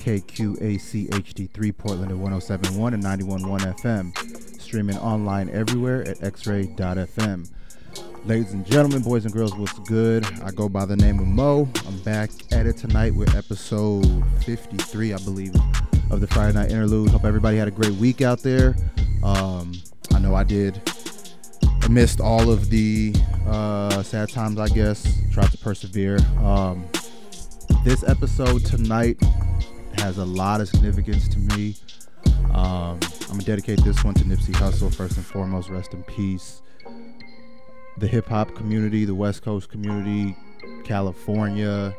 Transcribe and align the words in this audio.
KQACHD3 0.00 1.76
Portland 1.76 2.10
at 2.10 2.16
1071 2.16 2.94
and 2.94 3.02
911 3.02 3.74
FM. 3.74 4.60
Streaming 4.60 4.96
online 4.98 5.50
everywhere 5.50 6.02
at 6.08 6.18
xray.fm. 6.20 7.48
Ladies 8.24 8.52
and 8.52 8.64
gentlemen, 8.66 9.02
boys 9.02 9.24
and 9.24 9.34
girls, 9.34 9.54
what's 9.54 9.78
good? 9.80 10.24
I 10.42 10.50
go 10.52 10.68
by 10.68 10.86
the 10.86 10.96
name 10.96 11.18
of 11.18 11.26
Mo. 11.26 11.68
I'm 11.86 11.98
back 12.00 12.30
at 12.52 12.66
it 12.66 12.76
tonight 12.76 13.14
with 13.14 13.34
episode 13.34 14.24
53, 14.44 15.12
I 15.12 15.18
believe, 15.18 15.54
of 16.10 16.20
the 16.20 16.26
Friday 16.28 16.54
Night 16.54 16.70
Interlude. 16.70 17.10
Hope 17.10 17.24
everybody 17.24 17.56
had 17.56 17.68
a 17.68 17.72
great 17.72 17.94
week 17.94 18.22
out 18.22 18.42
there. 18.42 18.76
Um, 19.22 19.72
I 20.14 20.18
know 20.18 20.34
I 20.34 20.44
did. 20.44 20.80
I 21.62 21.88
missed 21.88 22.20
all 22.20 22.50
of 22.50 22.70
the 22.70 23.14
uh, 23.46 24.02
sad 24.02 24.30
times, 24.30 24.58
I 24.58 24.68
guess. 24.68 25.20
Tried 25.32 25.50
to 25.50 25.58
persevere. 25.58 26.18
Um, 26.38 26.86
this 27.84 28.02
episode 28.04 28.64
tonight 28.64 29.18
has 30.00 30.18
a 30.18 30.24
lot 30.24 30.60
of 30.60 30.68
significance 30.68 31.28
to 31.28 31.38
me. 31.38 31.76
Um, 32.52 32.98
I'm 33.28 33.36
gonna 33.36 33.42
dedicate 33.44 33.84
this 33.84 34.02
one 34.02 34.14
to 34.14 34.24
Nipsey 34.24 34.54
Hussle 34.54 34.94
first 34.94 35.16
and 35.16 35.24
foremost. 35.24 35.68
Rest 35.68 35.92
in 35.92 36.02
peace. 36.04 36.62
The 37.98 38.06
hip 38.06 38.26
hop 38.26 38.54
community, 38.54 39.04
the 39.04 39.14
West 39.14 39.42
Coast 39.42 39.68
community, 39.68 40.36
California, 40.84 41.94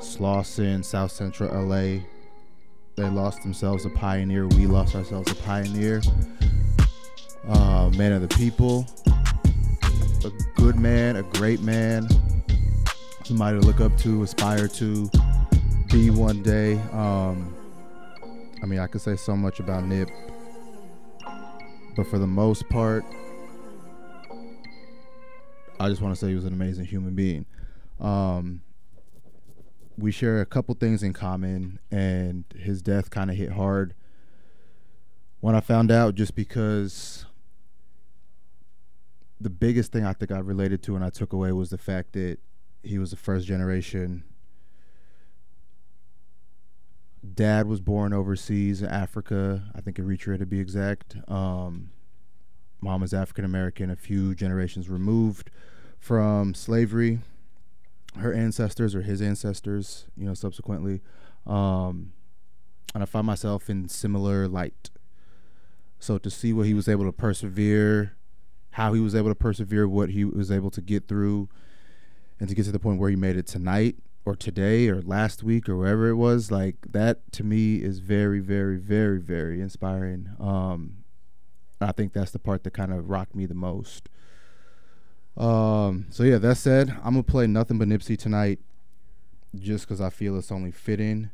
Slauson, 0.00 0.84
South 0.84 1.12
Central 1.12 1.50
LA. 1.50 2.00
They 2.96 3.08
lost 3.08 3.42
themselves 3.42 3.84
a 3.84 3.90
pioneer. 3.90 4.48
We 4.48 4.66
lost 4.66 4.94
ourselves 4.94 5.30
a 5.30 5.34
pioneer. 5.36 6.02
Uh, 7.46 7.90
man 7.96 8.12
of 8.12 8.22
the 8.22 8.34
people. 8.36 8.86
A 10.24 10.30
good 10.56 10.76
man, 10.76 11.16
a 11.16 11.22
great 11.22 11.60
man. 11.60 12.08
Somebody 13.24 13.60
to 13.60 13.66
look 13.66 13.80
up 13.80 13.96
to, 13.98 14.22
aspire 14.22 14.66
to 14.68 15.10
one 15.96 16.42
day. 16.42 16.74
Um, 16.92 17.56
I 18.62 18.66
mean, 18.66 18.78
I 18.78 18.86
could 18.86 19.00
say 19.00 19.16
so 19.16 19.34
much 19.34 19.60
about 19.60 19.84
Nip, 19.84 20.10
but 21.96 22.06
for 22.06 22.18
the 22.18 22.26
most 22.26 22.68
part, 22.68 23.02
I 25.80 25.88
just 25.88 26.02
want 26.02 26.14
to 26.14 26.20
say 26.20 26.28
he 26.28 26.34
was 26.34 26.44
an 26.44 26.52
amazing 26.52 26.84
human 26.84 27.14
being. 27.14 27.46
Um, 27.98 28.60
we 29.96 30.12
share 30.12 30.42
a 30.42 30.46
couple 30.46 30.74
things 30.74 31.02
in 31.02 31.14
common, 31.14 31.78
and 31.90 32.44
his 32.54 32.82
death 32.82 33.08
kind 33.08 33.30
of 33.30 33.36
hit 33.36 33.52
hard 33.52 33.94
when 35.40 35.54
I 35.54 35.60
found 35.60 35.90
out, 35.90 36.14
just 36.14 36.34
because 36.34 37.24
the 39.40 39.50
biggest 39.50 39.92
thing 39.92 40.04
I 40.04 40.12
think 40.12 40.30
I 40.30 40.38
related 40.40 40.82
to 40.84 40.96
and 40.96 41.04
I 41.04 41.08
took 41.08 41.32
away 41.32 41.52
was 41.52 41.70
the 41.70 41.78
fact 41.78 42.12
that 42.12 42.38
he 42.82 42.98
was 42.98 43.12
the 43.12 43.16
first 43.16 43.46
generation 43.46 44.24
dad 47.34 47.66
was 47.66 47.80
born 47.80 48.12
overseas 48.12 48.82
in 48.82 48.88
Africa, 48.88 49.64
I 49.74 49.80
think 49.80 49.96
Eritrea 49.96 50.38
to 50.38 50.46
be 50.46 50.60
exact. 50.60 51.16
Um, 51.28 51.90
mom 52.80 53.02
is 53.02 53.12
African 53.12 53.44
American, 53.44 53.90
a 53.90 53.96
few 53.96 54.34
generations 54.34 54.88
removed 54.88 55.50
from 55.98 56.54
slavery. 56.54 57.20
Her 58.16 58.32
ancestors 58.32 58.94
or 58.94 59.02
his 59.02 59.20
ancestors, 59.20 60.06
you 60.16 60.26
know, 60.26 60.34
subsequently. 60.34 61.02
Um, 61.46 62.12
and 62.94 63.02
I 63.02 63.06
find 63.06 63.26
myself 63.26 63.68
in 63.68 63.88
similar 63.88 64.48
light. 64.48 64.90
So 65.98 66.16
to 66.18 66.30
see 66.30 66.52
what 66.52 66.66
he 66.66 66.74
was 66.74 66.88
able 66.88 67.04
to 67.04 67.12
persevere, 67.12 68.16
how 68.72 68.94
he 68.94 69.00
was 69.00 69.14
able 69.14 69.28
to 69.28 69.34
persevere, 69.34 69.86
what 69.86 70.10
he 70.10 70.24
was 70.24 70.50
able 70.50 70.70
to 70.70 70.80
get 70.80 71.08
through, 71.08 71.48
and 72.40 72.48
to 72.48 72.54
get 72.54 72.64
to 72.64 72.72
the 72.72 72.78
point 72.78 72.98
where 72.98 73.10
he 73.10 73.16
made 73.16 73.36
it 73.36 73.46
tonight 73.46 73.96
or 74.26 74.36
today 74.36 74.88
or 74.88 75.00
last 75.00 75.42
week 75.44 75.68
or 75.68 75.76
wherever 75.76 76.08
it 76.08 76.16
was 76.16 76.50
like 76.50 76.74
that 76.90 77.30
to 77.32 77.44
me 77.44 77.76
is 77.76 78.00
very 78.00 78.40
very 78.40 78.76
very 78.76 79.20
very 79.20 79.60
inspiring. 79.62 80.28
Um 80.40 81.04
i 81.80 81.92
think 81.92 82.12
that's 82.12 82.32
the 82.32 82.40
part 82.40 82.64
that 82.64 82.72
kind 82.72 82.92
of 82.92 83.08
rocked 83.08 83.36
me 83.36 83.46
the 83.46 83.54
most. 83.54 84.08
Um 85.36 86.06
so 86.10 86.24
yeah 86.24 86.38
that 86.38 86.56
said 86.56 86.90
i'm 87.04 87.12
gonna 87.14 87.22
play 87.22 87.46
nothing 87.46 87.78
but 87.78 87.86
nipsey 87.88 88.18
tonight 88.18 88.58
just 89.54 89.86
because 89.86 90.00
i 90.00 90.10
feel 90.10 90.36
it's 90.36 90.50
only 90.52 90.72
fitting. 90.72 91.30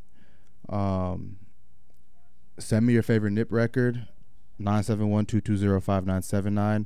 Um 0.68 1.38
send 2.58 2.84
me 2.86 2.92
your 2.92 3.02
favorite 3.02 3.32
nip 3.32 3.50
record 3.50 4.06
971-220-5979 4.60 6.84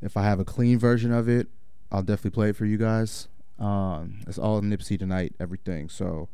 if 0.00 0.16
i 0.16 0.22
have 0.22 0.38
a 0.38 0.44
clean 0.44 0.78
version 0.78 1.10
of 1.12 1.28
it 1.28 1.48
i'll 1.90 2.02
definitely 2.02 2.30
play 2.30 2.50
it 2.50 2.56
for 2.56 2.64
you 2.64 2.78
guys 2.78 3.26
um, 3.60 4.20
it's 4.26 4.38
all 4.38 4.60
Nipsey 4.62 4.98
tonight, 4.98 5.34
everything. 5.38 5.88
So 5.88 6.28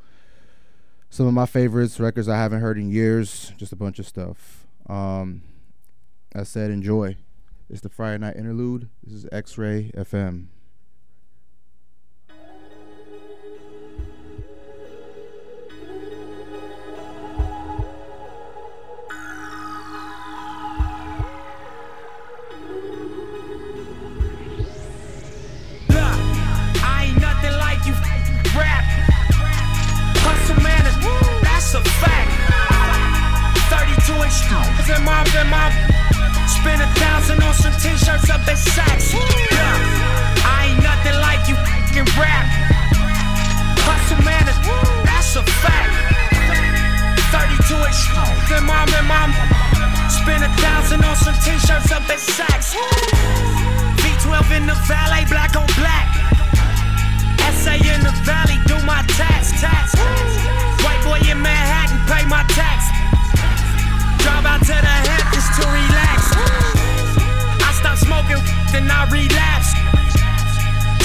some 1.11 1.27
of 1.27 1.35
my 1.35 1.47
favorites, 1.47 1.99
records 2.01 2.29
I 2.29 2.37
haven't 2.37 2.61
heard 2.61 2.79
in 2.79 2.91
years, 2.91 3.53
just 3.57 3.73
a 3.73 3.77
bunch 3.77 3.99
of 3.99 4.07
stuff. 4.07 4.67
Um, 4.89 5.43
I 6.35 6.45
said 6.45 6.71
enjoy. 6.71 7.17
It's 7.69 7.81
the 7.81 7.89
Friday 7.89 8.19
night 8.19 8.37
interlude. 8.37 8.89
This 9.03 9.15
is 9.15 9.27
X 9.33 9.59
Ray 9.59 9.91
FM. 9.97 10.47
And 34.97 35.05
mom 35.05 35.27
and 35.37 35.51
mom. 35.51 35.73
Spend 36.49 36.81
a 36.81 36.89
thousand 36.97 37.43
on 37.43 37.55
some 37.55 37.73
t-shirts 37.77 38.31
up 38.31 38.41
at 38.49 38.57
Saks. 38.57 39.13
Yeah. 39.13 40.49
I 40.49 40.73
ain't 40.73 40.81
nothing 40.83 41.17
like 41.21 41.43
you 41.49 41.57
can 41.93 42.07
rap. 42.17 42.47
Hustle 43.85 44.23
man, 44.25 44.45
that's 45.05 45.37
a 45.37 45.45
fact. 45.61 45.93
32 47.29 47.77
inch 47.77 48.01
and 48.57 48.65
mom 48.65 48.89
and 48.97 49.07
mom. 49.07 49.31
Spend 50.09 50.43
a 50.45 50.51
thousand 50.65 51.05
on 51.05 51.17
some 51.17 51.37
t-shirts 51.45 51.93
up 51.93 52.09
at 52.09 52.21
Saks. 52.21 52.73
V12 54.01 54.57
in 54.57 54.65
the 54.67 54.77
valet, 54.89 55.25
black 55.29 55.57
on 55.57 55.69
black. 55.77 56.09
SA 57.53 57.75
in 57.77 58.01
the 58.01 58.15
valley, 58.25 58.59
do 58.67 58.77
my 58.87 59.05
tats, 59.19 59.53
tats. 59.61 59.93
White 60.83 61.03
boy 61.05 61.21
in 61.29 61.41
Manhattan, 61.43 62.01
pay 62.09 62.25
my 62.29 62.45
tax. 62.49 62.96
Drive 64.27 64.43
out 64.45 64.59
to 64.67 64.75
the 64.75 64.97
Hamptons 65.07 65.47
to 65.55 65.63
relax. 65.71 66.35
I 67.63 67.71
stopped 67.79 68.03
smoking, 68.03 68.43
then 68.75 68.91
I 68.91 69.07
relapsed. 69.07 69.79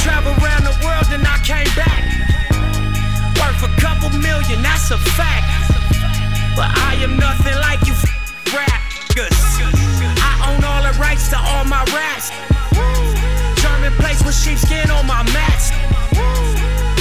Travel 0.02 0.34
around 0.42 0.66
the 0.66 0.74
world, 0.82 1.06
then 1.06 1.22
I 1.22 1.38
came 1.46 1.70
back. 1.78 2.02
Worth 3.38 3.62
a 3.62 3.70
couple 3.78 4.10
million, 4.18 4.66
that's 4.66 4.90
a 4.90 4.98
fact. 5.14 5.46
But 6.58 6.74
I 6.74 6.98
am 7.06 7.14
nothing 7.22 7.54
like 7.62 7.86
you 7.86 7.94
rappers. 8.58 9.38
I 10.18 10.34
own 10.50 10.66
all 10.66 10.82
the 10.82 10.98
rights 10.98 11.30
to 11.30 11.38
all 11.38 11.64
my 11.70 11.86
raps. 11.94 12.34
German 13.62 13.94
place 14.02 14.26
with 14.26 14.34
sheepskin 14.34 14.90
on 14.90 15.06
my 15.06 15.22
mats. 15.30 15.70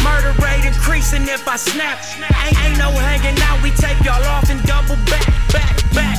Murder 0.05 0.37
rate 0.45 0.69
increasing 0.69 1.25
if 1.33 1.49
I 1.49 1.57
snap. 1.57 1.97
Ain't, 2.45 2.61
ain't 2.61 2.79
no 2.79 2.93
hanging 2.93 3.41
out, 3.41 3.63
we 3.63 3.71
take 3.71 3.97
y'all 4.05 4.23
off 4.25 4.51
and 4.51 4.61
double 4.69 4.97
back, 5.09 5.25
back, 5.49 5.81
back. 5.95 6.10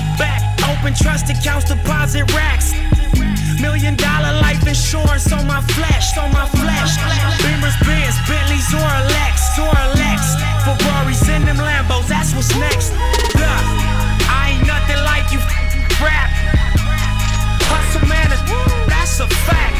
Open 0.81 0.95
trust 0.95 1.29
accounts, 1.29 1.69
deposit 1.69 2.25
racks. 2.33 2.73
Million 3.61 3.95
dollar 3.95 4.33
life 4.41 4.65
insurance 4.65 5.31
on 5.31 5.45
my 5.45 5.61
flesh, 5.77 6.17
on 6.17 6.33
my 6.33 6.47
flesh. 6.57 6.97
Beamers, 7.45 7.77
Benz, 7.85 8.17
Bentleys, 8.25 8.65
or 8.73 8.89
Lex, 9.13 9.61
or 9.61 9.77
Lex. 10.01 10.33
Ferraris 10.65 11.21
in 11.29 11.45
them 11.45 11.57
Lambos, 11.61 12.07
that's 12.09 12.33
what's 12.33 12.49
next. 12.57 12.97
Look, 13.37 13.63
I 14.25 14.57
ain't 14.57 14.65
nothing 14.65 14.97
like 15.05 15.29
you 15.29 15.37
rap. 16.01 16.33
Hustle 17.69 18.07
man, 18.09 18.33
that's 18.89 19.19
a 19.21 19.29
fact. 19.45 19.77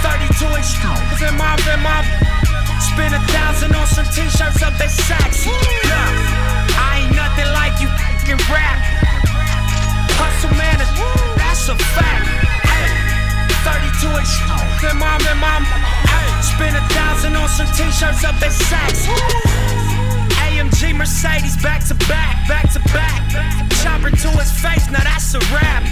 32 0.00 0.48
inch, 0.48 0.80
and 1.28 1.36
my, 1.36 1.52
and 1.68 1.82
my. 1.84 2.00
Spend 2.80 3.12
a 3.12 3.20
thousand 3.36 3.76
on 3.76 3.86
some 3.86 4.06
t-shirts 4.16 4.62
up 4.62 4.80
at 4.80 4.88
Saks. 4.88 5.44
Yeah, 5.44 6.72
I 6.80 7.04
ain't 7.04 7.14
nothing 7.14 7.52
like 7.52 7.76
you 7.82 7.88
rap 8.48 8.87
hustle 10.18 10.50
manners, 10.58 10.90
that's 11.38 11.70
a 11.70 11.76
fact. 11.94 12.26
Hey, 12.66 12.90
32 13.62 14.10
inch, 14.18 14.34
and 14.82 14.98
mom 14.98 15.22
and 15.22 15.38
mom. 15.38 15.62
Hey, 15.62 16.28
spend 16.42 16.74
a 16.74 16.84
thousand 16.90 17.38
on 17.38 17.48
some 17.48 17.70
t-shirts 17.78 18.26
up 18.26 18.34
in 18.42 18.50
Saks. 18.50 19.06
AMG 20.42 20.94
Mercedes 20.94 21.56
back 21.62 21.86
to 21.86 21.94
back, 22.10 22.34
back 22.48 22.66
to 22.72 22.80
back. 22.90 23.22
Chopper 23.82 24.10
to 24.10 24.28
his 24.42 24.50
face, 24.50 24.90
now 24.90 25.02
that's 25.06 25.34
a 25.34 25.42
rap. 25.54 25.86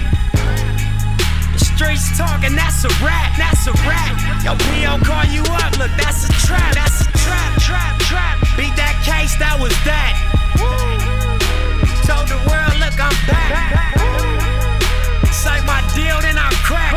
The 1.52 1.60
streets 1.62 2.18
talking, 2.18 2.54
that's 2.54 2.84
a 2.84 2.92
rap, 3.04 3.30
that's 3.38 3.66
a 3.66 3.74
rap. 3.86 4.14
Yo, 4.42 4.52
we 4.74 4.82
call 5.06 5.24
you 5.30 5.42
up, 5.62 5.78
look, 5.78 5.90
that's 5.96 6.26
a 6.26 6.32
trap, 6.46 6.74
that's 6.74 7.02
a 7.02 7.10
trap, 7.14 7.52
trap, 7.62 7.98
trap. 8.10 8.36
Beat 8.56 8.74
that 8.74 8.98
case, 9.06 9.38
that 9.38 9.54
was 9.60 9.74
that. 9.86 10.14
Told 12.06 12.28
the 12.28 12.38
world, 12.48 12.74
look, 12.78 12.96
I'm 12.98 13.14
back 13.26 14.15
deal, 15.96 16.20
then 16.20 16.36
I 16.36 16.52
crack. 16.60 16.92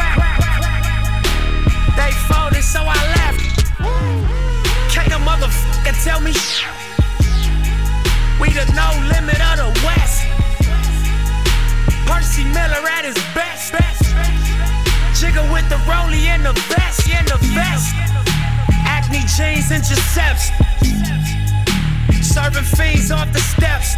They 1.96 2.12
folded, 2.28 2.64
so 2.64 2.84
I 2.84 3.00
left. 3.16 3.40
Can't 4.92 5.16
a 5.16 5.20
motherfucker 5.24 5.96
tell 6.04 6.20
me. 6.20 6.36
We 8.42 8.52
the 8.52 8.68
no 8.76 8.88
limit 9.08 9.40
of 9.40 9.56
the 9.64 9.70
West. 9.88 10.28
Percy 12.08 12.44
Miller 12.44 12.84
at 12.92 13.06
his 13.08 13.20
best. 13.32 13.72
best. 13.72 14.04
Jigger 15.16 15.48
with 15.54 15.68
the 15.72 15.80
Roly 15.88 16.28
in 16.28 16.44
the 16.44 16.54
vest, 16.68 17.08
in 17.08 17.24
the 17.32 17.40
vest. 17.56 17.96
Acne 18.84 19.24
jeans 19.36 19.72
and 19.72 19.80
intercepts. 19.80 20.52
Serving 22.20 22.68
fiends 22.76 23.12
off 23.12 23.32
the 23.32 23.40
steps. 23.40 23.96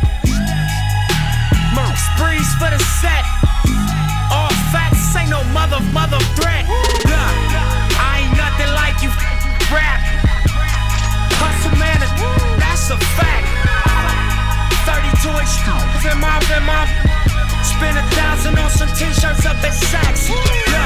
Monks 1.73 2.05
for 2.59 2.69
the 2.69 2.79
set. 3.01 3.40
Facts, 5.11 5.21
ain't 5.21 5.29
no 5.29 5.43
mother, 5.51 5.79
mother 5.91 6.19
threat. 6.35 6.65
Yeah. 7.07 7.19
I 7.99 8.23
ain't 8.23 8.35
nothing 8.37 8.71
like 8.75 9.01
you, 9.03 9.09
rap. 9.71 9.99
Hustle 11.35 11.75
man, 11.77 11.99
that's 12.59 12.89
a 12.89 12.97
fact. 13.19 13.47
32 14.87 15.29
extremes 15.35 16.03
in 16.07 16.17
my, 16.19 16.39
in 16.55 16.63
my. 16.63 16.87
Spend 17.63 17.97
a 17.97 18.05
thousand 18.15 18.57
on 18.59 18.69
some 18.69 18.89
t-shirts 18.95 19.45
up 19.45 19.59
at 19.63 19.75
Saks. 19.75 20.29
Yeah. 20.29 20.79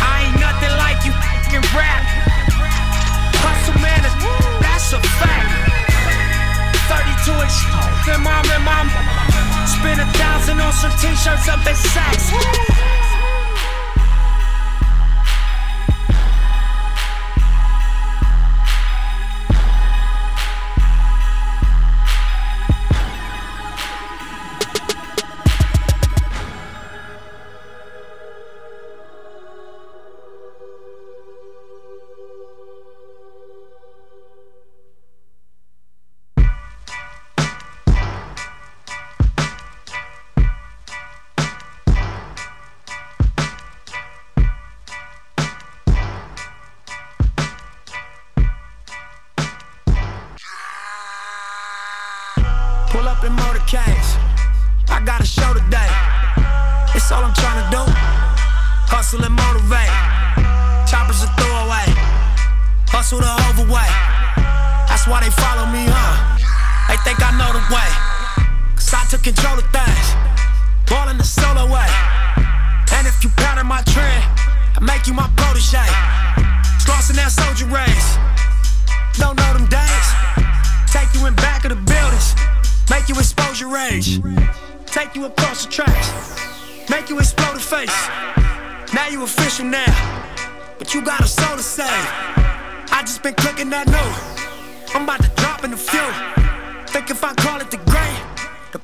I 0.00 0.28
ain't 0.28 0.38
nothing 0.40 0.72
like 0.80 1.04
you, 1.04 1.12
rap. 1.76 2.04
Hustle 3.44 3.80
man, 3.80 4.00
that's 4.60 4.92
a 4.92 5.00
fact. 5.20 5.50
32 6.88 7.32
extremes 7.36 8.06
in 8.16 8.20
my, 8.22 8.40
in 8.54 8.62
my. 8.64 8.88
Spend 9.66 10.00
a 10.00 10.08
thousand 10.16 10.60
on 10.60 10.72
some 10.72 10.92
t-shirts 10.96 11.48
up 11.48 11.60
at 11.66 11.76
Saks. 11.76 12.91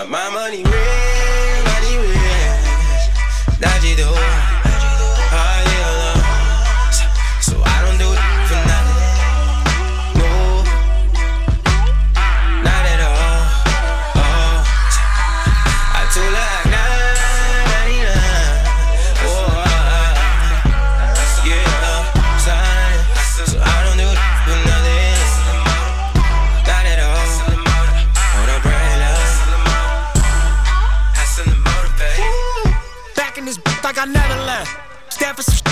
But 0.00 0.08
my 0.08 0.30
money 0.30 0.64
real, 0.64 1.64
money 1.64 1.98
real. 1.98 3.60
Now 3.60 3.78
she 3.80 3.94
do. 3.96 4.39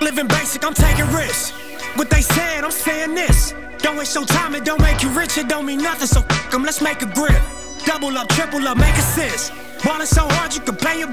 Living 0.00 0.26
basic, 0.26 0.64
I'm 0.64 0.74
taking 0.74 1.06
risks. 1.12 1.52
What 1.96 2.10
they 2.10 2.22
said, 2.22 2.64
I'm 2.64 2.70
saying 2.70 3.14
this. 3.14 3.54
Don't 3.78 3.96
waste 3.96 4.14
your 4.14 4.26
time, 4.26 4.54
it 4.54 4.64
don't 4.64 4.80
make 4.80 5.02
you 5.02 5.10
rich, 5.10 5.38
it 5.38 5.48
don't 5.48 5.66
mean 5.66 5.82
nothing. 5.82 6.06
So 6.06 6.20
fuck 6.22 6.50
them, 6.50 6.62
let's 6.62 6.80
make 6.80 7.02
a 7.02 7.06
grip. 7.06 7.40
Double 7.84 8.16
up, 8.16 8.28
triple 8.28 8.66
up, 8.66 8.78
make 8.78 8.94
assist. 8.96 9.52
Ballin' 9.84 10.06
so 10.06 10.26
hard 10.28 10.54
you 10.54 10.60
can 10.60 10.76
pay 10.76 11.00
your 11.00 11.08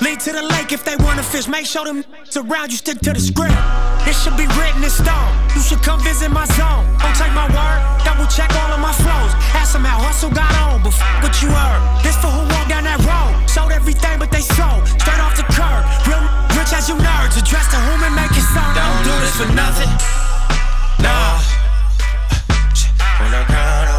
Lead 0.00 0.18
to 0.20 0.32
the 0.32 0.42
lake 0.42 0.72
if 0.72 0.84
they 0.84 0.96
wanna 0.96 1.22
fish. 1.22 1.46
Make 1.46 1.66
sure 1.66 1.84
them 1.84 2.04
around 2.36 2.70
you 2.70 2.76
stick 2.76 2.98
to 3.00 3.12
the 3.12 3.20
script. 3.20 3.54
It 4.06 4.14
should 4.14 4.36
be 4.36 4.46
written 4.58 4.82
in 4.82 4.90
stone. 4.90 5.30
You 5.54 5.62
should 5.62 5.82
come 5.82 6.00
visit 6.00 6.30
my 6.30 6.46
zone. 6.58 6.84
Don't 6.98 7.14
take 7.14 7.32
my 7.32 7.46
word, 7.46 7.78
double 8.04 8.26
check 8.26 8.50
all 8.60 8.72
of 8.72 8.80
my 8.80 8.92
flows. 8.92 9.32
Ask 9.54 9.72
them 9.72 9.84
how 9.84 10.02
hustle 10.02 10.30
got 10.30 10.50
on, 10.66 10.82
but 10.82 10.92
f- 10.92 11.22
what 11.22 11.34
you 11.42 11.48
heard. 11.48 11.80
This 12.02 12.16
for 12.16 12.26
who 12.26 12.42
walked 12.52 12.68
down 12.68 12.84
that 12.84 12.98
road. 13.06 13.48
Sold 13.48 13.70
everything 13.72 14.18
but 14.18 14.30
they 14.30 14.42
sold. 14.42 14.86
Straight 14.88 15.20
off 15.20 15.36
the 15.36 15.46
curb. 15.54 15.82
Real 16.08 16.43
rich 16.56 16.72
as 16.72 16.88
you 16.88 16.94
nerds. 16.96 17.36
Address 17.36 17.68
to 17.70 17.76
whom 17.76 18.00
make 18.14 18.30
it 18.30 18.46
sound. 18.54 18.74
Don't 18.76 19.04
do 19.04 19.14
this 19.20 19.36
for 19.36 19.48
nothing. 19.54 19.90
Nah. 21.02 21.40
No. 23.30 23.93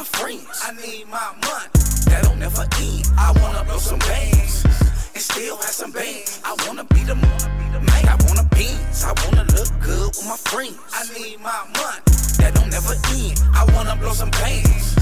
My 0.00 0.04
friends. 0.04 0.48
I 0.64 0.72
need 0.80 1.06
my 1.08 1.28
money, 1.44 1.68
that 2.08 2.22
don't 2.24 2.38
never 2.38 2.64
end. 2.80 3.04
I 3.18 3.36
wanna 3.42 3.64
blow 3.64 3.76
some 3.76 3.98
bands 3.98 4.64
and 5.12 5.22
still 5.22 5.56
have 5.56 5.76
some 5.80 5.92
bands. 5.92 6.40
I 6.42 6.56
wanna 6.64 6.84
be 6.84 7.04
the 7.04 7.16
man, 7.16 8.04
I 8.08 8.16
wanna 8.24 8.48
beans, 8.56 9.04
I 9.04 9.12
wanna 9.20 9.44
look 9.52 9.68
good 9.84 10.08
with 10.16 10.24
my 10.24 10.38
friends. 10.48 10.80
I 10.96 11.04
need 11.12 11.38
my 11.40 11.60
money, 11.76 12.00
that 12.40 12.52
don't 12.54 12.70
never 12.70 12.96
end. 13.20 13.44
I 13.52 13.68
wanna 13.74 13.94
blow 14.00 14.14
some 14.14 14.30
bands 14.30 14.96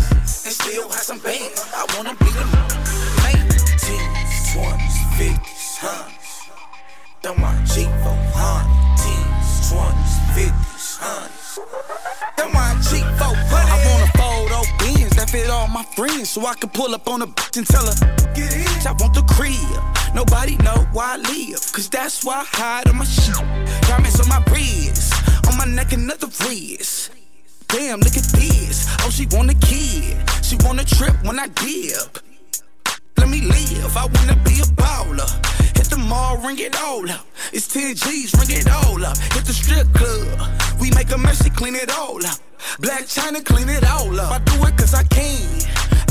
and 0.45 0.55
still 0.61 0.88
have 0.90 1.07
some 1.11 1.21
bands. 1.21 1.62
I 1.81 1.87
wanna 1.95 2.14
be 2.19 2.31
the 2.35 2.47
man. 2.50 3.38
Teens, 3.78 4.35
twenties, 4.50 4.99
fifties, 5.14 5.78
hundreds. 5.78 6.31
Throw 7.23 7.35
my 7.38 7.55
Jeep 7.71 7.93
for 8.02 8.19
hundred 8.35 9.31
twenties, 9.71 10.14
fifties, 10.35 10.99
hundreds. 10.99 11.38
That 12.37 12.50
my 12.50 12.75
G 12.83 12.99
for 13.19 13.31
I 13.55 13.78
wanna 13.87 14.18
fit 15.31 15.51
all 15.51 15.69
my 15.69 15.83
friends, 15.83 16.31
so 16.31 16.47
I 16.47 16.55
can 16.55 16.71
pull 16.71 16.95
up 16.95 17.07
on 17.09 17.23
a 17.23 17.27
bitch 17.27 17.59
and 17.59 17.67
tell 17.67 17.85
her, 17.85 17.95
get 18.35 18.55
in. 18.55 18.87
I 18.87 18.93
want 18.99 19.15
the 19.15 19.23
crib. 19.29 19.55
Nobody 20.15 20.57
know 20.59 20.87
why 20.93 21.15
I 21.15 21.17
live, 21.17 21.61
cause 21.73 21.89
that's 21.91 22.25
why 22.25 22.41
I 22.41 22.45
hide 22.45 22.89
on 22.89 22.97
my 22.97 23.05
shit. 23.05 23.35
Diamonds 23.83 24.21
on 24.21 24.29
my 24.29 24.43
wrist, 24.51 25.13
on 25.47 25.59
my 25.59 25.67
neck 25.67 25.93
another 25.93 26.29
wrist. 26.45 27.11
Damn, 27.69 28.01
look 28.01 28.17
at 28.17 28.25
this. 28.41 28.87
Oh, 29.01 29.11
she 29.11 29.27
want 29.27 29.51
a 29.51 29.55
kid. 29.55 30.17
She 30.43 30.57
want 30.65 30.81
a 30.81 30.87
trip 30.87 31.15
when 31.23 31.39
I 31.39 31.49
dip. 31.49 32.19
Let 33.19 33.29
me 33.29 33.43
live. 33.43 33.97
I 33.97 34.07
wanna 34.07 34.37
be 34.45 34.61
a 34.61 34.69
baller. 34.81 35.29
Mall, 35.99 36.38
ring 36.38 36.59
it 36.59 36.76
all 36.81 37.09
up. 37.11 37.26
It's 37.52 37.67
10 37.67 37.95
G's, 37.97 38.35
ring 38.35 38.59
it 38.59 38.69
all 38.71 39.05
up. 39.05 39.17
Hit 39.35 39.45
the 39.45 39.52
strip 39.52 39.87
club. 39.95 40.50
We 40.81 40.90
make 40.93 41.11
a 41.11 41.19
mercy, 41.19 41.50
clean 41.50 41.75
it 41.75 41.90
all 41.90 42.25
up. 42.25 42.38
Blac 42.81 43.11
Chyna, 43.11 43.45
clean 43.45 43.69
it 43.69 43.85
all 43.85 44.19
up. 44.21 44.33
I 44.33 44.38
do 44.38 44.64
it 44.67 44.76
cause 44.76 44.95
I 44.95 45.02
can. 45.05 45.43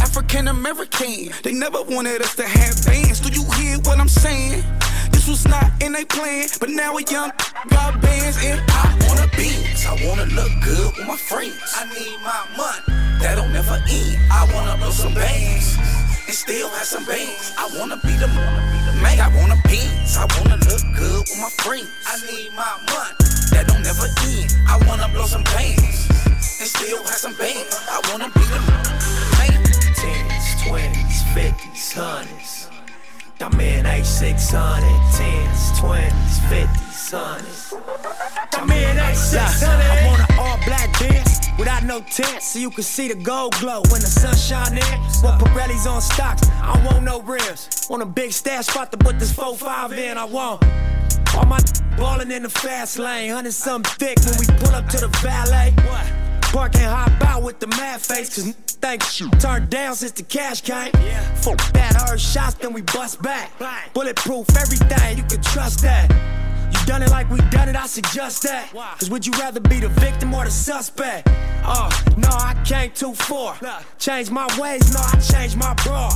African 0.01 0.48
American. 0.50 1.32
They 1.44 1.53
never 1.53 1.82
wanted 1.84 2.22
us 2.22 2.36
to 2.36 2.44
have 2.44 2.86
bands. 2.86 3.20
Do 3.20 3.29
you 3.29 3.46
hear 3.53 3.77
what 3.79 4.00
I'm 4.00 4.10
saying? 4.10 4.63
This 5.12 5.27
was 5.27 5.48
not 5.48 5.72
in 5.82 5.96
a 5.96 6.06
plan, 6.06 6.48
but 6.60 6.70
now 6.70 6.98
a 6.98 7.03
young 7.03 7.32
got 7.70 8.01
bands 8.01 8.38
and 8.44 8.60
I 8.67 8.98
wanna 9.08 9.27
be. 9.38 9.51
I 9.88 9.96
wanna 10.08 10.25
look 10.34 10.51
good 10.63 10.98
with 10.98 11.08
my 11.08 11.17
friends. 11.17 11.62
I 11.75 11.86
need 11.94 12.17
my 12.24 12.44
money. 12.58 13.20
That 13.22 13.36
don't 13.36 13.53
never 13.53 13.82
end. 13.89 14.17
I 14.32 14.50
wanna 14.53 14.77
blow 14.77 14.91
some 14.91 15.13
bands 15.13 16.07
and 16.27 16.36
still 16.36 16.69
have 16.69 16.86
some 16.86 17.05
bands. 17.05 17.53
I 17.57 17.65
wanna 17.79 17.98
be 17.98 18.13
the 18.17 18.27
man. 18.27 19.19
I 19.19 19.31
wanna 19.39 19.55
beans. 19.67 20.17
I 20.17 20.27
wanna 20.36 20.57
look 20.67 20.84
good 20.93 21.24
with 21.24 21.39
my 21.39 21.50
friends. 21.63 21.88
I 22.05 22.19
need 22.27 22.51
my 22.53 22.67
money. 22.91 23.15
That 23.51 23.65
don't 23.67 23.81
never 23.81 24.07
end. 24.27 24.51
I 24.67 24.75
wanna 24.86 25.07
blow 25.13 25.25
some 25.25 25.43
bands 25.55 26.07
and 26.60 26.67
still 26.67 27.01
have 27.03 27.19
some 27.25 27.34
bands. 27.36 27.79
I 27.89 28.00
wanna 28.12 28.29
be 28.36 28.43
the 28.43 28.60
man. 28.67 28.84
Tens, 29.96 30.48
twenties, 30.67 31.24
fifties, 31.34 31.93
hundreds. 31.93 32.67
I'm 33.39 33.60
in 33.60 33.86
A600, 33.86 34.84
tens, 35.15 35.79
twenties, 35.79 36.39
fifties, 36.50 37.12
hundreds. 37.12 37.74
I'm 38.53 38.69
in 38.72 38.98
A600. 38.98 39.63
I 39.63 40.07
want 40.07 40.29
an 40.29 40.39
all 40.39 40.57
black 40.65 40.91
dance 41.00 41.47
without 41.58 41.84
no 41.84 42.02
tent, 42.02 42.42
so 42.42 42.60
you 42.60 42.70
can 42.70 42.84
see 42.84 43.08
the 43.08 43.16
gold 43.16 43.54
glow 43.60 43.82
when 43.90 44.02
the 44.02 44.08
sun 44.08 44.36
shine 44.36 44.78
in. 44.78 45.00
What 45.22 45.40
Pirelli's 45.40 45.88
on 45.88 46.02
stocks, 46.02 46.48
I 46.62 46.82
want 46.86 47.04
no 47.04 47.22
rims. 47.22 47.88
Want 47.90 48.04
a 48.04 48.06
big 48.06 48.32
stash 48.32 48.68
spot 48.68 48.92
to 48.92 48.98
put 48.98 49.20
this 49.20 49.34
4-5 49.34 49.98
in, 49.98 50.18
I 50.18 50.26
want. 50.26 50.64
All 51.36 51.46
my 51.46 51.60
ballin' 51.98 52.32
in 52.32 52.44
the 52.44 52.50
fast 52.50 53.00
lane, 53.00 53.32
hundred 53.32 53.54
some 53.54 53.84
thick 53.84 54.18
when 54.26 54.40
we 54.40 54.46
pull 54.60 54.76
up 54.76 54.88
to 54.90 54.98
the 54.98 55.08
valet. 55.22 55.74
Park 56.54 56.76
and 56.76 56.86
hop 56.86 57.12
out 57.24 57.44
with 57.44 57.60
the 57.60 57.68
mad 57.68 58.00
face, 58.00 58.36
cause 58.36 58.54
thank 58.82 59.20
you. 59.20 59.30
Turned 59.32 59.70
down 59.70 59.96
since 59.96 60.14
the 60.14 60.24
cash 60.24 60.62
came. 60.62 60.92
Yeah. 60.94 61.36
Fuck 61.36 61.58
that, 61.74 61.96
hard 61.96 62.20
shots, 62.20 62.56
then 62.56 62.74
we 62.74 62.82
bust 62.82 63.22
back. 63.22 63.52
Bulletproof 63.94 64.48
everything, 64.58 65.18
you 65.18 65.24
can 65.24 65.42
trust 65.42 65.82
that. 65.82 66.10
You 66.72 66.86
done 66.86 67.04
it 67.04 67.10
like 67.10 67.30
we 67.30 67.40
done 67.50 67.70
it, 67.70 67.76
I 67.76 67.88
suggest 67.88 68.44
that. 68.44 68.72
Cause 69.00 69.10
would 69.10 69.26
you 69.26 69.34
rather 69.34 69.60
be 69.60 69.80
the 69.80 69.90
victim 69.90 70.34
or 70.34 70.46
the 70.46 70.52
suspect? 70.52 71.28
Oh, 71.70 71.90
no, 72.18 72.30
I 72.30 72.56
came 72.66 72.92
too 72.92 73.14
far. 73.14 73.58
Change 74.00 74.30
my 74.32 74.48
ways, 74.60 74.94
no, 74.94 75.02
I 75.02 75.20
changed 75.20 75.58
my 75.58 75.74
bra. 75.84 76.10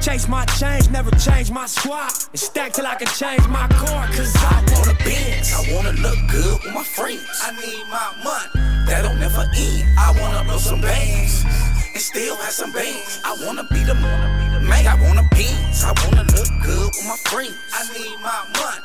Chase 0.00 0.28
my 0.28 0.44
change, 0.60 0.90
never 0.90 1.10
change 1.12 1.50
my 1.50 1.66
squad. 1.66 2.12
And 2.30 2.40
stack 2.40 2.72
till 2.72 2.86
I 2.86 2.94
can 2.94 3.08
change 3.08 3.46
my 3.48 3.66
car, 3.68 4.06
cause 4.08 4.34
I 4.36 4.64
wanna 4.72 4.94
Benz. 5.04 5.52
I 5.52 5.74
wanna 5.74 5.92
look 6.00 6.18
good 6.30 6.62
with 6.62 6.74
my 6.74 6.84
friends. 6.84 7.24
I 7.42 7.52
need 7.52 7.84
my 7.88 8.12
money, 8.24 8.86
that 8.86 9.02
don't 9.02 9.18
never 9.18 9.48
end. 9.56 9.84
I 9.98 10.12
wanna 10.20 10.44
blow 10.44 10.58
some 10.58 10.80
bands 10.80 11.44
and 11.92 12.02
still 12.02 12.36
have 12.36 12.52
some 12.52 12.72
bands. 12.72 13.20
I 13.24 13.36
wanna 13.44 13.64
be 13.70 13.82
the 13.84 13.94
man, 13.94 14.86
I 14.86 14.94
wanna 15.06 15.28
beans. 15.32 15.84
I 15.84 15.92
wanna 16.04 16.24
look 16.24 16.48
good 16.62 16.86
with 16.86 17.06
my 17.06 17.16
friends. 17.30 17.56
I 17.72 17.82
need 17.96 18.16
my 18.20 18.44
money, 18.60 18.82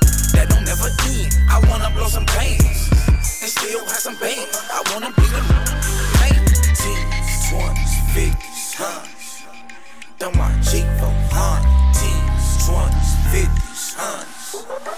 never 0.76 0.90
end. 1.06 1.38
I 1.50 1.60
wanna 1.70 1.90
blow 1.94 2.08
some 2.08 2.26
bands 2.26 2.90
and 3.42 3.52
still 3.52 3.86
have 3.86 4.02
some 4.08 4.16
bands. 4.18 4.58
I 4.72 4.82
wanna 4.92 5.12
be 5.14 5.26
the 5.34 5.42
man. 5.50 5.82
Teens, 6.82 7.50
twenties, 7.50 7.94
fifties, 8.14 8.74
hundreds. 8.74 9.44
Throw 10.18 10.32
my 10.32 10.52
Jeep 10.70 10.88
for 11.00 11.14
hundred. 11.30 11.70
Teens, 12.00 12.66
twenties, 12.66 13.12
fifties, 13.32 13.94
hundreds. 13.98 14.34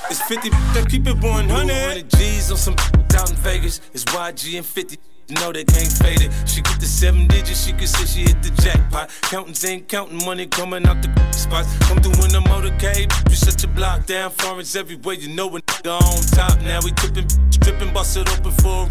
It's 0.10 0.22
50 0.24 0.50
that 0.50 0.88
keep 0.90 1.08
it 1.08 1.18
100. 1.18 2.10
G's 2.10 2.52
on 2.52 2.58
some 2.58 2.76
out 3.16 3.30
in 3.30 3.36
Vegas. 3.38 3.82
It's 3.94 4.06
YG 4.06 4.58
and 4.58 4.66
50. 4.66 4.98
Know 5.30 5.52
they 5.52 5.64
can't 5.64 5.92
fade 5.92 6.22
it. 6.22 6.32
She 6.48 6.62
get 6.62 6.80
the 6.80 6.86
seven 6.86 7.28
digits, 7.28 7.66
she 7.66 7.74
can 7.74 7.88
say 7.88 8.06
she 8.06 8.22
hit 8.30 8.44
the 8.44 8.52
jackpot. 8.62 9.10
Counting 9.24 9.70
ain't 9.70 9.88
counting 9.88 10.24
money 10.24 10.46
coming 10.46 10.86
out 10.86 11.02
the 11.02 11.10
spots. 11.32 11.68
Come 11.88 11.98
through 11.98 12.24
in 12.26 12.32
the 12.32 12.42
motorcade, 12.46 13.10
you 13.30 13.36
shut 13.36 13.62
your 13.64 13.72
block 13.74 14.06
down. 14.06 14.30
Foreigns 14.32 14.76
everywhere, 14.76 15.16
you 15.16 15.34
know 15.34 15.50
nigga 15.50 16.00
on 16.00 16.22
top. 16.38 16.62
Now 16.62 16.80
we 16.84 16.92
tipping, 16.92 17.28
stripping, 17.50 17.92
bust 17.94 18.18
it 18.18 18.30
open 18.38 18.52
for 18.52 18.88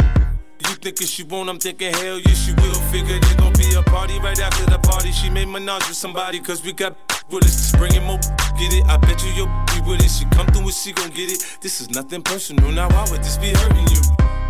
you 0.68 0.74
thinking 0.76 1.06
she 1.06 1.22
won't, 1.24 1.48
I'm 1.48 1.58
thinking 1.58 1.92
hell 1.92 2.18
yeah 2.18 2.34
she 2.34 2.52
will. 2.54 2.74
Figure 2.90 3.18
there's 3.20 3.34
gonna 3.34 3.56
be 3.56 3.74
a 3.74 3.82
party 3.82 4.18
right 4.18 4.38
after 4.40 4.64
the 4.66 4.78
party. 4.78 5.12
She 5.12 5.30
made 5.30 5.46
menage 5.46 5.86
with 5.86 5.96
somebody, 5.96 6.40
cause 6.40 6.64
we 6.64 6.72
got 6.72 6.96
with 7.30 7.44
us. 7.44 7.54
Just 7.54 7.76
bringing 7.76 8.04
more, 8.04 8.18
get 8.58 8.72
it. 8.72 8.84
I 8.86 8.96
bet 8.96 9.22
you 9.22 9.30
you'll 9.32 9.46
be 9.70 9.80
with 9.86 10.02
it. 10.02 10.10
She 10.10 10.24
come 10.34 10.46
through 10.46 10.62
and 10.62 10.72
she 10.72 10.92
gon' 10.92 11.10
get 11.10 11.30
it. 11.30 11.58
This 11.60 11.80
is 11.80 11.90
nothing 11.90 12.22
personal, 12.22 12.70
now 12.72 12.88
why 12.88 13.06
would 13.10 13.20
this 13.20 13.36
be 13.36 13.50
hurting 13.50 13.88
you? 13.88 14.00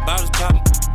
Bottles 0.07 0.31
popping 0.31 0.94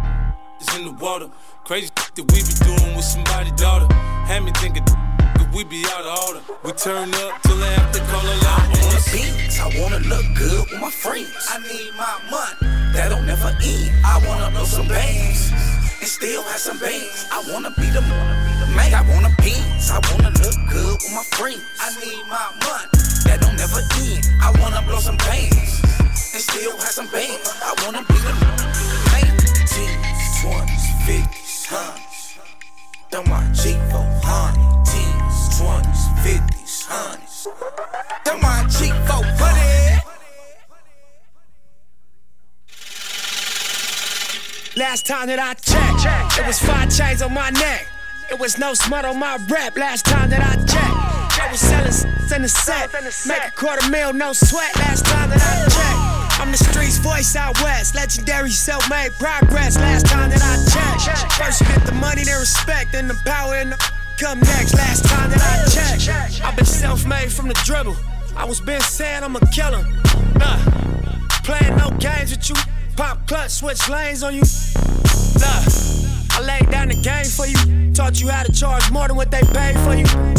it's 0.59 0.77
in 0.77 0.85
the 0.85 0.91
water. 0.91 1.29
Crazy 1.63 1.89
that 1.95 2.25
we 2.31 2.43
be 2.43 2.53
doing 2.65 2.95
with 2.95 3.05
somebody's 3.05 3.53
daughter. 3.53 3.87
Had 4.27 4.43
me 4.43 4.51
thinking 4.59 4.83
that 4.85 5.49
we 5.53 5.63
be 5.63 5.85
out 5.87 6.05
of 6.05 6.19
order. 6.27 6.41
We 6.63 6.71
turn 6.73 7.13
up 7.13 7.41
till 7.43 7.57
they 7.57 7.73
have 7.73 7.91
to 7.93 7.99
call 8.11 8.21
a 8.21 8.37
lot. 8.43 8.67
I 8.67 8.79
wanna 8.83 9.01
beats, 9.11 9.59
I 9.59 9.67
wanna 9.79 9.99
look 10.07 10.25
good 10.35 10.65
with 10.71 10.81
my 10.81 10.91
friends. 10.91 11.31
I 11.49 11.59
need 11.63 11.91
my 11.95 12.15
money, 12.29 12.93
that 12.93 13.09
don't 13.09 13.25
never 13.25 13.49
end. 13.49 13.91
I 14.05 14.21
wanna 14.27 14.51
blow 14.51 14.65
some 14.65 14.87
bands 14.87 15.51
and 15.99 16.09
still 16.09 16.43
have 16.43 16.59
some 16.59 16.79
bands. 16.79 17.27
I 17.31 17.43
wanna 17.51 17.71
be 17.77 17.87
the 17.89 18.01
man, 18.01 18.93
I 18.93 19.01
wanna 19.09 19.33
beats, 19.39 19.91
I 19.91 19.99
wanna 20.11 20.31
look 20.43 20.57
good 20.69 20.97
with 20.99 21.13
my 21.13 21.23
friends. 21.37 21.63
I 21.79 21.89
need 22.03 22.23
my 22.27 22.47
money, 22.67 22.89
that 23.25 23.39
don't 23.41 23.55
never 23.55 23.81
end. 24.03 24.27
I 24.41 24.51
wanna 24.59 24.81
blow 24.85 24.99
some 24.99 25.17
bands 25.17 25.81
and 26.33 26.41
still 26.41 26.75
have 26.77 26.93
some 26.99 27.07
bands. 27.07 27.47
I 27.63 27.73
wanna 27.85 28.03
be 28.03 28.17
the 28.19 28.33
man. 28.43 28.49
Twenties, 30.41 30.87
fifties, 31.05 31.65
hundreds. 31.65 32.39
Throw 33.11 33.23
my 33.23 33.43
Jeep 33.51 33.75
for 33.91 34.07
hundred. 34.23 34.85
Teens, 34.85 35.59
twenties, 35.59 36.07
fifties, 36.23 36.85
hundreds. 36.87 37.47
Throw 38.23 38.37
my 38.37 38.63
Jeep 38.69 38.95
for 39.03 39.21
hundred. 39.35 40.03
Last 44.77 45.05
time 45.05 45.27
that 45.27 45.39
I 45.39 45.55
checked, 45.55 46.39
it 46.39 46.47
was 46.47 46.59
five 46.59 46.89
chains 46.95 47.21
on 47.21 47.33
my 47.33 47.49
neck. 47.49 47.85
It 48.31 48.39
was 48.39 48.57
no 48.57 48.73
smut 48.73 49.03
on 49.03 49.19
my 49.19 49.37
rap. 49.49 49.75
Last 49.77 50.05
time 50.05 50.29
that 50.29 50.39
I 50.41 50.55
checked, 50.55 51.39
I 51.41 51.51
was 51.51 51.59
selling 51.59 52.15
in 52.33 52.43
the 52.43 52.47
set. 52.47 52.93
Make 53.27 53.43
a 53.45 53.51
quarter 53.57 53.89
mil, 53.89 54.13
no 54.13 54.31
sweat. 54.31 54.73
Last 54.77 55.05
time 55.05 55.31
that 55.31 55.41
I 55.41 55.67
checked. 55.67 55.78
I'm 56.39 56.51
the 56.51 56.57
streets 56.57 56.97
voice 56.97 57.35
out 57.35 57.61
west. 57.61 57.95
Legendary 57.95 58.49
self 58.49 58.89
made 58.89 59.11
progress. 59.19 59.77
Last 59.77 60.07
time 60.07 60.29
that 60.29 60.41
I 60.41 60.55
checked. 60.71 61.33
First 61.33 61.61
you 61.61 61.67
get 61.67 61.85
the 61.85 61.91
money, 61.93 62.23
then 62.23 62.39
respect, 62.39 62.93
then 62.93 63.07
the 63.07 63.19
power 63.25 63.55
and 63.55 63.73
the 63.73 63.91
come 64.17 64.39
next. 64.39 64.73
Last 64.73 65.05
time 65.05 65.29
that 65.29 65.41
I 65.41 65.67
checked. 65.69 66.41
I've 66.43 66.55
been 66.55 66.65
self 66.65 67.05
made 67.05 67.31
from 67.31 67.47
the 67.47 67.59
dribble. 67.65 67.95
I 68.35 68.45
was 68.45 68.61
been 68.61 68.81
saying 68.81 69.23
I'm 69.23 69.35
a 69.35 69.39
killer. 69.51 69.83
Nah, 70.39 70.57
playing 71.43 71.75
no 71.77 71.91
games 71.99 72.31
with 72.31 72.49
you. 72.49 72.55
Pop 72.95 73.27
clutch, 73.27 73.51
switch 73.51 73.89
lanes 73.89 74.23
on 74.23 74.33
you. 74.33 74.43
Nah, 75.39 75.63
I 76.31 76.41
laid 76.41 76.71
down 76.71 76.87
the 76.87 76.99
game 77.03 77.25
for 77.25 77.45
you. 77.45 77.93
Taught 77.93 78.21
you 78.21 78.29
how 78.29 78.43
to 78.43 78.51
charge 78.51 78.89
more 78.91 79.07
than 79.07 79.17
what 79.17 79.29
they 79.29 79.41
paid 79.41 79.75
for 79.81 79.93
you. 79.93 80.29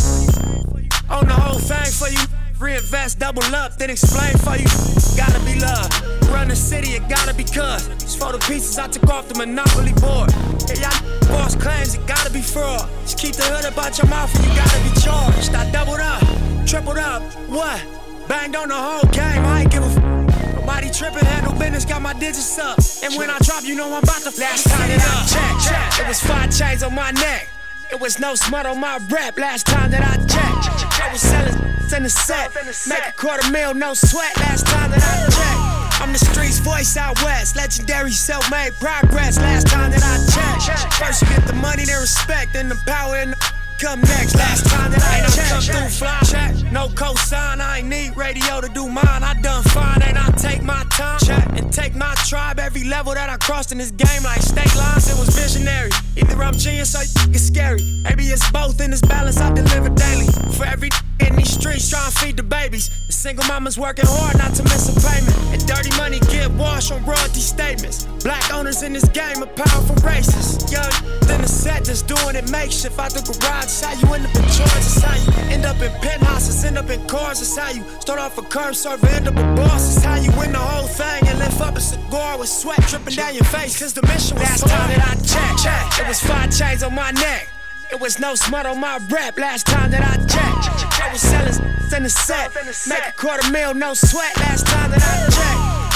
brain 1.91 1.93
for 1.93 2.09
you. 2.09 2.40
Reinvest, 2.61 3.19
double 3.19 3.43
up, 3.57 3.79
then 3.79 3.89
explain 3.89 4.37
for 4.37 4.55
you. 4.55 4.69
Gotta 5.17 5.41
be 5.49 5.59
love. 5.59 5.89
Run 6.29 6.49
the 6.49 6.55
city, 6.55 6.91
it 6.91 7.09
gotta 7.09 7.33
be 7.33 7.43
cuz. 7.43 7.89
It's 8.05 8.15
for 8.15 8.33
the 8.33 8.39
pieces 8.41 8.79
I 8.79 8.87
took 8.87 9.09
off 9.09 9.29
the 9.29 9.35
monopoly 9.35 9.95
board. 9.95 10.29
Yeah, 10.69 10.85
y'all 10.85 11.29
boss 11.29 11.57
claims 11.57 11.95
it 11.95 12.07
gotta 12.07 12.31
be 12.31 12.43
fraud. 12.43 12.87
Just 13.03 13.19
keep 13.19 13.35
the 13.35 13.45
hood 13.45 13.65
about 13.65 13.97
your 13.97 14.09
mouth 14.09 14.29
and 14.37 14.45
you 14.45 14.53
gotta 14.53 14.81
be 14.85 14.93
charged. 15.01 15.55
I 15.55 15.71
doubled 15.73 16.01
up, 16.01 16.21
tripled 16.67 16.99
up, 16.99 17.23
what? 17.49 17.81
Banged 18.29 18.55
on 18.55 18.69
the 18.69 18.77
whole 18.77 19.09
game, 19.09 19.43
I 19.43 19.63
ain't 19.63 19.73
give 19.73 19.83
a 19.83 19.87
f. 19.87 20.61
Nobody 20.61 20.91
tripping, 20.91 21.25
handle 21.25 21.55
business, 21.59 21.87
got 21.87 22.03
my 22.03 22.13
digits 22.13 22.59
up. 22.59 22.77
And 23.03 23.17
when 23.17 23.31
I 23.31 23.39
drop, 23.39 23.65
you 23.65 23.75
know 23.75 23.89
I'm 23.89 24.05
about 24.05 24.21
to 24.21 24.39
last 24.39 24.69
time 24.69 24.87
that 24.87 25.01
I 25.01 25.17
checked. 25.33 26.01
It 26.01 26.07
was 26.07 26.21
five 26.21 26.53
chains 26.53 26.83
on 26.83 26.95
my 26.95 27.11
neck. 27.13 27.49
It 27.91 27.99
was 27.99 28.21
no 28.21 28.35
smut 28.35 28.67
on 28.67 28.79
my 28.79 29.01
rap 29.09 29.39
last 29.39 29.67
time 29.67 29.91
that 29.93 30.05
I 30.05 30.17
checked. 30.29 31.01
I 31.01 31.11
was 31.11 31.23
selling 31.23 31.70
in 31.93 32.03
the 32.03 32.11
set. 32.11 32.55
Make 32.89 33.07
a 33.09 33.13
quarter 33.13 33.51
mil, 33.51 33.75
no 33.75 33.95
sweat. 33.95 34.37
Last 34.39 34.67
time 34.67 34.91
that 34.91 35.03
I 35.03 35.27
checked. 35.29 36.03
I'm 36.03 36.13
the 36.13 36.19
streets 36.19 36.59
voice 36.59 36.97
out 36.97 37.23
west. 37.23 37.57
Legendary 37.57 38.13
self 38.13 38.51
made 38.51 38.73
progress. 38.81 39.39
Last 39.39 39.67
time 39.67 39.91
that 39.91 40.03
I 40.03 40.17
checked. 40.65 40.95
First 40.95 41.23
you 41.23 41.29
get 41.29 41.47
the 41.47 41.53
money, 41.55 41.85
then 41.85 42.01
respect, 42.01 42.53
then 42.55 42.69
the 42.69 42.81
power 42.87 43.17
and 43.17 43.33
the 43.33 43.60
come 43.81 44.01
next. 44.03 44.35
Last 44.37 44.67
time 44.69 44.91
that 44.93 45.03
I 45.03 45.27
checked. 45.35 45.49
come 45.49 45.63
through 45.63 45.89
fly. 45.89 46.21
Check. 46.29 46.73
No 46.73 46.89
cosign, 46.89 47.61
I 47.61 47.79
ain't 47.79 47.89
need 47.89 48.17
radio 48.17 48.61
to 48.61 48.69
do 48.69 48.89
mine. 48.89 49.23
I 49.25 49.35
done 49.41 49.63
fine, 49.65 50.03
and 50.03 50.19
I 50.19 50.31
take 50.33 50.63
my 50.63 50.85
time. 50.91 51.19
Check. 51.21 51.49
And 51.59 51.73
take 51.73 51.95
my 51.95 52.15
tribe. 52.29 52.61
Every 52.61 52.85
level 52.85 53.15
that 53.15 53.31
I 53.31 53.37
crossed 53.39 53.73
in 53.73 53.79
this 53.79 53.91
game, 53.91 54.23
like 54.23 54.43
state 54.43 54.75
lines, 54.77 55.09
it 55.09 55.19
was 55.19 55.35
visionary. 55.35 55.91
Either 56.17 56.43
I'm 56.43 56.55
genius 56.57 56.95
or 56.95 57.03
it's 57.03 57.47
scary. 57.47 57.81
Maybe 58.05 58.25
it's 58.25 58.49
both 58.51 58.81
in 58.81 58.91
this 58.91 59.03
balance 59.03 59.39
I 59.39 59.53
deliver 59.53 59.89
daily. 59.89 60.27
For 60.57 60.67
every 60.67 60.91
in 61.21 61.37
these 61.37 61.53
streets 61.53 61.89
trying 61.89 62.11
to 62.11 62.19
feed 62.19 62.37
the 62.37 62.43
babies. 62.43 62.89
The 63.07 63.13
single 63.13 63.47
mama's 63.47 63.79
working 63.79 64.07
hard 64.07 64.37
not 64.39 64.55
to 64.55 64.63
miss 64.65 64.89
a 64.89 64.97
payment. 65.01 65.37
And 65.53 65.67
dirty 65.67 65.91
money 65.97 66.21
get 66.31 66.51
washed 66.53 66.93
on 66.93 67.05
royalty 67.05 67.40
statements. 67.71 68.05
Black 68.25 68.53
owners 68.53 68.83
in 68.83 68.93
this 68.93 69.09
game 69.09 69.43
are 69.43 69.53
powerful 69.55 69.95
racists. 69.97 70.71
Young, 70.71 70.91
then 71.27 71.41
the 71.41 71.49
set 71.49 71.85
just 71.85 72.07
doing 72.07 72.35
it 72.37 72.51
makeshift 72.51 72.99
out 72.99 73.13
the 73.13 73.23
garage. 73.23 73.65
It's 73.65 73.81
how 73.81 73.95
you 73.95 74.15
end 74.15 74.27
up 74.27 74.35
in 74.35 74.43
charge. 74.43 74.77
It's 74.77 75.01
how 75.01 75.15
you 75.15 75.33
end 75.55 75.65
up 75.65 75.81
in 75.81 75.93
penthouses, 76.01 76.65
end 76.65 76.79
up 76.79 76.91
in 76.91 77.07
cars. 77.07 77.41
It's 77.41 77.57
how 77.57 77.71
you 77.71 77.85
start 78.01 78.19
off 78.19 78.39
a 78.39 78.43
curb 78.43 78.75
server, 78.75 79.07
end 79.09 79.29
up 79.29 79.37
a 79.37 79.47
boss. 79.55 79.97
It's 79.97 80.05
how 80.05 80.17
you 80.17 80.31
win 80.39 80.53
the 80.53 80.59
whole 80.59 80.89
thing 80.89 81.29
and 81.29 81.39
lift 81.39 81.61
up 81.61 81.77
a 81.77 81.81
cigar 81.81 82.39
with 82.39 82.49
sweat 82.49 82.81
dripping 82.89 83.15
down 83.15 83.35
your 83.35 83.45
face. 83.45 83.79
Cause 83.79 83.93
the 83.93 84.03
mission 84.03 84.37
was 84.39 84.49
Last 84.49 84.67
time 84.67 84.89
that 84.91 85.03
I 85.07 85.15
checked, 85.23 85.63
check, 85.63 86.01
it 86.01 86.09
was 86.09 86.21
five 86.21 86.51
chains 86.51 86.83
on 86.83 86.95
my 86.95 87.11
neck. 87.13 87.49
It 87.93 88.01
was 88.01 88.21
no 88.21 88.35
smut 88.35 88.67
on 88.67 88.81
my 88.81 88.99
rap 89.11 89.39
last 89.39 89.67
time 89.67 89.91
that 89.91 90.03
I 90.03 90.15
checked. 90.27 91.03
I 91.03 91.11
was 91.13 91.21
selling 91.21 91.71
in 91.97 92.05
the 92.05 92.09
set. 92.09 92.55
Make 92.89 93.07
a 93.07 93.13
quarter 93.13 93.51
mil, 93.51 93.75
no 93.75 93.95
sweat 93.95 94.37
last 94.39 94.67
time 94.67 94.91
that 94.91 95.03
I 95.03 95.29
checked. 95.31 95.50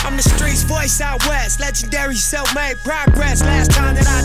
I'm 0.05 0.17
the 0.17 0.23
streets 0.23 0.63
voice 0.63 1.01
out 1.01 1.25
west. 1.27 1.61
Legendary 1.61 2.15
self 2.15 2.55
made 2.55 2.77
progress 2.85 3.43
last 3.43 3.71
time 3.73 3.95
that 3.95 4.07
I 4.07 4.21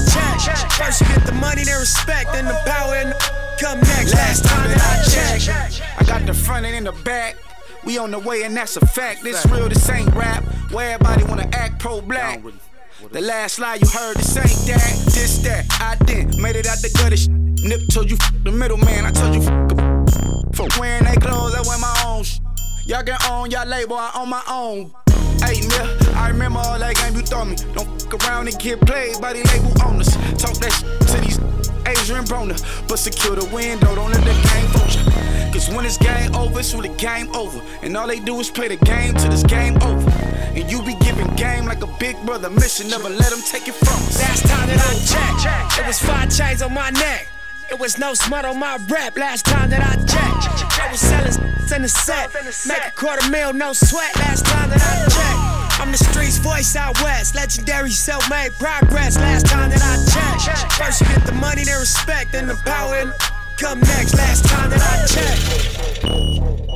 checked. 0.46 0.74
First 0.74 1.02
you 1.02 1.08
get 1.08 1.26
the 1.26 1.32
money, 1.34 1.64
then 1.64 1.80
respect, 1.80 2.34
then 2.34 2.46
the 2.46 2.60
power 2.66 2.96
and 2.96 3.12
the 3.12 3.16
come 3.60 3.80
next. 3.80 4.14
Last 4.14 4.46
time 4.46 4.70
that 4.70 4.82
I 4.82 5.04
checked. 5.10 5.82
I 5.98 6.04
got 6.04 6.26
the 6.26 6.34
front 6.34 6.66
and 6.66 6.76
in 6.76 6.84
the 6.84 6.92
back. 7.04 7.38
We 7.86 7.98
on 7.98 8.12
the 8.12 8.20
way 8.20 8.44
and 8.44 8.56
that's 8.56 8.76
a 8.78 8.86
fact. 8.86 9.24
This 9.24 9.46
real, 9.48 9.70
this 9.70 9.90
ain't 9.90 10.14
rap. 10.14 10.44
Where 10.72 10.92
everybody 10.94 11.24
wanna 11.24 11.50
act 11.54 11.80
pro 11.80 12.02
black. 12.02 12.42
The 13.12 13.22
last 13.22 13.60
lie 13.60 13.76
you 13.76 13.88
heard, 13.88 14.18
this 14.18 14.36
ain't 14.36 14.68
that, 14.68 15.12
this 15.16 15.38
that. 15.40 15.66
I 15.80 15.96
did, 16.04 16.38
made 16.38 16.58
it 16.58 16.68
out 16.68 16.80
the 16.80 16.90
gutter. 16.90 17.16
Sh- 17.16 17.30
Nip 17.30 17.88
told 17.90 18.10
you 18.12 18.18
f- 18.20 18.34
the 18.44 18.52
middleman. 18.52 19.06
I 19.06 19.12
told 19.12 19.34
you 19.34 19.42
f- 19.42 20.56
for 20.56 20.68
wearing 20.78 21.06
they 21.06 21.16
clothes, 21.16 21.56
I 21.56 21.62
wear 21.62 21.80
my 21.80 22.04
own. 22.06 22.24
Sh- 22.24 22.40
y'all 22.86 23.02
get 23.04 23.24
on 23.30 23.50
y'all 23.52 23.66
label, 23.66 23.96
I 23.96 24.12
own 24.16 24.30
my 24.30 24.44
own. 24.50 24.92
Hey, 25.42 25.62
I 26.16 26.30
remember 26.30 26.60
all 26.60 26.80
that 26.80 26.96
game 26.96 27.16
you 27.16 27.22
throw 27.22 27.46
me. 27.46 27.56
Don't 27.74 27.88
fuck 28.02 28.24
around 28.24 28.48
and 28.48 28.60
get 28.60 28.82
played 28.82 29.20
by 29.22 29.34
the 29.34 29.44
label 29.52 29.74
owners. 29.86 30.10
Talk 30.38 30.56
that 30.60 30.72
sh- 30.72 31.12
to 31.12 31.18
these 31.22 31.40
Adrien 31.88 32.26
Broner, 32.26 32.60
but 32.88 33.00
secure 33.00 33.36
the 33.36 33.46
window, 33.54 33.96
don't 33.96 34.12
let 34.12 34.24
the 34.24 34.34
game 34.34 34.68
fool 34.74 34.88
you. 34.90 35.52
Cause 35.54 35.70
when 35.70 35.84
this 35.84 35.98
game 35.98 36.36
over, 36.36 36.60
it's 36.60 36.74
really 36.74 36.96
game 36.98 37.34
over. 37.36 37.62
And 37.82 37.96
all 37.98 38.08
they 38.08 38.20
do 38.20 38.40
is 38.40 38.50
play 38.50 38.68
the 38.68 38.78
game 38.86 39.16
till 39.16 39.30
this 39.30 39.44
game 39.44 39.76
over. 39.82 40.10
And 40.10 40.70
you 40.70 40.82
be 40.84 40.96
giving 41.02 41.28
game 41.36 41.66
like 41.66 41.82
a 41.84 41.90
big 42.00 42.16
brother 42.26 42.50
mission, 42.50 42.90
never 42.90 43.10
let 43.10 43.30
them 43.32 43.42
take 43.42 43.68
it 43.68 43.76
from 43.76 44.00
us. 44.06 44.20
Last 44.20 44.46
time 44.46 44.68
that 44.68 44.80
I 44.80 44.94
checked, 45.42 45.80
it 45.80 45.88
was 45.88 46.00
five 46.00 46.30
chains 46.36 46.62
on 46.62 46.74
my 46.74 46.90
neck. 46.92 47.28
It 47.72 47.80
was 47.80 48.00
no 48.00 48.16
smut 48.16 48.46
on 48.46 48.58
my 48.60 48.78
rap 48.90 49.16
last 49.18 49.46
time 49.46 49.70
that 49.70 49.82
I 49.82 49.96
checked. 50.06 50.82
I 50.82 50.90
was 50.92 51.00
selling 51.00 51.50
in 51.72 51.84
the 51.84 51.88
set. 51.88 52.34
Make 52.68 52.86
a 52.86 52.92
quarter 52.92 53.30
mil, 53.30 53.54
no 53.54 53.74
sweat 53.74 54.16
last 54.16 54.46
time 54.46 54.70
that 54.70 54.82
I 54.82 55.06
checked. 55.06 55.80
I'm 55.80 55.92
the 55.92 55.98
streets 55.98 56.38
voice 56.38 56.76
out 56.76 57.00
west. 57.04 57.36
Legendary 57.36 57.92
self 57.92 58.28
made 58.30 58.52
progress 58.54 59.18
last 59.18 59.46
time 59.46 59.70
that 59.70 59.82
I 59.84 59.96
checked. 60.10 60.74
First 60.74 61.02
you 61.02 61.08
get 61.08 61.26
the 61.26 61.32
money, 61.34 61.64
then 61.64 61.80
respect, 61.80 62.32
then 62.32 62.48
the 62.48 62.56
power 62.66 62.96
and 62.96 63.14
come 63.58 63.80
next. 63.82 64.16
Last 64.16 64.46
time 64.46 64.72
that 64.72 64.82
I 64.82 65.06
checked. 65.06 66.69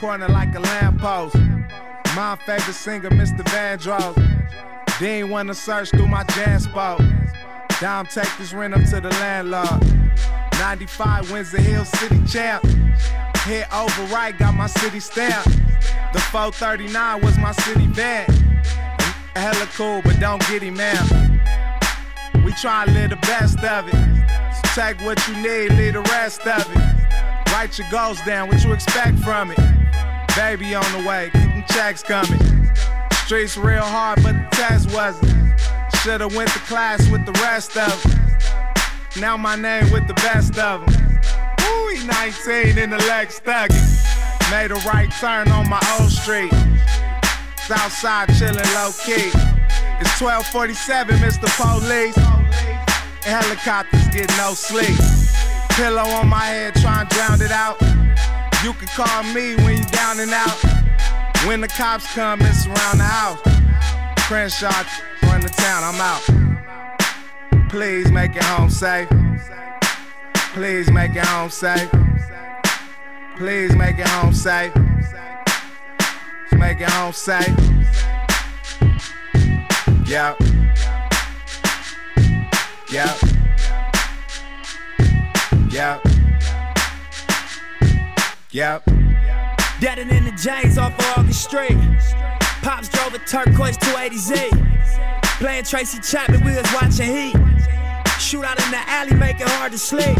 Corner 0.00 0.28
like 0.28 0.54
a 0.54 0.60
lamppost. 0.60 1.36
My 2.16 2.34
favorite 2.46 2.72
singer, 2.72 3.10
Mr. 3.10 3.44
Vandross. 3.52 4.16
Dean 4.98 5.28
wanna 5.28 5.52
search 5.52 5.90
through 5.90 6.08
my 6.08 6.24
jam 6.24 6.58
spot. 6.58 7.02
Dom 7.80 8.06
take 8.06 8.30
this 8.38 8.54
rent 8.54 8.72
up 8.72 8.82
to 8.84 9.00
the 9.02 9.10
landlord. 9.20 9.84
95 10.58 11.30
wins 11.30 11.52
the 11.52 11.60
Hill 11.60 11.84
City 11.84 12.18
champ. 12.26 12.64
Hit 13.44 13.70
over 13.74 14.02
right, 14.04 14.36
got 14.38 14.54
my 14.54 14.68
city 14.68 15.00
stamp. 15.00 15.44
The 16.14 16.20
439 16.32 17.20
was 17.20 17.36
my 17.36 17.52
city 17.52 17.86
van. 17.88 18.24
Hella 19.36 19.66
cool, 19.76 20.00
but 20.02 20.18
don't 20.18 20.40
get 20.48 20.62
him 20.62 20.80
out. 20.80 22.42
We 22.42 22.52
try 22.52 22.86
to 22.86 22.90
live 22.92 23.10
the 23.10 23.16
best 23.16 23.58
of 23.62 23.86
it. 23.86 24.54
So 24.56 24.80
take 24.80 24.98
what 25.02 25.20
you 25.28 25.36
need, 25.36 25.72
leave 25.76 25.92
the 25.92 26.02
rest 26.02 26.40
of 26.46 26.66
it. 26.74 27.52
Write 27.52 27.78
your 27.78 27.90
goals 27.90 28.20
down, 28.22 28.48
what 28.48 28.64
you 28.64 28.72
expect 28.72 29.18
from 29.18 29.50
it. 29.50 29.79
Baby 30.36 30.74
on 30.74 30.84
the 30.92 31.08
way, 31.08 31.30
keep 31.32 31.42
them 31.42 31.64
checks 31.68 32.02
coming. 32.02 32.40
Streets 33.24 33.56
real 33.56 33.82
hard, 33.82 34.22
but 34.22 34.32
the 34.32 34.48
test 34.52 34.92
wasn't. 34.94 35.30
Should've 36.02 36.34
went 36.34 36.50
to 36.50 36.58
class 36.60 37.08
with 37.10 37.26
the 37.26 37.32
rest 37.42 37.76
of 37.76 38.02
them. 38.02 38.20
Now 39.20 39.36
my 39.36 39.56
name 39.56 39.90
with 39.90 40.06
the 40.06 40.14
best 40.14 40.58
of 40.58 40.86
them. 40.86 41.20
Ooh, 41.62 41.94
he 41.94 42.06
19 42.06 42.78
in 42.78 42.90
the 42.90 42.98
Lex 43.08 43.40
Thuggy. 43.40 43.80
Made 44.50 44.70
a 44.70 44.80
right 44.86 45.10
turn 45.20 45.48
on 45.50 45.68
my 45.68 45.80
old 45.98 46.10
street. 46.10 46.52
Southside 47.66 48.28
chillin' 48.30 48.66
low 48.74 48.90
key. 49.04 49.30
It's 50.00 50.20
1247, 50.20 51.16
Mr. 51.18 51.46
Police. 51.60 52.16
Helicopters 53.22 54.08
get 54.08 54.28
no 54.38 54.54
sleep. 54.54 54.96
Pillow 55.76 56.02
on 56.02 56.28
my 56.28 56.46
head, 56.46 56.74
trying 56.76 57.06
to 57.06 57.14
drown 57.14 57.42
it 57.42 57.52
out. 57.52 57.78
You 58.62 58.74
can 58.74 58.88
call 58.88 59.22
me 59.22 59.56
when 59.56 59.78
you're 59.78 59.86
down 59.86 60.20
and 60.20 60.32
out. 60.32 60.54
When 61.46 61.62
the 61.62 61.68
cops 61.68 62.12
come 62.12 62.42
and 62.42 62.54
surround 62.54 63.00
the 63.00 63.04
house. 63.04 63.40
Crenshaw 64.26 64.84
run 65.22 65.40
the 65.40 65.48
town, 65.48 65.82
I'm 65.82 65.98
out. 65.98 67.70
Please 67.70 68.12
make 68.12 68.36
it 68.36 68.42
home 68.42 68.68
safe. 68.68 69.08
Please 70.52 70.90
make 70.90 71.16
it 71.16 71.24
home 71.24 71.48
safe. 71.48 71.90
Please 73.38 73.74
make 73.76 73.98
it 73.98 74.06
home 74.08 74.34
safe. 74.34 74.74
Make 76.52 76.82
it 76.82 76.90
home 76.90 77.14
safe. 77.14 77.48
Yep. 80.06 80.36
Yep. 82.90 83.16
Yep. 85.70 86.09
Yep. 88.52 88.84
Dead 89.80 90.00
and 90.00 90.10
in 90.10 90.24
the 90.24 90.32
J's 90.32 90.76
off 90.76 90.98
of 90.98 91.18
August 91.18 91.44
Street. 91.44 91.78
Pops 92.62 92.88
drove 92.88 93.14
a 93.14 93.18
turquoise 93.18 93.76
280Z. 93.78 94.50
Playing 95.38 95.64
Tracy 95.64 96.00
Chapman, 96.00 96.44
we 96.44 96.56
was 96.56 96.66
watching 96.74 97.06
Heat. 97.06 97.36
Shoot 98.18 98.44
out 98.44 98.60
in 98.60 98.70
the 98.72 98.82
alley, 98.88 99.14
make 99.14 99.40
it 99.40 99.48
hard 99.48 99.70
to 99.70 99.78
sleep. 99.78 100.18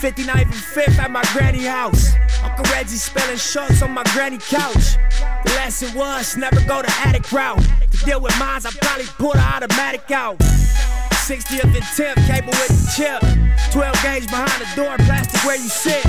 59th 0.00 0.42
and 0.42 0.52
5th 0.52 0.98
at 0.98 1.10
my 1.10 1.22
granny 1.34 1.64
house. 1.64 2.14
Uncle 2.42 2.64
Reggie 2.72 2.96
spelling 2.96 3.36
shorts 3.36 3.82
on 3.82 3.90
my 3.90 4.04
granny 4.14 4.38
couch. 4.38 4.96
The 5.44 5.50
lesson 5.52 5.96
was 5.96 6.38
never 6.38 6.60
go 6.66 6.80
the 6.80 6.92
attic 7.04 7.30
route. 7.30 7.62
To 7.90 7.98
deal 8.06 8.22
with 8.22 8.36
mines, 8.38 8.64
I 8.64 8.70
probably 8.80 9.04
pull 9.18 9.32
the 9.32 9.40
automatic 9.40 10.10
out. 10.10 10.38
60th 10.38 11.64
and 11.64 11.74
10th, 11.74 12.26
cable 12.26 12.52
with 12.52 12.68
the 12.68 12.92
chip. 12.96 13.20
12 13.70 14.02
gauge 14.02 14.26
behind 14.28 14.62
the 14.62 14.68
door, 14.74 14.96
plastic 15.06 15.44
where 15.44 15.56
you 15.56 15.68
sit. 15.68 16.04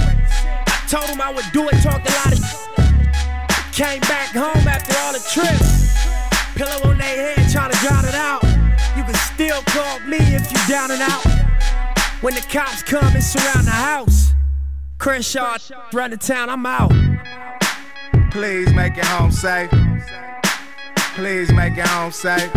Told 0.89 1.06
him 1.06 1.19
I 1.19 1.32
would 1.34 1.45
do 1.52 1.67
it, 1.67 1.82
talked 1.82 2.08
a 2.08 2.13
lot 2.13 2.32
of 2.32 2.65
Came 3.74 4.00
back 4.02 4.30
home 4.30 4.67
after 4.67 4.95
all 5.00 5.13
the 5.13 5.19
trips. 5.19 5.93
Pillow 6.56 6.89
on 6.89 6.98
their 6.98 7.36
head, 7.36 7.52
trying 7.52 7.71
to 7.71 7.78
drown 7.80 8.06
it 8.06 8.15
out. 8.15 8.43
You 8.95 9.04
can 9.04 9.15
still 9.15 9.62
call 9.63 10.00
me 10.02 10.17
if 10.17 10.50
you 10.52 10.58
down 10.74 10.91
and 10.91 11.02
out. 11.02 11.26
When 12.21 12.36
the 12.36 12.41
cops 12.41 12.84
come 12.84 13.13
and 13.13 13.24
surround 13.24 13.67
the 13.67 13.71
house, 13.71 14.34
Crenshaw 14.98 15.58
run 15.91 16.12
the 16.12 16.17
town, 16.17 16.50
I'm 16.50 16.65
out. 16.65 16.91
Please 18.32 18.71
make 18.74 18.98
it 18.98 19.06
home 19.06 19.32
safe. 19.32 19.69
Please 21.15 21.52
make 21.52 21.78
it 21.78 21.88
home 21.88 22.12
safe. 22.12 22.52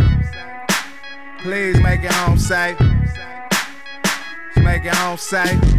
Please 1.38 1.81
make 1.81 2.05
it 2.05 2.12
home 2.12 2.38
safe. 2.38 2.79
Make 4.57 4.85
it 4.85 4.95
home 4.95 5.17
safe. 5.17 5.79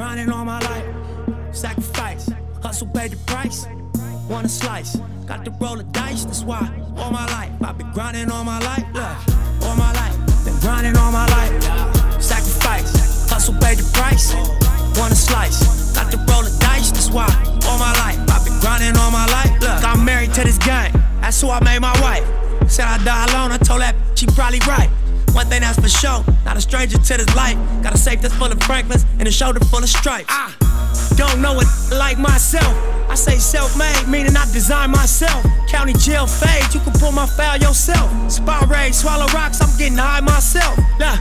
Grinding 0.00 0.30
all 0.30 0.46
my 0.46 0.58
life. 0.60 0.86
Sacrifice, 1.52 2.30
hustle, 2.62 2.86
pay 2.86 3.08
the 3.08 3.18
price. 3.26 3.66
Want 4.30 4.46
a 4.46 4.48
slice, 4.48 4.96
got 5.26 5.44
to 5.44 5.50
roll 5.60 5.76
the 5.76 5.82
dice. 5.92 6.24
That's 6.24 6.42
why 6.42 6.62
all 6.96 7.10
my 7.10 7.26
life 7.26 7.52
I've 7.60 7.76
been 7.76 7.92
grinding 7.92 8.30
all 8.30 8.42
my 8.42 8.58
life. 8.60 8.86
Look, 8.94 9.18
all 9.68 9.76
my 9.76 9.92
life, 9.92 10.16
been 10.46 10.58
grinding 10.60 10.96
all 10.96 11.12
my 11.12 11.26
life. 11.36 11.52
Sacrifice, 12.18 13.28
hustle, 13.28 13.52
pay 13.60 13.74
the 13.74 13.84
price. 13.92 14.32
Want 14.98 15.12
a 15.12 15.16
slice, 15.16 15.92
got 15.94 16.10
to 16.12 16.16
roll 16.32 16.44
the 16.48 16.56
dice. 16.60 16.92
That's 16.92 17.10
why 17.10 17.28
all 17.68 17.78
my 17.78 17.92
life 18.00 18.18
I've 18.32 18.42
been 18.42 18.58
grinding 18.60 18.96
all 18.96 19.10
my 19.10 19.26
life. 19.26 19.52
Look, 19.60 19.84
I'm 19.84 20.02
married 20.02 20.32
to 20.32 20.44
this 20.44 20.56
game. 20.56 20.92
That's 21.20 21.38
who 21.42 21.50
I 21.50 21.62
made 21.62 21.80
my 21.80 21.92
wife. 22.00 22.24
Said 22.72 22.86
I 22.86 22.96
die 23.04 23.26
alone. 23.26 23.52
I 23.52 23.58
told 23.58 23.82
that 23.82 23.94
she 24.14 24.24
probably 24.24 24.60
right. 24.60 24.88
One 25.32 25.46
thing 25.46 25.60
that's 25.62 25.78
for 25.78 25.88
sure, 25.88 26.24
not 26.44 26.56
a 26.56 26.60
stranger 26.60 26.98
to 26.98 27.16
this 27.16 27.34
life. 27.36 27.56
Got 27.82 27.94
a 27.94 27.98
safe 27.98 28.20
that's 28.20 28.34
full 28.34 28.50
of 28.50 28.60
Franklins 28.60 29.04
and 29.18 29.28
a 29.28 29.30
shoulder 29.30 29.60
full 29.60 29.82
of 29.82 29.88
stripes. 29.88 30.26
I 30.28 30.52
don't 31.16 31.40
know 31.40 31.58
it 31.60 31.68
like 31.92 32.18
myself. 32.18 32.74
I 33.08 33.14
say 33.14 33.38
self-made, 33.38 34.08
meaning 34.08 34.36
I 34.36 34.44
design 34.52 34.90
myself. 34.90 35.44
County 35.68 35.92
jail 35.94 36.26
fade, 36.26 36.72
you 36.74 36.80
can 36.80 36.92
pull 36.94 37.12
my 37.12 37.26
file 37.26 37.58
yourself. 37.58 38.08
Spy 38.30 38.64
raid, 38.66 38.94
swallow 38.94 39.26
rocks, 39.34 39.60
I'm 39.60 39.76
getting 39.78 39.98
high 39.98 40.20
myself. 40.20 40.78
Nah, 40.98 41.18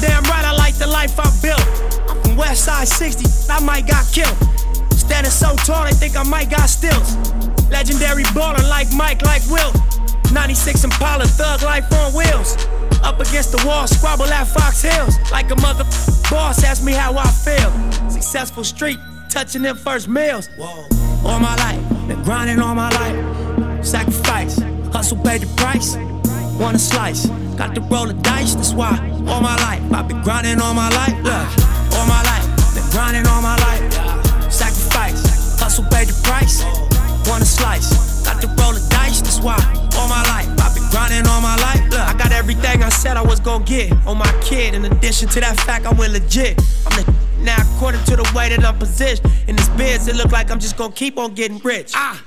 damn 0.00 0.22
right, 0.24 0.44
I 0.44 0.52
like 0.56 0.74
the 0.76 0.86
life 0.86 1.18
I 1.18 1.28
built. 1.40 1.64
I'm 2.08 2.20
from 2.22 2.36
West 2.36 2.64
Side 2.64 2.88
60, 2.88 3.52
I 3.52 3.60
might 3.60 3.86
got 3.86 4.06
killed. 4.12 4.36
Standing 4.92 5.32
so 5.32 5.56
tall, 5.56 5.84
they 5.84 5.92
think 5.92 6.16
I 6.16 6.22
might 6.22 6.50
got 6.50 6.68
stilts. 6.68 7.16
Legendary 7.70 8.24
baller 8.36 8.68
like 8.68 8.92
Mike, 8.92 9.22
like 9.22 9.42
Will. 9.50 9.72
96 10.32 10.84
Impala, 10.84 11.26
thug 11.26 11.62
life 11.62 11.90
on 11.92 12.12
wheels. 12.12 12.56
Up 13.02 13.18
against 13.18 13.52
the 13.52 13.62
wall, 13.66 13.86
squabble 13.86 14.26
at 14.26 14.46
Fox 14.46 14.82
Hills. 14.82 15.16
Like 15.30 15.50
a 15.50 15.56
mother 15.56 15.84
boss, 16.30 16.62
ask 16.64 16.84
me 16.84 16.92
how 16.92 17.16
I 17.16 17.28
feel. 17.28 17.70
Successful 18.10 18.64
street, 18.64 18.98
touching 19.28 19.62
them 19.62 19.76
first 19.76 20.08
meals. 20.08 20.48
All 20.58 21.38
my 21.38 21.56
life, 21.56 22.08
been 22.08 22.22
grinding 22.22 22.60
all 22.60 22.74
my 22.74 22.90
life. 22.90 23.84
Sacrifice, 23.84 24.58
hustle, 24.92 25.18
pay 25.18 25.38
the 25.38 25.46
price. 25.56 25.96
Want 26.60 26.76
a 26.76 26.78
slice, 26.78 27.26
got 27.56 27.74
to 27.74 27.80
roll 27.80 28.06
the 28.06 28.14
dice, 28.14 28.54
that's 28.54 28.74
why. 28.74 28.92
All 29.26 29.40
my 29.40 29.56
life, 29.56 29.82
I've 29.92 30.08
been 30.08 30.22
grinding 30.22 30.60
all 30.60 30.74
my 30.74 30.90
life. 30.90 31.16
Look, 31.24 31.48
all 31.96 32.06
my 32.06 32.22
life, 32.22 32.46
been 32.74 32.88
grinding 32.90 33.26
all 33.26 33.40
my 33.40 33.56
life. 33.56 34.52
Sacrifice, 34.52 35.58
hustle, 35.58 35.84
pay 35.84 36.04
the 36.04 36.12
price. 36.22 36.62
Want 37.28 37.42
a 37.42 37.46
slice, 37.46 38.24
got 38.24 38.40
to 38.42 38.48
roll 38.60 38.72
the 38.72 38.86
dice, 38.90 39.22
that's 39.22 39.40
why. 39.40 39.56
All 39.96 40.08
my 40.08 40.22
life, 40.24 40.59
grinding 40.90 41.26
all 41.26 41.40
my 41.40 41.56
life. 41.56 41.82
Look, 41.90 42.00
I 42.00 42.14
got 42.16 42.32
everything 42.32 42.82
I 42.82 42.88
said 42.88 43.16
I 43.16 43.22
was 43.22 43.40
gonna 43.40 43.64
get 43.64 43.92
on 44.06 44.18
my 44.18 44.32
kid. 44.42 44.74
In 44.74 44.84
addition 44.84 45.28
to 45.28 45.40
that 45.40 45.58
fact, 45.60 45.86
I 45.86 45.92
went 45.92 46.12
legit. 46.12 46.60
I'm 46.86 47.02
the 47.02 47.14
now 47.40 47.56
according 47.74 48.04
to 48.04 48.16
the 48.16 48.30
way 48.36 48.50
that 48.50 48.64
I'm 48.64 48.78
positioned 48.78 49.30
in 49.48 49.56
this 49.56 49.68
biz, 49.70 50.08
it 50.08 50.16
look 50.16 50.30
like 50.30 50.50
I'm 50.50 50.60
just 50.60 50.76
gonna 50.76 50.92
keep 50.92 51.18
on 51.18 51.34
getting 51.34 51.58
rich. 51.58 51.92
Ah. 51.94 52.22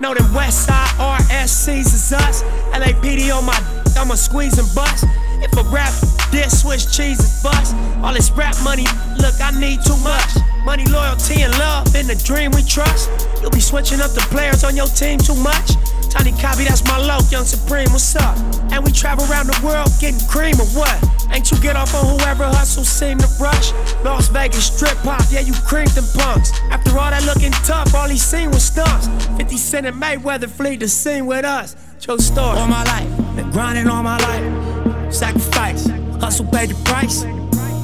Know 0.00 0.14
them 0.14 0.32
West 0.32 0.66
Side 0.66 0.94
RSCs 0.98 1.86
is 1.86 2.12
us. 2.12 2.42
LAPD 2.72 3.34
on 3.36 3.44
my 3.44 3.58
I'ma 3.96 4.14
squeeze 4.14 4.58
and 4.58 4.68
bust. 4.74 5.04
If 5.42 5.52
a 5.56 5.62
rap 5.70 5.92
this 6.30 6.62
switch 6.62 6.92
cheese 6.94 7.18
is 7.18 7.42
bust. 7.42 7.74
All 8.02 8.12
this 8.12 8.30
rap 8.30 8.54
money, 8.62 8.86
look, 9.18 9.40
I 9.40 9.50
need 9.58 9.80
too 9.82 9.96
much. 9.98 10.30
Money, 10.64 10.84
loyalty, 10.86 11.42
and 11.42 11.52
love 11.58 11.94
in 11.96 12.06
the 12.06 12.14
dream 12.14 12.50
we 12.52 12.62
trust. 12.62 13.10
You'll 13.40 13.50
be 13.50 13.60
switching 13.60 14.00
up 14.00 14.12
the 14.12 14.20
players 14.30 14.62
on 14.62 14.76
your 14.76 14.86
team 14.86 15.18
too 15.18 15.34
much. 15.34 15.72
Tiny 16.10 16.32
copy, 16.32 16.64
that's 16.64 16.84
my 16.84 16.98
low, 16.98 17.18
young 17.30 17.44
supreme, 17.44 17.90
what's 17.92 18.16
up? 18.16 18.36
And 18.72 18.84
we 18.84 18.92
travel 18.92 19.24
around 19.30 19.46
the 19.46 19.60
world 19.64 19.90
getting 20.00 20.20
cream 20.28 20.58
or 20.60 20.66
what? 20.72 20.96
Ain't 21.30 21.50
you 21.50 21.58
get 21.58 21.76
off 21.76 21.94
on 21.94 22.18
whoever 22.18 22.44
hustle 22.44 22.84
seem 22.84 23.18
to 23.18 23.28
rush? 23.38 23.72
Las 24.04 24.28
Vegas 24.28 24.66
strip 24.66 24.96
pop, 24.98 25.22
yeah, 25.30 25.40
you 25.40 25.52
creamed 25.66 25.90
them 25.90 26.06
punks. 26.14 26.52
After 26.70 26.98
all 26.98 27.10
that 27.10 27.24
looking 27.24 27.52
tough, 27.64 27.94
all 27.94 28.08
he 28.08 28.16
seen 28.16 28.50
was 28.50 28.64
stunts. 28.64 29.06
50 29.36 29.56
Cent 29.56 29.86
and 29.86 30.00
Mayweather 30.00 30.48
flee 30.48 30.76
the 30.76 30.88
scene 30.88 31.26
with 31.26 31.44
us. 31.44 31.76
True 32.00 32.18
story. 32.18 32.58
All 32.58 32.68
my 32.68 32.84
life, 32.84 33.36
been 33.36 33.50
grinding 33.50 33.88
all 33.88 34.02
my 34.02 34.18
life. 34.18 35.12
Sacrifice, 35.12 35.86
hustle, 36.20 36.46
pay 36.46 36.66
the 36.66 36.74
price. 36.84 37.24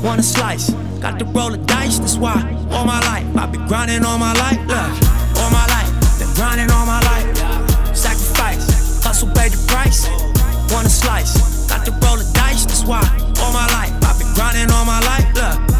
Want 0.02 0.20
a 0.20 0.22
slice, 0.22 0.70
got 1.00 1.18
to 1.18 1.24
roll 1.26 1.50
the 1.50 1.58
dice, 1.58 1.98
that's 1.98 2.16
why. 2.16 2.40
All 2.70 2.84
my 2.84 3.00
life, 3.00 3.26
I've 3.36 3.52
been 3.52 3.66
grinding 3.66 4.04
all 4.04 4.18
my 4.18 4.32
life. 4.34 4.60
Look, 4.66 5.40
all 5.40 5.50
my 5.50 5.66
life, 5.68 6.18
been 6.18 6.32
grinding 6.34 6.70
all 6.70 6.86
my 6.86 7.00
life. 7.00 7.13
Price. 9.74 10.06
Want 10.72 10.86
a 10.86 10.90
slice, 10.90 11.34
got 11.68 11.84
to 11.84 11.90
roll 12.02 12.16
the 12.16 12.30
dice, 12.32 12.64
that's 12.64 12.84
why. 12.84 13.02
All 13.42 13.52
my 13.52 13.66
life, 13.78 13.92
I've 14.04 14.18
been 14.18 14.32
grinding 14.34 14.70
all 14.70 14.84
my 14.84 15.00
life. 15.00 15.26
Look. 15.34 15.73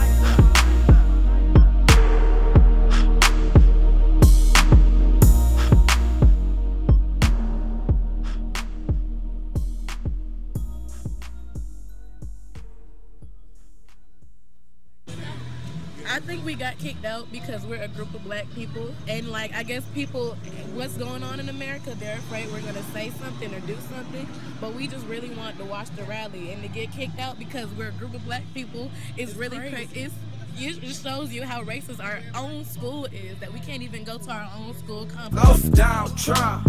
We 16.54 16.60
got 16.60 16.78
kicked 16.78 17.04
out 17.04 17.30
because 17.32 17.66
we're 17.66 17.82
a 17.82 17.88
group 17.88 18.14
of 18.14 18.22
black 18.22 18.46
people, 18.54 18.94
and 19.08 19.28
like 19.28 19.52
I 19.54 19.64
guess 19.64 19.82
people, 19.86 20.36
what's 20.74 20.96
going 20.96 21.24
on 21.24 21.40
in 21.40 21.48
America, 21.48 21.96
they're 21.98 22.18
afraid 22.18 22.48
we're 22.52 22.60
gonna 22.60 22.84
say 22.92 23.10
something 23.10 23.52
or 23.52 23.58
do 23.60 23.76
something, 23.90 24.28
but 24.60 24.72
we 24.72 24.86
just 24.86 25.04
really 25.06 25.30
want 25.30 25.58
to 25.58 25.64
watch 25.64 25.90
the 25.96 26.04
rally 26.04 26.52
and 26.52 26.62
to 26.62 26.68
get 26.68 26.92
kicked 26.92 27.18
out 27.18 27.40
because 27.40 27.68
we're 27.70 27.88
a 27.88 27.92
group 27.92 28.14
of 28.14 28.24
black 28.24 28.44
people 28.54 28.88
is 29.16 29.34
really 29.34 29.58
crazy. 29.68 30.02
It's, 30.02 30.14
it 30.56 30.94
shows 30.94 31.32
you 31.32 31.42
how 31.42 31.64
racist 31.64 32.02
our 32.02 32.20
own 32.36 32.64
school 32.64 33.06
is 33.06 33.36
that 33.40 33.52
we 33.52 33.58
can't 33.58 33.82
even 33.82 34.04
go 34.04 34.18
to 34.18 34.30
our 34.30 34.48
own 34.56 34.76
school 34.78 35.06
complex. 35.06 35.48
Off 35.48 35.70
down 35.72 36.14
Trump, 36.14 36.68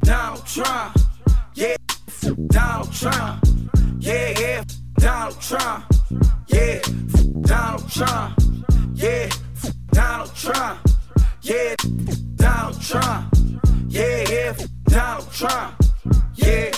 down 0.00 0.42
Trump, 0.44 0.98
yeah, 1.54 1.76
down 2.48 2.90
Trump, 2.90 3.42
yeah, 3.98 4.38
yeah, 4.38 4.64
down 4.98 5.32
Trump, 5.40 5.84
yeah, 6.48 6.80
Donald 7.42 7.90
Trump, 7.90 8.38
yeah, 8.94 9.28
Donald 9.92 10.34
Trump, 10.34 10.80
Yeah, 11.46 11.76
Donald 12.34 12.80
Trump. 12.82 13.32
Yeah, 13.88 14.24
yeah, 14.28 14.56
Donald 14.88 15.32
Trump. 15.32 15.80
Yeah. 16.34 16.72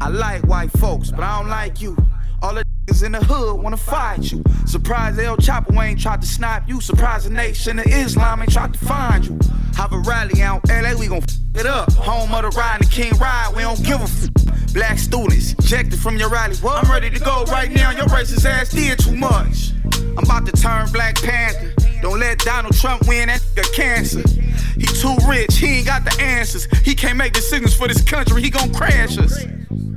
I 0.00 0.08
like 0.08 0.44
white 0.48 0.72
folks, 0.78 1.12
but 1.12 1.20
I 1.20 1.38
don't 1.38 1.48
like 1.48 1.80
you. 1.80 1.96
All 2.42 2.54
the 2.54 2.64
niggas 2.64 3.04
in 3.04 3.12
the 3.12 3.22
hood 3.22 3.62
wanna 3.62 3.76
fight 3.76 4.32
you. 4.32 4.42
Surprise 4.66 5.16
El 5.16 5.36
Chapo 5.36 5.80
ain't 5.80 6.00
tried 6.00 6.20
to 6.22 6.26
snipe 6.26 6.66
you. 6.66 6.80
Surprise 6.80 7.22
the 7.24 7.30
nation 7.30 7.78
of 7.78 7.86
Islam 7.86 8.42
ain't 8.42 8.52
tried 8.52 8.72
to 8.72 8.78
find 8.80 9.24
you. 9.24 9.38
Have 9.76 9.92
a 9.92 9.98
rally 9.98 10.42
out 10.42 10.60
LA, 10.68 10.94
we 10.98 11.06
gon' 11.06 11.18
f 11.18 11.28
it 11.54 11.66
up. 11.66 11.92
Home 11.92 12.34
of 12.34 12.42
the 12.42 12.58
ride 12.58 12.80
and 12.80 12.84
the 12.84 12.90
King 12.90 13.16
ride, 13.18 13.52
we 13.54 13.62
don't 13.62 13.80
give 13.84 14.00
a 14.00 14.04
f. 14.04 14.28
Black 14.74 14.98
students 14.98 15.52
ejected 15.52 16.00
from 16.00 16.16
your 16.16 16.30
rally. 16.30 16.56
What? 16.56 16.84
I'm 16.84 16.90
ready 16.90 17.10
to 17.10 17.20
go 17.20 17.44
right 17.44 17.70
now. 17.70 17.90
Your 17.90 18.06
racist 18.06 18.44
ass 18.44 18.70
did 18.70 18.98
too 18.98 19.14
much. 19.14 19.70
I'm 19.94 20.24
about 20.24 20.44
to 20.46 20.52
turn 20.52 20.90
Black 20.90 21.20
Panther. 21.22 21.72
Don't 22.00 22.18
let 22.18 22.38
Donald 22.40 22.74
Trump 22.74 23.06
win 23.06 23.28
that 23.28 23.40
nigga 23.54 23.72
cancer. 23.72 24.22
He 24.76 24.86
too 24.86 25.14
rich, 25.28 25.58
he 25.58 25.78
ain't 25.78 25.86
got 25.86 26.04
the 26.04 26.20
answers. 26.20 26.64
He 26.82 26.96
can't 26.96 27.16
make 27.16 27.34
decisions 27.34 27.72
for 27.74 27.86
this 27.86 28.02
country, 28.02 28.42
he 28.42 28.50
gon' 28.50 28.72
crash 28.74 29.16
us. 29.18 29.44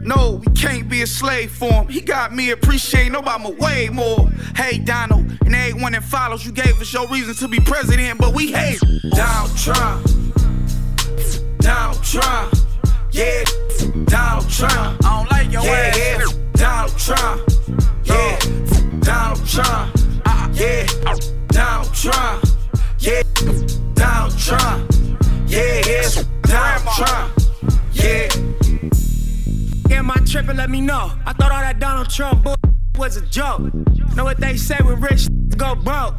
No, 0.05 0.39
we 0.45 0.53
can't 0.53 0.87
be 0.87 1.01
a 1.01 1.07
slave 1.07 1.51
for 1.51 1.71
him. 1.71 1.87
He 1.87 1.99
got 1.99 2.31
me 2.31 2.51
appreciating 2.51 3.13
Obama 3.13 3.57
way 3.57 3.89
more. 3.89 4.29
Hey, 4.55 4.77
Donald, 4.77 5.25
and 5.43 5.55
everyone 5.55 5.93
that 5.93 6.03
follows, 6.03 6.45
you 6.45 6.51
gave 6.51 6.79
us 6.79 6.93
your 6.93 7.07
reason 7.07 7.33
to 7.35 7.47
be 7.47 7.59
president, 7.59 8.19
but 8.19 8.35
we 8.35 8.51
hate 8.51 8.79
Donald 9.09 9.57
Trump. 9.57 10.05
Donald 11.57 12.03
Trump. 12.03 12.53
Yeah, 13.11 13.43
Donald 14.05 14.47
Trump. 14.47 15.03
I 15.03 15.17
don't 15.17 15.31
like 15.31 15.51
your 15.51 15.63
yeah, 15.63 15.91
ass. 15.95 15.97
Yeah, 15.97 16.41
Donald 16.53 16.97
Trump. 16.99 17.49
Yeah, 18.03 18.39
Donald 18.99 19.47
Trump. 19.47 19.95
Uh, 20.25 20.49
yeah, 20.53 20.85
Donald 21.47 21.93
Trump. 21.95 22.45
Yeah, 22.99 23.23
Donald 23.95 24.37
Trump. 24.37 24.91
Yeah, 25.47 25.81
yeah, 25.87 26.23
Donald 26.43 26.95
Trump. 26.95 27.39
Yeah. 27.93 28.94
Am 29.91 30.11
I 30.11 30.15
tripping? 30.25 30.57
Let 30.57 30.69
me 30.69 30.81
know. 30.81 31.11
I 31.25 31.33
thought 31.33 31.51
all 31.51 31.61
that 31.61 31.79
Donald 31.79 32.09
Trump 32.09 32.43
bull 32.43 32.55
was 32.97 33.17
a 33.17 33.21
joke. 33.21 33.61
Know 34.15 34.23
what 34.23 34.39
they 34.39 34.57
say 34.57 34.77
when 34.81 34.99
rich 35.01 35.27
go 35.57 35.75
broke? 35.75 36.15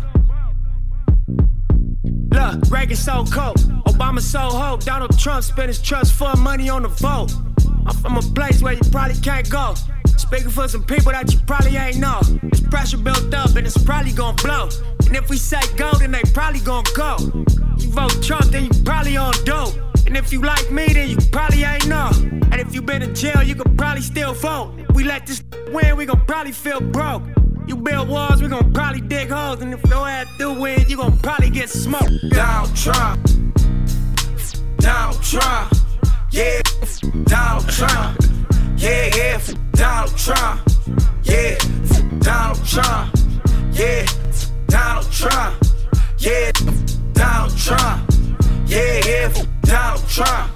Look, 2.30 2.70
Reagan 2.70 2.96
so 2.96 3.24
cold, 3.24 3.56
Obama 3.86 4.20
so 4.20 4.38
hope. 4.38 4.84
Donald 4.84 5.18
Trump 5.18 5.42
spent 5.42 5.68
his 5.68 5.80
trust 5.80 6.12
fund 6.12 6.40
money 6.40 6.68
on 6.68 6.82
the 6.82 6.88
vote. 6.88 7.32
I'm 7.86 7.96
from 7.96 8.16
a 8.16 8.22
place 8.22 8.62
where 8.62 8.74
you 8.74 8.82
probably 8.90 9.18
can't 9.20 9.48
go. 9.48 9.74
Speaking 10.16 10.50
for 10.50 10.68
some 10.68 10.84
people 10.84 11.12
that 11.12 11.32
you 11.32 11.38
probably 11.46 11.76
ain't 11.76 11.98
know. 11.98 12.20
There's 12.42 12.60
pressure 12.60 12.98
built 12.98 13.32
up 13.32 13.56
and 13.56 13.66
it's 13.66 13.82
probably 13.82 14.12
gonna 14.12 14.36
blow. 14.42 14.68
And 15.06 15.16
if 15.16 15.30
we 15.30 15.38
say 15.38 15.60
go, 15.76 15.92
then 15.94 16.10
they 16.10 16.22
probably 16.34 16.60
gonna 16.60 16.88
go. 16.94 17.16
You 17.78 17.90
vote 17.90 18.22
Trump, 18.22 18.46
then 18.46 18.64
you 18.64 18.82
probably 18.84 19.16
on 19.16 19.32
dope. 19.44 19.74
And 20.06 20.16
if 20.16 20.32
you 20.32 20.40
like 20.40 20.70
me, 20.70 20.86
then 20.86 21.08
you 21.08 21.16
probably 21.32 21.64
ain't 21.64 21.88
know. 21.88 22.10
And 22.52 22.60
if 22.60 22.74
you 22.74 22.80
been 22.80 23.02
in 23.02 23.14
jail, 23.14 23.42
you 23.42 23.54
could 23.54 23.76
probably 23.76 24.02
still 24.02 24.34
vote. 24.34 24.74
If 24.78 24.94
we 24.94 25.04
let 25.04 25.26
this 25.26 25.42
win, 25.72 25.96
we 25.96 26.06
gon' 26.06 26.24
probably 26.26 26.52
feel 26.52 26.80
broke. 26.80 27.22
You 27.66 27.76
build 27.76 28.08
walls, 28.08 28.40
we 28.40 28.48
gon' 28.48 28.72
probably 28.72 29.00
dig 29.00 29.30
holes. 29.30 29.60
And 29.60 29.74
if 29.74 29.84
your 29.86 30.08
ass 30.08 30.28
do 30.38 30.52
win, 30.52 30.88
you 30.88 30.96
gon' 30.96 31.18
probably 31.18 31.50
get 31.50 31.68
smoked. 31.68 32.10
Donald 32.30 32.74
Trump. 32.76 33.28
Donald 34.78 35.22
Trump. 35.22 35.74
Yeah, 36.30 36.60
Donald 37.24 37.68
Trump. 37.68 38.20
Yeah, 38.76 39.10
yeah, 39.16 39.40
Donald 39.72 40.16
Trump. 40.16 40.60
Yeah, 41.24 41.58
Donald 42.20 42.64
Trump. 42.64 43.16
Yeah, 43.72 44.06
Donald 44.68 45.10
Trump. 45.10 45.64
Yeah, 46.18 46.52
Donald 47.12 47.56
Trump. 47.56 48.12
Yeah, 48.66 49.00
yeah, 49.06 49.44
Donald 49.62 50.08
Trump. 50.08 50.50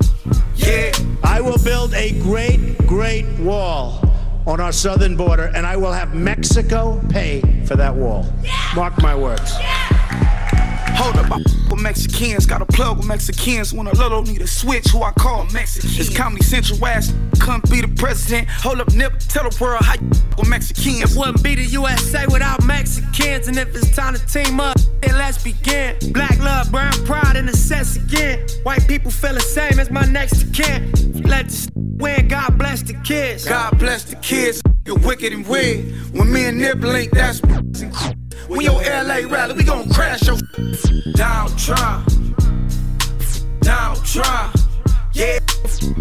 Yeah. 0.57 0.93
I 1.23 1.41
will 1.41 1.59
build 1.59 1.95
a 1.95 2.13
great, 2.21 2.77
great 2.87 3.27
wall 3.39 4.03
on 4.47 4.61
our 4.61 4.73
southern 4.73 5.17
border, 5.17 5.53
and 5.55 5.65
I 5.65 5.77
will 5.77 5.93
have 5.93 6.15
Mexico 6.15 7.01
pay 7.09 7.41
for 7.67 7.77
that 7.77 7.95
wall. 7.95 8.27
Yeah. 8.43 8.73
Mark 8.75 9.01
my 9.01 9.15
words. 9.15 9.53
Yeah. 9.59 10.00
Hold 11.01 11.17
up, 11.17 11.33
I 11.33 11.37
with 11.71 11.81
Mexicans, 11.81 12.45
got 12.45 12.61
a 12.61 12.67
plug 12.67 12.99
with 12.99 13.07
Mexicans. 13.07 13.73
When 13.73 13.87
a 13.87 13.95
little 13.95 14.21
need 14.21 14.43
a 14.43 14.47
switch, 14.47 14.89
who 14.89 15.03
I 15.03 15.13
call 15.13 15.47
Mexican. 15.47 15.89
It's 15.95 16.15
Comedy 16.15 16.45
Central 16.45 16.85
ass, 16.85 17.15
couldn't 17.39 17.71
be 17.71 17.81
the 17.81 17.89
president. 17.89 18.49
Hold 18.51 18.83
up, 18.83 18.93
nip, 18.93 19.19
tell 19.19 19.49
the 19.49 19.57
world 19.59 19.83
how 19.83 19.95
you 19.95 20.11
with 20.37 20.47
Mexicans. 20.47 21.17
It 21.17 21.19
wouldn't 21.19 21.43
be 21.43 21.55
the 21.55 21.65
USA 21.65 22.27
without 22.27 22.63
Mexicans, 22.65 23.49
and 23.49 23.57
if 23.57 23.75
it's 23.75 23.97
time 23.97 24.15
to 24.15 24.27
team 24.27 24.61
up, 24.61 24.77
then 25.01 25.17
let's 25.17 25.43
begin. 25.43 25.97
Black 26.13 26.39
love, 26.39 26.71
brown 26.71 26.93
pride, 27.07 27.37
and 27.37 27.49
the 27.49 27.57
sets 27.57 27.97
again. 27.97 28.47
White 28.65 28.87
people 28.87 29.11
feel 29.11 29.33
the 29.33 29.41
same 29.41 29.79
as 29.81 29.91
my 29.91 30.05
next 30.05 30.53
kin. 30.53 30.93
Let 31.23 31.47
this 31.47 31.67
win, 31.75 32.29
God 32.29 32.59
bless 32.59 32.83
the 32.83 32.93
kids. 33.05 33.47
God 33.49 33.79
bless 33.79 34.05
the 34.05 34.17
kids, 34.17 34.61
you're 34.85 34.99
wicked 34.99 35.33
and 35.33 35.47
weird. 35.47 35.95
When 36.13 36.31
me 36.31 36.45
and 36.45 36.59
Nip 36.59 36.81
link, 36.81 37.13
that's 37.13 37.41
when 38.51 38.63
your 38.63 38.83
LA 38.83 39.21
rally, 39.31 39.55
we 39.55 39.63
gon' 39.63 39.89
crash 39.91 40.27
your 40.27 40.37
Donald 41.13 41.57
Trump. 41.57 42.09
Donald 43.61 44.05
Trump. 44.05 44.57
Yeah, 45.15 45.39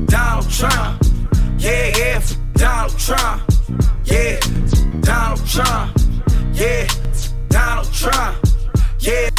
Donald 0.06 0.50
Trump. 0.50 1.04
Yeah, 1.60 1.92
yeah, 1.96 2.22
Donald 2.54 2.98
Trump. 2.98 3.44
Yeah, 4.06 4.40
Donald 5.02 5.46
Trump. 5.48 5.98
Yeah, 6.54 6.88
Donald 7.50 7.94
Trump. 7.94 8.38
Yeah, 9.00 9.30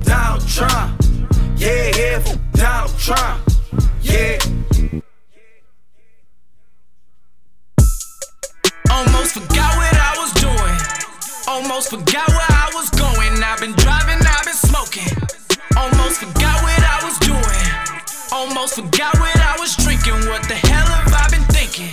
Donald 0.00 0.48
Trump. 0.48 1.02
Yeah, 1.56 1.92
yeah, 1.96 2.36
Donald 2.54 2.98
Trump. 2.98 3.40
Yeah. 4.02 4.38
Almost 8.90 9.34
forgot 9.34 9.76
what 9.76 9.94
I 9.94 10.14
was 10.18 10.32
doing. 10.32 10.77
Almost 11.48 11.88
forgot 11.88 12.28
where 12.28 12.52
I 12.52 12.68
was 12.76 12.90
going. 12.90 13.32
I've 13.40 13.58
been 13.58 13.72
driving, 13.80 14.20
I've 14.20 14.44
been 14.44 14.52
smoking. 14.52 15.08
Almost 15.80 16.20
forgot 16.20 16.60
what 16.60 16.76
I 16.84 17.00
was 17.00 17.16
doing. 17.24 17.64
Almost 18.30 18.76
forgot 18.76 19.16
what 19.16 19.32
I 19.40 19.56
was 19.58 19.74
drinking. 19.80 20.28
What 20.28 20.44
the 20.44 20.60
hell 20.68 20.84
have 20.84 21.08
I 21.08 21.24
been 21.32 21.48
thinking? 21.48 21.88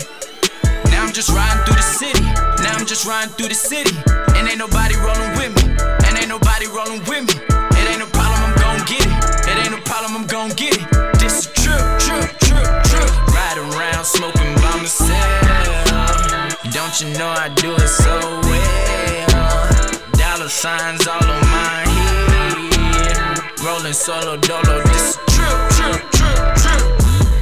Now 0.91 1.07
I'm 1.07 1.13
just 1.13 1.31
riding 1.31 1.63
through 1.63 1.79
the 1.79 1.87
city. 1.87 2.27
Now 2.67 2.75
I'm 2.75 2.85
just 2.85 3.07
riding 3.07 3.31
through 3.39 3.47
the 3.47 3.55
city. 3.55 3.95
And 4.35 4.43
ain't 4.43 4.59
nobody 4.59 4.99
rolling 4.99 5.31
with 5.39 5.55
me. 5.55 5.71
And 6.03 6.19
ain't 6.19 6.27
nobody 6.27 6.67
rolling 6.67 6.99
with 7.07 7.23
me. 7.23 7.35
It 7.79 7.85
ain't 7.95 8.03
no 8.03 8.11
problem, 8.11 8.51
I'm 8.51 8.55
gon' 8.59 8.83
get 8.83 9.07
it. 9.07 9.47
It 9.47 9.55
ain't 9.55 9.71
no 9.71 9.79
problem, 9.87 10.19
I'm 10.19 10.27
gon' 10.27 10.51
get 10.59 10.75
it. 10.75 10.83
This 11.15 11.47
is 11.47 11.47
trip, 11.55 11.79
trip, 12.03 12.27
trip, 12.43 12.67
trip. 12.91 13.09
Riding 13.31 13.71
around 13.71 14.03
smoking 14.03 14.51
by 14.59 14.83
myself. 14.83 15.15
Don't 16.75 16.95
you 16.99 17.07
know 17.15 17.31
I 17.31 17.47
do 17.55 17.71
it 17.71 17.87
so 17.87 18.19
well? 18.43 19.34
Dollar 20.45 20.49
signs 20.49 21.07
all 21.07 21.23
on 21.23 21.41
my 21.49 21.81
head. 21.89 22.45
Rolling 23.65 23.93
solo 23.93 24.37
dolo, 24.37 24.81
this 24.83 25.15
a 25.15 25.31
trip, 25.31 25.57
trip, 25.73 26.01
trip, 26.13 26.37
trip. 26.61 26.81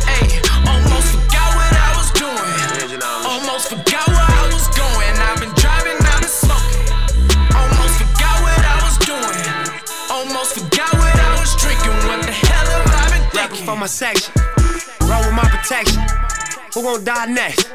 Hey, 0.08 0.40
almost 0.64 1.12
forgot 1.12 1.50
what 1.60 1.74
I 1.76 1.92
was 2.00 2.10
doing. 2.16 3.04
Almost 3.28 3.68
forgot 3.70 4.08
where 4.08 4.24
I 4.24 4.44
was 4.54 4.68
going. 4.72 5.14
I've 5.20 5.40
been 5.40 5.52
driving, 5.60 6.00
I've 6.00 6.22
been 6.22 6.32
smoking. 6.32 6.88
Almost 7.52 7.96
forgot 8.00 8.36
what 8.40 8.62
I 8.64 8.78
was 8.88 8.98
doing. 9.04 9.44
Almost 10.10 10.60
forgot 10.60 10.94
what 10.94 11.16
I 11.20 11.32
was 11.40 11.52
drinking. 11.60 11.98
What 12.08 12.24
the 12.24 12.32
hell 12.32 12.68
have 12.72 12.88
I 12.88 13.10
been 13.12 13.26
thinking? 13.32 13.52
Rapping 13.52 13.66
for 13.66 13.76
my 13.76 13.88
section, 13.88 14.32
roll 15.04 15.24
with 15.28 15.36
my 15.36 15.48
protection. 15.52 16.02
Who 16.74 16.84
gon' 16.84 17.04
die 17.04 17.26
next? 17.26 17.68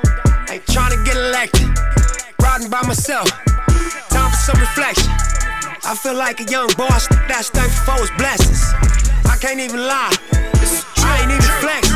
Ain't 0.49 0.65
trying 0.67 0.97
to 0.97 1.01
get 1.05 1.17
elected. 1.17 1.69
Riding 2.41 2.71
by 2.71 2.81
myself 2.87 3.29
some 4.49 4.61
reflection. 4.61 5.13
I 5.85 5.93
feel 5.93 6.17
like 6.17 6.41
a 6.41 6.45
young 6.49 6.69
boss 6.79 7.07
that's 7.29 7.51
thankful 7.51 7.85
for 7.85 8.01
his 8.01 8.11
blessings. 8.17 8.65
I 9.29 9.37
can't 9.37 9.61
even 9.61 9.85
lie, 9.85 10.09
I 11.05 11.21
ain't 11.21 11.33
even 11.37 11.53
flex. 11.61 11.93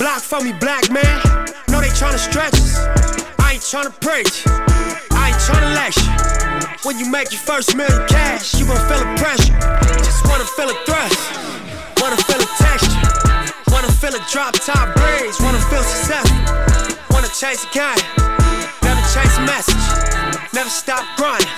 Block 0.00 0.24
for 0.24 0.40
me, 0.40 0.56
black 0.56 0.88
man. 0.88 1.20
No, 1.68 1.76
they 1.84 1.92
tryna 1.92 2.16
stretch 2.16 2.56
us. 2.64 2.80
I 3.44 3.60
ain't 3.60 3.60
tryna 3.60 3.92
preach, 4.00 4.48
I 5.12 5.28
ain't 5.28 5.42
tryna 5.44 5.76
lecture. 5.76 6.08
When 6.88 6.98
you 6.98 7.10
make 7.12 7.30
your 7.30 7.44
first 7.44 7.76
million 7.76 8.08
cash, 8.08 8.54
you 8.56 8.64
gon' 8.64 8.80
feel 8.88 9.04
the 9.04 9.12
pressure. 9.20 9.52
Just 10.00 10.24
wanna 10.24 10.48
feel 10.56 10.72
a 10.72 10.76
thrust, 10.88 11.20
wanna 12.00 12.16
feel 12.24 12.40
a 12.40 12.48
texture. 12.56 13.04
Wanna 13.68 13.92
feel 13.92 14.16
a 14.16 14.22
drop 14.32 14.54
top 14.64 14.96
breeze, 14.96 15.36
wanna 15.44 15.60
feel 15.68 15.84
successful. 15.84 16.40
Wanna 17.12 17.28
chase 17.28 17.68
a 17.68 17.70
guy, 17.76 17.96
never 18.80 19.04
chase 19.12 19.36
a 19.36 19.44
message. 19.44 20.15
Never 20.56 20.70
stop 20.70 21.04
grinding. 21.18 21.52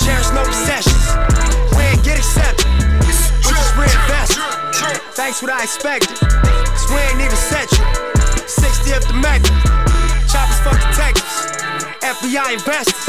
Cherish 0.00 0.32
no 0.32 0.40
possessions. 0.48 1.04
We 1.76 1.84
ain't 1.84 2.02
get 2.02 2.16
accepted. 2.16 2.64
We 3.04 3.12
just 3.12 3.76
reinvest. 3.76 4.40
Thanks 5.12 5.42
what 5.42 5.52
I 5.52 5.64
expected. 5.64 6.16
Cause 6.16 6.88
we 6.88 6.96
ain't 7.12 7.20
even 7.20 7.36
set 7.36 7.68
you. 7.76 7.84
60 8.48 8.94
up 8.96 9.04
the 9.04 9.20
mecca. 9.20 9.52
Choppers 10.32 10.64
fuck 10.64 10.80
detectives. 10.80 11.44
FBI 12.00 12.56
investors. 12.56 13.04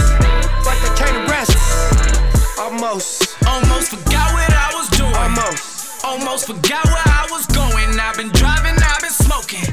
But 0.67 0.75
they 0.83 0.91
can't 0.99 1.15
arrest 1.31 1.55
us. 1.55 2.59
Almost. 2.59 3.39
Almost 3.47 3.95
forgot 3.95 4.27
what 4.35 4.51
I 4.51 4.75
was 4.75 4.89
doing. 4.89 5.15
Almost 5.15 6.03
Almost 6.03 6.47
forgot 6.47 6.83
where 6.83 7.07
I 7.07 7.29
was 7.31 7.47
going. 7.47 7.97
I've 7.97 8.17
been 8.17 8.27
driving, 8.35 8.75
I've 8.75 8.99
been 8.99 9.15
smoking. 9.15 9.63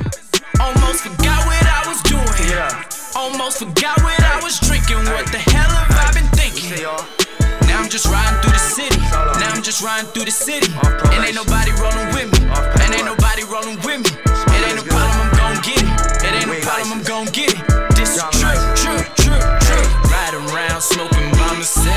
Almost 0.62 1.02
forgot 1.02 1.42
what 1.42 1.66
I 1.66 1.82
was 1.90 2.00
doing. 2.06 2.89
Almost 3.20 3.58
forgot 3.58 4.00
what 4.00 4.16
I 4.24 4.40
was 4.42 4.58
drinking. 4.60 4.96
What 5.12 5.28
the 5.28 5.36
hell 5.36 5.68
have 5.68 5.92
I 5.92 6.08
been 6.16 6.24
thinking? 6.32 6.72
Now 7.68 7.84
I'm 7.84 7.90
just 7.92 8.08
riding 8.08 8.40
through 8.40 8.56
the 8.56 8.64
city. 8.64 8.96
Now 9.36 9.52
I'm 9.52 9.60
just 9.60 9.84
riding 9.84 10.08
through 10.16 10.24
the 10.24 10.32
city. 10.32 10.72
And 11.12 11.20
ain't 11.20 11.36
nobody 11.36 11.68
rolling 11.76 12.16
with 12.16 12.32
me. 12.32 12.48
And 12.48 12.88
ain't 12.96 13.04
nobody 13.04 13.44
rolling 13.44 13.76
with 13.84 14.08
me. 14.08 14.10
It 14.56 14.60
ain't 14.64 14.80
no 14.80 14.84
problem, 14.88 15.20
I'm 15.20 15.36
gon' 15.36 15.60
get 15.60 15.84
it. 15.84 15.92
It 16.24 16.32
ain't 16.32 16.48
no 16.48 16.56
problem, 16.64 16.96
I'm 16.96 17.04
gon' 17.04 17.28
get 17.36 17.52
it. 17.52 17.60
This 17.92 18.16
is 18.16 18.24
trip, 18.40 18.56
trip, 18.72 19.04
trip, 19.20 19.44
trip. 19.68 19.88
Riding 20.08 20.48
around 20.56 20.80
smoking 20.80 21.28
by 21.36 21.60
myself. 21.60 21.92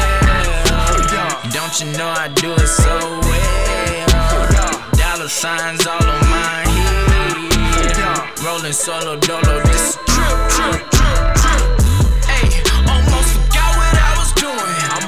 Don't 1.56 1.72
you 1.80 1.88
know 1.96 2.12
I 2.12 2.28
do 2.36 2.52
it 2.52 2.68
so 2.68 3.00
well? 3.24 4.76
Dollar 5.00 5.32
signs 5.32 5.88
all 5.88 6.04
on 6.04 6.24
my 6.28 6.68
head. 6.68 8.44
Rolling 8.44 8.76
solo 8.76 9.16
dolo, 9.16 9.64
this 9.64 9.96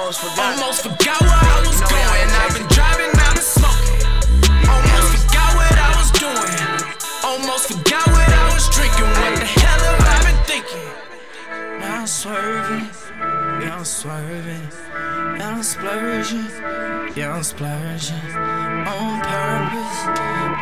Almost 0.05 0.21
forgot. 0.21 0.53
Almost 0.53 0.81
forgot 0.83 1.17
where 1.21 1.31
I 1.33 1.59
was 1.65 1.81
going. 1.81 2.29
I've 2.37 2.53
been 2.53 2.67
driving, 2.69 3.09
I've 3.25 3.33
been 3.33 3.41
smoking. 3.41 4.05
Almost 4.69 5.17
forgot 5.17 5.49
what 5.57 5.73
I 5.81 5.97
was 5.97 6.13
doing. 6.13 6.61
Almost 7.25 7.73
forgot 7.73 8.05
what 8.13 8.29
I 8.29 8.53
was 8.53 8.69
drinking. 8.69 9.01
What 9.01 9.33
the 9.41 9.49
hell 9.49 9.81
have 9.81 10.05
I 10.05 10.29
been 10.29 10.37
thinking? 10.45 10.85
Now 11.81 12.01
I'm 12.01 12.05
swerving. 12.05 12.85
Yeah, 13.65 13.79
I'm 13.79 13.83
swerving. 13.83 14.69
Yeah, 15.41 15.57
I'm 15.57 15.63
splurging. 15.63 16.49
Yeah, 17.17 17.33
I'm 17.33 17.41
splurging. 17.41 18.21
On 18.85 19.25
purpose. 19.25 20.05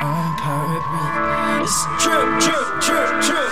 On 0.08 0.40
purpose. 0.40 1.68
It's 1.68 1.84
trip, 2.00 2.32
trip, 2.40 2.80
trip, 2.80 3.12
trip. 3.28 3.52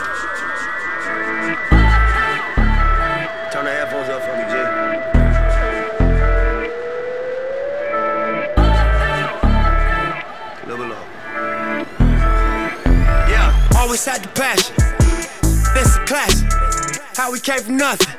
We 17.31 17.39
came 17.39 17.61
from 17.61 17.77
nothing. 17.77 18.11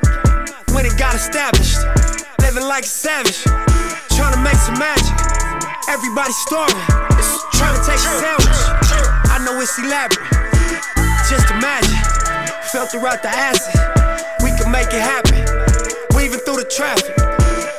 When 0.73 0.87
it 0.87 0.97
got 0.97 1.13
established. 1.13 1.77
Living 2.41 2.63
like 2.63 2.83
a 2.83 2.87
savage. 2.87 3.43
Trying 4.09 4.33
to 4.33 4.41
make 4.41 4.55
some 4.55 4.79
magic. 4.79 5.13
Everybody 5.87 6.33
starving. 6.33 6.81
Trying 7.53 7.77
to 7.77 7.85
take 7.85 8.01
a 8.01 8.09
sandwich. 8.17 8.61
I 9.29 9.37
know 9.45 9.61
it's 9.61 9.77
elaborate. 9.77 10.17
Just 11.29 11.45
imagine. 11.53 11.93
Filter 12.71 13.05
out 13.05 13.21
the 13.21 13.29
acid. 13.29 13.77
We 14.41 14.49
can 14.57 14.71
make 14.71 14.87
it 14.87 15.05
happen. 15.05 15.45
Weaving 16.17 16.39
through 16.39 16.57
the 16.57 16.65
traffic. 16.65 17.13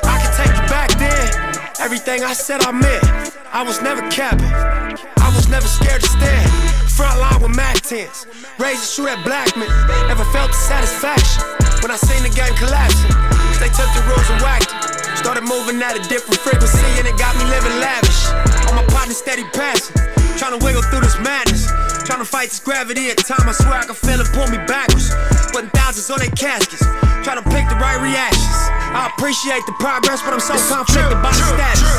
I 0.05 0.23
can 0.23 0.31
take 0.38 0.55
you 0.55 0.68
back 0.70 0.97
then. 0.99 1.64
Everything 1.81 2.23
I 2.23 2.33
said 2.33 2.62
I 2.62 2.70
meant. 2.70 3.05
I 3.53 3.64
was 3.64 3.83
never 3.83 4.09
capping. 4.09 5.13
Was 5.35 5.49
never 5.51 5.66
scared 5.66 6.01
to 6.01 6.09
stand. 6.09 6.47
Front 6.94 7.18
line 7.18 7.42
with 7.42 7.55
Mac 7.57 7.83
10s. 7.83 8.27
Raised 8.59 8.83
to 8.83 8.88
shoot 8.88 9.09
at 9.11 9.20
black 9.27 9.51
men. 9.59 9.68
Never 10.07 10.23
felt 10.31 10.55
the 10.55 10.57
satisfaction 10.57 11.42
when 11.83 11.90
I 11.90 11.99
seen 11.99 12.23
the 12.23 12.31
game 12.31 12.55
collapsing. 12.55 13.11
They 13.59 13.70
took 13.75 13.90
the 13.99 14.03
rules 14.07 14.25
and 14.31 14.38
whacked 14.40 14.70
it. 14.70 15.18
Started 15.18 15.42
moving 15.42 15.83
at 15.83 15.99
a 15.99 16.03
different 16.07 16.38
frequency 16.38 16.87
and 17.03 17.07
it 17.11 17.18
got 17.18 17.35
me 17.35 17.44
living 17.51 17.75
lavish. 17.83 18.31
On 18.70 18.79
my 18.79 18.87
partner 18.94 19.14
steady 19.14 19.42
passing. 19.51 19.99
Trying 20.38 20.55
to 20.55 20.61
wiggle 20.62 20.83
through 20.87 21.03
this 21.03 21.18
madness. 21.18 21.66
Trying 22.07 22.23
to 22.23 22.29
fight 22.29 22.55
this 22.55 22.62
gravity 22.62 23.11
at 23.11 23.18
time. 23.18 23.49
I 23.49 23.55
swear 23.59 23.83
I 23.83 23.87
can 23.90 23.99
feel 23.99 24.23
it 24.23 24.31
pull 24.31 24.47
me 24.49 24.59
backwards. 24.70 25.11
Putting 25.51 25.70
thousands 25.75 26.11
on 26.14 26.23
their 26.23 26.35
caskets. 26.38 26.87
Trying 27.27 27.42
to 27.42 27.47
pick 27.51 27.66
the 27.66 27.79
right 27.83 27.99
reactions. 27.99 28.59
I 28.94 29.11
appreciate 29.11 29.66
the 29.66 29.75
progress, 29.83 30.23
but 30.23 30.31
I'm 30.31 30.44
so 30.44 30.55
conflicted 30.55 31.18
by 31.18 31.35
the 31.35 31.42
status. 31.42 31.90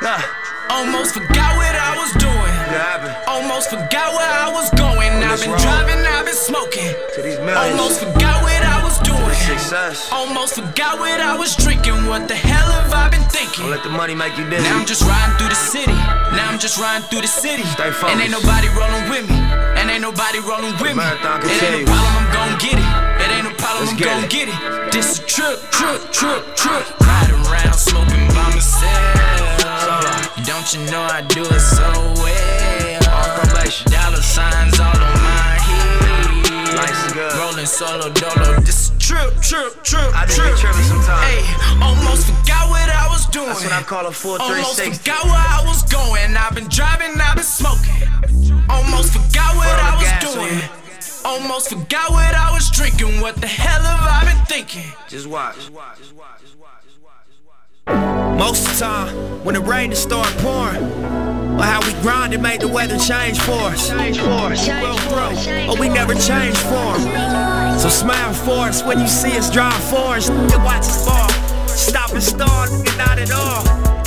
Nah. 0.00 0.41
Almost 0.72 1.12
forgot 1.12 1.52
what 1.60 1.74
I 1.76 1.92
was 2.00 2.12
doing. 2.16 2.54
Almost 3.28 3.68
forgot 3.68 4.08
where 4.16 4.32
I 4.40 4.48
was 4.48 4.70
going. 4.72 5.12
I've 5.20 5.36
been 5.40 5.52
driving, 5.60 6.00
I've 6.00 6.24
been 6.24 6.34
smoking. 6.34 6.88
Almost 7.52 8.00
forgot 8.00 8.40
what 8.40 8.62
I 8.64 8.80
was 8.80 8.96
doing. 9.04 9.20
Almost 10.10 10.54
forgot 10.56 10.98
what 10.98 11.20
I 11.20 11.36
was 11.36 11.54
drinking. 11.56 12.06
What 12.08 12.26
the 12.26 12.34
hell 12.34 12.72
have 12.72 12.92
I 12.92 13.10
been 13.10 13.24
thinking? 13.28 13.68
Don't 13.68 13.70
let 13.70 13.84
the 13.84 13.90
money 13.92 14.14
make 14.14 14.36
you 14.38 14.48
dizzy. 14.48 14.64
Now 14.64 14.80
I'm 14.80 14.86
just 14.86 15.04
riding 15.04 15.36
through 15.36 15.52
the 15.52 15.60
city. 15.60 15.92
Now 16.32 16.48
I'm 16.48 16.58
just 16.58 16.80
riding 16.80 17.06
through 17.08 17.20
the 17.20 17.28
city. 17.28 17.64
And 18.08 18.16
ain't 18.20 18.32
nobody 18.32 18.68
rolling 18.72 19.12
with 19.12 19.28
me. 19.28 19.36
And 19.76 19.90
ain't 19.92 20.00
nobody 20.00 20.40
rolling 20.40 20.72
with 20.80 20.96
me. 20.96 21.04
It 21.04 21.20
ain't 21.20 21.44
continues. 21.44 21.84
problem, 21.84 22.16
I'm 22.16 22.28
gon' 22.32 22.56
get 22.56 22.80
it. 22.80 22.88
It 23.20 23.28
ain't 23.28 23.44
no 23.44 23.52
problem, 23.60 23.92
I'm 23.92 23.96
gon' 24.00 24.24
get 24.32 24.48
it. 24.48 24.56
This 24.88 25.20
a 25.20 25.22
trip, 25.28 25.60
trip, 25.68 26.00
trip, 26.16 26.42
trip. 26.56 26.84
Riding 27.04 27.44
around 27.44 27.76
smoking 27.76 28.24
by 28.32 28.48
myself. 28.56 29.61
Don't 30.40 30.72
you 30.72 30.80
know 30.90 31.02
I 31.02 31.20
do 31.28 31.44
it 31.44 31.60
so 31.60 31.84
well? 32.16 33.10
All 33.12 33.28
probation, 33.36 33.92
dollar 33.92 34.16
signs 34.16 34.80
all 34.80 34.88
on 34.88 35.16
my 35.20 35.60
head. 35.60 36.72
And 36.72 37.14
good. 37.14 37.32
Rolling 37.36 37.66
solo 37.66 38.08
dolo. 38.10 38.58
This 38.60 38.90
trip, 38.98 39.36
trip, 39.44 39.84
trip, 39.84 40.08
I 40.16 40.24
just 40.24 40.40
trip. 40.40 40.56
tripping 40.56 40.88
sometimes. 40.88 41.20
Hey, 41.28 41.44
almost 41.84 42.26
forgot 42.32 42.70
what 42.72 42.88
I 42.88 43.06
was 43.12 43.26
doing. 43.26 43.48
That's 43.48 43.64
what 43.64 43.72
I 43.72 43.82
call 43.82 44.06
a 44.06 44.12
full 44.12 44.40
Almost 44.40 44.80
forgot 44.80 45.24
where 45.24 45.34
I 45.36 45.62
was 45.66 45.82
going. 45.84 46.34
I've 46.34 46.54
been 46.54 46.68
driving, 46.68 47.12
I've 47.20 47.36
been 47.36 47.44
smoking. 47.44 48.00
Almost 48.72 49.12
forgot 49.12 49.54
what 49.54 49.68
I 49.68 49.92
was 50.00 50.12
doing. 50.32 50.58
Almost 51.24 51.68
forgot 51.68 52.10
what 52.10 52.34
I 52.34 52.50
was 52.52 52.70
drinking. 52.70 53.20
What 53.20 53.36
the 53.36 53.46
hell 53.46 53.82
have 53.82 54.26
I 54.26 54.32
been 54.32 54.44
thinking? 54.46 54.90
Just 55.08 55.26
watch. 55.26 55.68
Most 58.42 58.66
of 58.66 58.72
the 58.76 58.84
time, 58.84 59.14
when 59.44 59.54
the 59.54 59.60
rain 59.60 59.90
just 59.90 60.02
start 60.02 60.26
pouring, 60.38 60.82
or 61.58 61.62
how 61.62 61.80
we 61.86 61.92
grind 62.02 62.34
and 62.34 62.42
make 62.42 62.58
the 62.58 62.66
weather 62.66 62.98
change 62.98 63.38
for 63.38 63.70
us. 63.70 63.88
Change 63.88 64.18
for 64.18 64.50
us. 64.50 64.66
We'll 64.66 64.98
grow, 65.14 65.30
but 65.68 65.78
we 65.78 65.88
never 65.88 66.14
change 66.14 66.56
for 66.56 66.90
for 66.92 67.06
'em. 67.06 67.78
So 67.78 67.88
smile 67.88 68.32
for 68.32 68.66
us 68.70 68.82
when 68.82 68.98
you 68.98 69.06
see 69.06 69.38
us 69.38 69.48
drive 69.48 69.82
for 69.92 70.16
us. 70.16 70.28
You 70.28 70.58
watch 70.58 70.86
us 70.92 71.04
fall. 71.06 71.30
Stop 71.68 72.10
and 72.10 72.22
start, 72.34 72.68
and 72.70 72.98
not 72.98 73.16
at 73.20 73.30
all. 73.30 73.62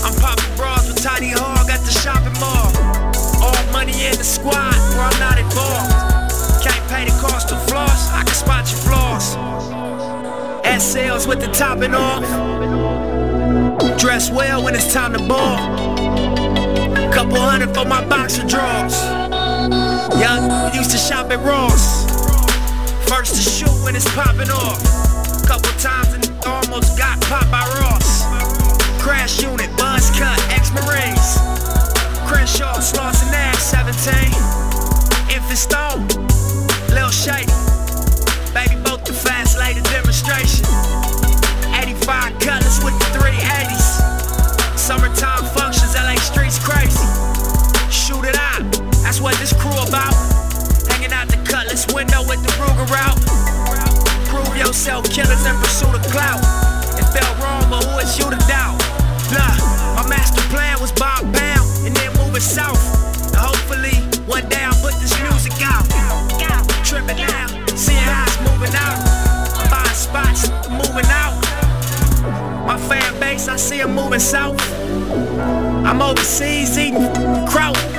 I'm 0.05 0.15
popping 0.23 0.53
bras 0.57 0.85
with 0.89 1.01
tiny 1.01 1.31
hog 1.31 1.69
at 1.69 1.81
the 1.85 1.93
shopping 2.03 2.37
mall. 2.43 2.71
All 3.41 3.63
money 3.71 3.95
in 4.09 4.17
the 4.17 4.27
squad, 4.35 4.75
where 4.95 5.07
I'm 5.11 5.19
not 5.27 5.37
involved. 5.39 5.93
Can't 6.61 6.85
pay 6.89 7.05
the 7.05 7.15
cost 7.25 7.53
of 7.53 7.59
floss, 7.69 8.01
I 8.11 8.21
can 8.27 8.35
spot 8.43 8.63
your 8.69 8.81
flaws. 8.87 9.37
SLs 10.65 11.25
with 11.25 11.39
the 11.39 11.51
topping 11.61 11.95
off. 11.95 12.84
Dress 13.97 14.31
well 14.31 14.63
when 14.63 14.73
it's 14.73 14.93
time 14.93 15.13
to 15.13 15.19
ball. 15.19 15.57
Couple 17.11 17.37
hundred 17.37 17.73
for 17.75 17.85
my 17.85 18.03
boxer 18.07 18.47
drawers. 18.47 19.03
Young 20.19 20.73
used 20.73 20.91
to 20.91 20.97
shop 20.97 21.29
at 21.31 21.43
Ross. 21.43 22.05
First 23.09 23.35
to 23.35 23.41
shoot 23.41 23.75
when 23.83 23.95
it's 23.95 24.07
popping 24.15 24.49
off. 24.49 24.79
Couple 25.45 25.71
times 25.79 26.13
and 26.13 26.23
almost 26.45 26.97
got 26.97 27.19
popped 27.21 27.51
by 27.51 27.67
Ross. 27.81 28.23
Crash 29.01 29.41
unit, 29.43 29.69
buzz 29.77 30.09
cut, 30.17 30.39
ex-Marines. 30.51 31.35
Crenshaw, 32.27 32.79
Slauson 32.79 33.29
Nash, 33.31 33.59
17. 33.59 34.31
Infant 35.35 35.59
Stone, 35.59 36.07
Lil 36.95 37.11
Shady. 37.11 37.51
Baby, 38.53 38.79
both 38.83 39.03
the 39.03 39.13
fast 39.13 39.59
lady 39.59 39.81
demonstration. 39.81 40.54
What 49.25 49.33
this 49.41 49.53
crew 49.57 49.73
about. 49.81 50.13
Hanging 50.85 51.09
out 51.09 51.25
the 51.27 51.41
cutlass 51.49 51.89
window 51.89 52.21
with 52.29 52.45
the 52.45 52.53
Ruger 52.61 52.85
out. 52.93 53.17
Prove 54.29 54.55
yourself, 54.55 55.09
killers 55.09 55.43
in 55.49 55.55
pursuit 55.57 55.97
of 55.97 56.05
clout. 56.13 56.37
It 56.93 57.09
felt 57.09 57.33
wrong, 57.41 57.65
but 57.65 57.81
who 57.89 57.97
is 58.05 58.13
you 58.19 58.29
to 58.29 58.37
doubt? 58.45 58.77
Look, 59.33 59.57
my 59.97 60.05
master 60.05 60.45
plan 60.53 60.77
was 60.79 60.91
Bob 60.91 61.25
Bound 61.33 61.65
and 61.89 61.95
then 61.97 62.13
moving 62.21 62.39
south. 62.39 62.77
And 63.33 63.41
hopefully, 63.41 63.97
one 64.29 64.47
day 64.47 64.61
I'll 64.61 64.77
put 64.85 64.93
this 65.01 65.17
music 65.25 65.57
out. 65.65 65.89
Tripping 66.85 67.17
now, 67.17 67.49
seeing 67.73 67.97
how 68.05 68.29
it's 68.29 68.37
moving 68.45 68.77
out. 68.77 69.01
I'm 69.57 69.65
buying 69.73 69.97
spots, 69.97 70.53
moving 70.69 71.09
out. 71.09 71.33
My 72.69 72.77
fan 72.77 73.19
base, 73.19 73.47
I 73.47 73.55
see 73.55 73.77
see 73.77 73.81
'em 73.81 73.95
moving 73.95 74.19
south. 74.19 74.61
I'm 75.83 75.99
overseas 75.99 76.77
eating 76.77 77.09
kraut. 77.49 77.94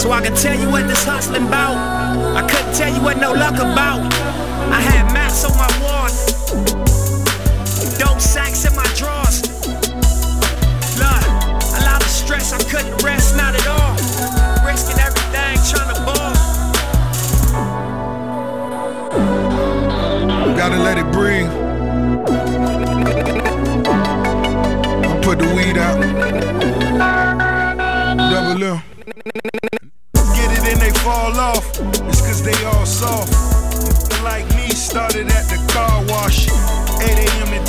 So 0.00 0.12
I 0.12 0.22
can 0.22 0.34
tell 0.34 0.58
you 0.58 0.70
what 0.70 0.88
this 0.88 1.04
hustling 1.04 1.46
about. 1.46 1.76
I 2.34 2.40
couldn't 2.48 2.74
tell 2.74 2.90
you 2.90 3.02
what 3.02 3.18
no 3.18 3.32
luck 3.32 3.56
about. 3.56 4.29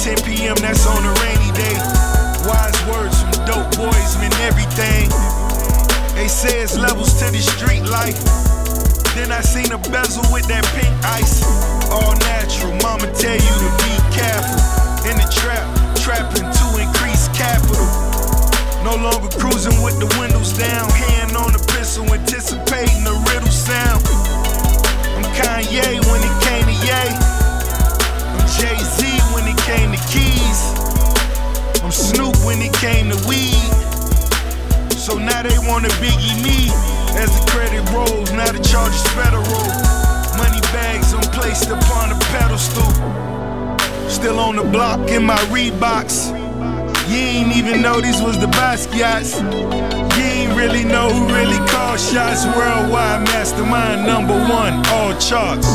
10 0.01 0.17
p.m., 0.25 0.57
that's 0.65 0.87
on 0.89 0.97
a 1.05 1.13
rainy 1.21 1.53
day. 1.53 1.77
Wise 2.49 2.73
words 2.89 3.21
from 3.21 3.37
dope 3.45 3.69
boys 3.77 4.17
mean 4.17 4.33
everything. 4.41 5.05
They 6.17 6.25
say 6.25 6.65
it's 6.65 6.75
levels 6.75 7.13
to 7.21 7.29
the 7.29 7.37
street 7.37 7.85
life. 7.85 8.17
Then 9.13 9.31
I 9.31 9.41
seen 9.41 9.69
a 9.69 9.77
bezel 9.93 10.25
with 10.33 10.49
that 10.49 10.65
pink 10.73 10.89
ice. 11.05 11.45
All 11.93 12.17
natural, 12.33 12.73
mama 12.81 13.13
tell 13.13 13.37
you 13.37 13.55
to 13.61 13.69
be 13.85 13.93
careful. 14.09 14.57
In 15.05 15.21
the 15.21 15.29
trap, 15.29 15.69
trapping 16.01 16.49
to 16.49 16.65
increase 16.81 17.29
capital. 17.37 17.85
No 18.81 18.97
longer 18.97 19.29
cruising 19.37 19.85
with 19.85 20.01
the 20.01 20.09
windows 20.17 20.57
down. 20.57 20.89
Hand 20.89 21.37
on 21.37 21.53
the 21.53 21.61
pistol, 21.77 22.09
anticipating 22.09 23.05
the 23.05 23.13
riddle 23.29 23.53
sound. 23.53 24.01
I'm 25.13 25.29
Kanye 25.37 26.01
when 26.09 26.25
it 26.25 26.35
came 26.41 26.65
to 26.65 26.77
Ye. 26.89 27.40
Jay 28.59 28.75
Z 28.75 29.05
when 29.33 29.47
it 29.47 29.57
came 29.63 29.91
to 29.91 30.01
keys. 30.11 30.59
I'm 31.83 31.91
Snoop 31.91 32.35
when 32.45 32.61
it 32.61 32.73
came 32.73 33.09
to 33.09 33.17
weed. 33.27 33.63
So 34.97 35.17
now 35.17 35.41
they 35.41 35.57
wanna 35.67 35.89
biggie 36.03 36.35
me. 36.43 36.69
As 37.15 37.31
the 37.31 37.43
credit 37.51 37.83
rolls, 37.91 38.31
now 38.31 38.51
the 38.51 38.59
charge 38.63 38.93
is 38.93 39.07
federal. 39.15 39.45
Money 40.37 40.61
bags 40.71 41.13
I'm 41.13 41.21
placed 41.31 41.69
upon 41.69 42.11
a 42.11 42.19
pedestal. 42.31 42.91
Still 44.09 44.39
on 44.39 44.57
the 44.57 44.63
block 44.63 45.09
in 45.09 45.23
my 45.23 45.39
Reeboks. 45.49 46.29
You 47.09 47.17
ain't 47.17 47.55
even 47.55 47.81
know 47.81 47.99
these 47.99 48.21
was 48.21 48.37
the 48.39 48.47
Basquiat's. 48.47 49.41
You 50.17 50.23
ain't 50.23 50.53
really 50.55 50.83
know 50.83 51.09
who 51.09 51.33
really 51.33 51.57
called 51.67 51.99
shots. 51.99 52.45
Worldwide 52.45 53.23
mastermind 53.25 54.05
number 54.05 54.33
one, 54.33 54.85
all 54.87 55.17
charts. 55.19 55.67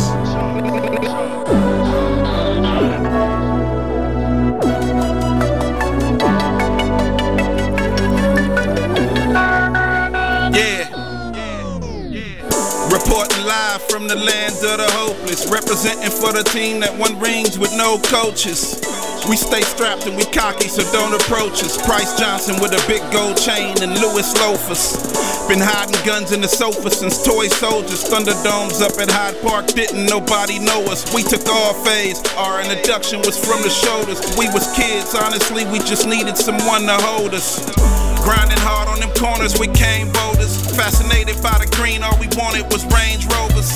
Live 13.47 13.81
from 13.89 14.09
the 14.09 14.17
land 14.17 14.59
of 14.67 14.83
the 14.83 14.91
hopeless. 14.99 15.47
Representing 15.47 16.11
for 16.11 16.35
the 16.35 16.43
team 16.51 16.81
that 16.81 16.91
won 16.99 17.19
rings 17.19 17.59
with 17.59 17.71
no 17.79 17.99
coaches. 18.11 18.83
We 19.31 19.37
stay 19.39 19.63
strapped 19.63 20.07
and 20.07 20.17
we 20.17 20.25
cocky, 20.27 20.69
so 20.69 20.83
don't 20.91 21.15
approach 21.15 21.63
us. 21.63 21.79
Price 21.87 22.19
Johnson 22.19 22.59
with 22.61 22.75
a 22.75 22.83
big 22.91 23.03
gold 23.15 23.39
chain 23.39 23.75
and 23.83 23.95
Lewis 24.03 24.35
loafers. 24.43 24.99
Been 25.47 25.63
hiding 25.63 25.99
guns 26.05 26.33
in 26.33 26.41
the 26.43 26.51
sofa 26.51 26.91
since 26.91 27.23
toy 27.23 27.47
soldiers. 27.47 28.03
Thunderdomes 28.03 28.83
up 28.83 28.99
at 28.99 29.11
Hyde 29.11 29.39
Park, 29.43 29.67
didn't 29.69 30.07
nobody 30.07 30.59
know 30.59 30.83
us. 30.91 31.07
We 31.15 31.23
took 31.23 31.47
our 31.47 31.75
phase, 31.87 32.19
our 32.35 32.61
introduction 32.63 33.23
was 33.23 33.39
from 33.39 33.63
the 33.63 33.71
shoulders. 33.71 34.19
We 34.37 34.51
was 34.51 34.67
kids, 34.75 35.15
honestly, 35.15 35.65
we 35.71 35.79
just 35.79 36.07
needed 36.07 36.37
someone 36.37 36.83
to 36.91 36.99
hold 36.99 37.35
us. 37.35 38.06
Grinding 38.27 38.59
hard 38.59 38.91
on 38.91 38.99
them 38.99 39.15
corners, 39.15 39.55
we 39.55 39.71
came 39.71 40.11
boulders. 40.11 40.59
Fascinated 40.75 41.39
by 41.47 41.63
the 41.63 41.71
green, 41.79 42.03
all 42.03 42.19
we 42.19 42.27
wanted 42.35 42.67
was 42.75 42.83
Range 42.91 43.23
Rovers. 43.31 43.71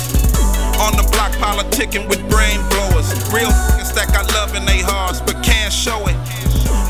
On 0.83 0.91
the 0.99 1.07
block, 1.15 1.31
politicking 1.39 2.03
with 2.11 2.19
brain 2.27 2.59
blowers. 2.67 3.07
Real 3.31 3.47
niggas 3.47 3.95
that 3.95 4.11
got 4.11 4.27
love 4.35 4.51
in 4.51 4.67
their 4.67 4.83
hearts, 4.83 5.23
but 5.23 5.39
can't 5.39 5.71
show 5.71 6.03
it. 6.03 6.19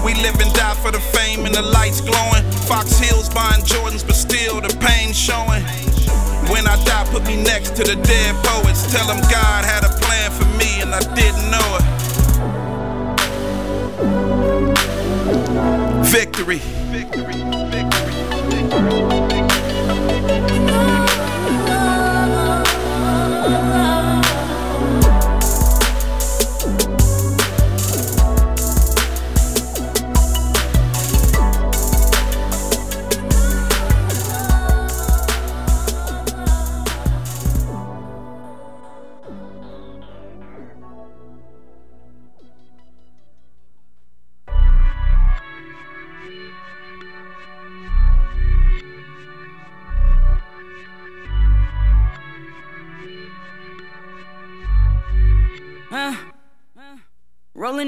We 0.01 0.18
live 0.26 0.41
and 0.41 0.49
die 0.57 0.74
for 0.82 0.89
the 0.89 0.97
fame 1.14 1.45
and 1.45 1.53
the 1.53 1.62
lights 1.62 2.01
glowing. 2.01 2.41
Fox 2.66 2.97
Hills 2.97 3.30
buying 3.30 3.62
Jordans, 3.62 4.01
but 4.01 4.18
still 4.18 4.57
the 4.57 4.74
pain 4.82 5.14
showing. 5.14 5.62
When 6.49 6.66
I 6.66 6.82
die, 6.82 7.05
put 7.14 7.30
me 7.30 7.38
next 7.38 7.78
to 7.78 7.86
the 7.86 7.93
dead 7.93 8.34
poets. 8.41 8.89
Tell 8.89 9.05
them 9.05 9.22
God 9.30 9.70
had 9.70 9.86
a 9.86 9.93
plan 10.01 10.34
for 10.34 10.49
me 10.57 10.82
and 10.82 10.97
I 10.97 11.05
didn't 11.14 11.45
know 11.53 11.78
it. 11.78 11.86
Victory. 16.09 16.57
Uh, 18.84 19.12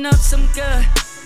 rolling 0.03 0.15
up 0.15 0.19
some 0.19 0.45
good, 0.53 0.85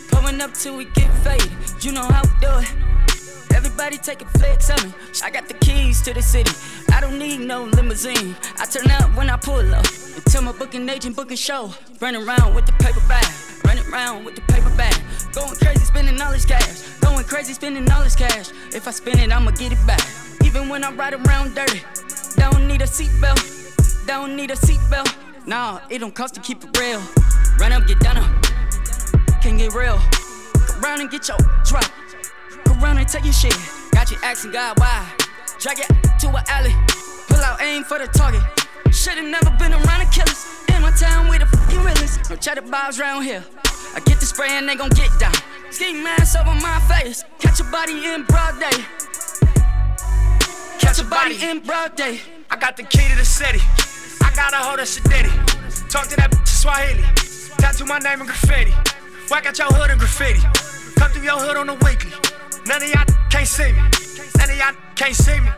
pulling 0.10 0.42
up 0.42 0.54
till 0.54 0.78
we 0.78 0.86
get 0.86 1.12
faded. 1.24 1.52
You 1.82 1.92
know 1.94 2.04
how 2.04 2.22
we 2.22 2.30
do 2.40 2.52
it. 2.60 3.56
Everybody 3.56 3.98
take 3.98 4.22
a 4.22 4.26
flex 4.38 4.70
on 4.70 4.88
me. 4.88 4.94
I 5.24 5.32
got 5.32 5.48
the 5.48 5.56
keys 5.56 6.02
to 6.04 6.14
the 6.14 6.22
city. 6.22 6.52
I 6.94 7.02
don't 7.02 7.18
need 7.18 7.40
no 7.40 7.64
limousine. 7.64 8.36
I 8.60 8.66
turn 8.66 8.90
up 8.92 9.16
when 9.16 9.30
I 9.30 9.38
pull 9.38 9.74
up. 9.74 9.86
Until 10.16 10.44
my 10.44 10.52
booking 10.52 10.88
agent 10.90 11.16
booking 11.16 11.38
show. 11.38 11.74
Running 12.02 12.28
around 12.28 12.54
with 12.54 12.66
the 12.66 12.74
paper 12.74 13.02
bag. 13.08 13.26
Running 13.66 13.88
around 13.92 14.26
with 14.26 14.36
the 14.36 14.42
paper 14.42 14.70
bag. 14.76 14.96
Going 15.34 15.56
crazy 15.56 15.86
spending 15.86 16.22
all 16.22 16.32
this 16.32 16.46
cash. 16.46 16.82
Going 17.00 17.24
crazy 17.26 17.54
spending 17.54 17.90
all 17.92 18.04
this 18.04 18.16
cash. 18.16 18.52
If 18.74 18.88
I 18.88 18.92
spend 18.92 19.20
it, 19.20 19.32
I'ma 19.32 19.52
get 19.52 19.72
it 19.72 19.88
back. 19.88 20.06
Even 20.46 20.70
when 20.70 20.84
I 20.84 20.92
ride 20.92 21.14
around 21.14 21.56
dirty. 21.56 21.82
Don't 22.36 22.68
need 22.68 22.82
a 22.82 22.86
seatbelt. 22.86 24.06
Don't 24.06 24.36
need 24.36 24.52
a 24.52 24.56
seatbelt. 24.56 25.48
Nah, 25.48 25.80
it 25.90 26.00
don't 26.00 26.14
cost 26.14 26.36
to 26.36 26.42
keep 26.42 26.64
it 26.64 26.78
real. 26.78 27.02
Run 27.60 27.72
up, 27.72 27.88
get 27.88 28.00
down 28.00 28.18
up. 28.18 28.47
Can 29.48 29.56
get 29.56 29.74
real. 29.74 29.96
Go 29.96 30.82
around 30.84 31.00
and 31.00 31.10
get 31.10 31.30
your 31.30 31.38
drop. 31.64 31.90
Go 32.66 32.74
around 32.84 32.98
and 32.98 33.08
take 33.08 33.24
your 33.24 33.32
shit. 33.32 33.56
Got 33.92 34.12
you 34.12 34.18
asking 34.22 34.52
God 34.52 34.78
why. 34.78 35.10
Drag 35.58 35.80
it 35.80 35.88
to 36.20 36.28
an 36.28 36.44
alley. 36.50 36.76
Pull 37.30 37.40
out 37.40 37.62
aim 37.62 37.86
for 37.86 37.98
the 37.98 38.08
target. 38.08 38.42
Should've 38.92 39.24
never 39.24 39.50
been 39.52 39.72
around 39.72 40.04
the 40.04 40.12
killers. 40.12 40.46
In 40.76 40.82
my 40.82 40.92
town 40.92 41.30
with 41.30 41.40
the 41.40 41.46
fucking 41.46 41.80
realest. 41.80 42.30
No 42.30 42.36
cheddar 42.36 42.64
bobs 42.64 43.00
round 43.00 43.24
here. 43.24 43.42
I 43.96 44.02
get 44.02 44.20
the 44.20 44.26
spray 44.26 44.50
and 44.50 44.68
they 44.68 44.76
gon' 44.76 44.90
get 44.90 45.18
down. 45.18 45.34
Ski 45.70 45.94
mask 45.94 46.38
over 46.38 46.54
my 46.56 46.82
face. 46.92 47.24
Catch 47.40 47.62
a 47.62 47.64
body 47.64 48.06
in 48.06 48.24
broad 48.24 48.60
day. 48.60 48.84
Catch 50.78 51.00
a 51.00 51.06
body 51.06 51.42
in 51.42 51.62
broad 51.62 51.96
day. 51.96 52.20
I 52.52 52.58
got 52.58 52.76
the 52.76 52.84
key 52.84 53.08
to 53.08 53.16
the 53.16 53.24
city. 53.24 53.62
I 54.22 54.30
got 54.36 54.52
a 54.52 54.58
hold 54.58 54.82
of 54.82 54.88
Shadiddy. 54.88 55.32
Talk 55.90 56.10
to 56.10 56.18
that 56.18 56.32
bitch 56.32 56.48
Swahili. 56.50 57.06
Tattoo 57.60 57.86
my 57.86 58.00
name 58.00 58.20
in 58.20 58.28
graffiti. 58.28 58.74
Whack 59.30 59.46
out 59.46 59.58
your 59.60 59.68
hood 59.68 59.92
and 59.92 60.00
graffiti. 60.00 60.40
Come 60.96 61.12
through 61.12 61.24
your 61.24 61.36
hood 61.36 61.58
on 61.58 61.68
the 61.68 61.76
weekly. 61.84 62.12
None 62.66 62.82
of 62.82 62.88
y'all 62.88 63.04
can't 63.30 63.48
see 63.48 63.76
me. 63.76 63.82
None 64.40 64.50
of 64.50 64.58
y'all 64.58 64.76
can't 64.96 65.16
see 65.16 65.40
me. 65.40 65.52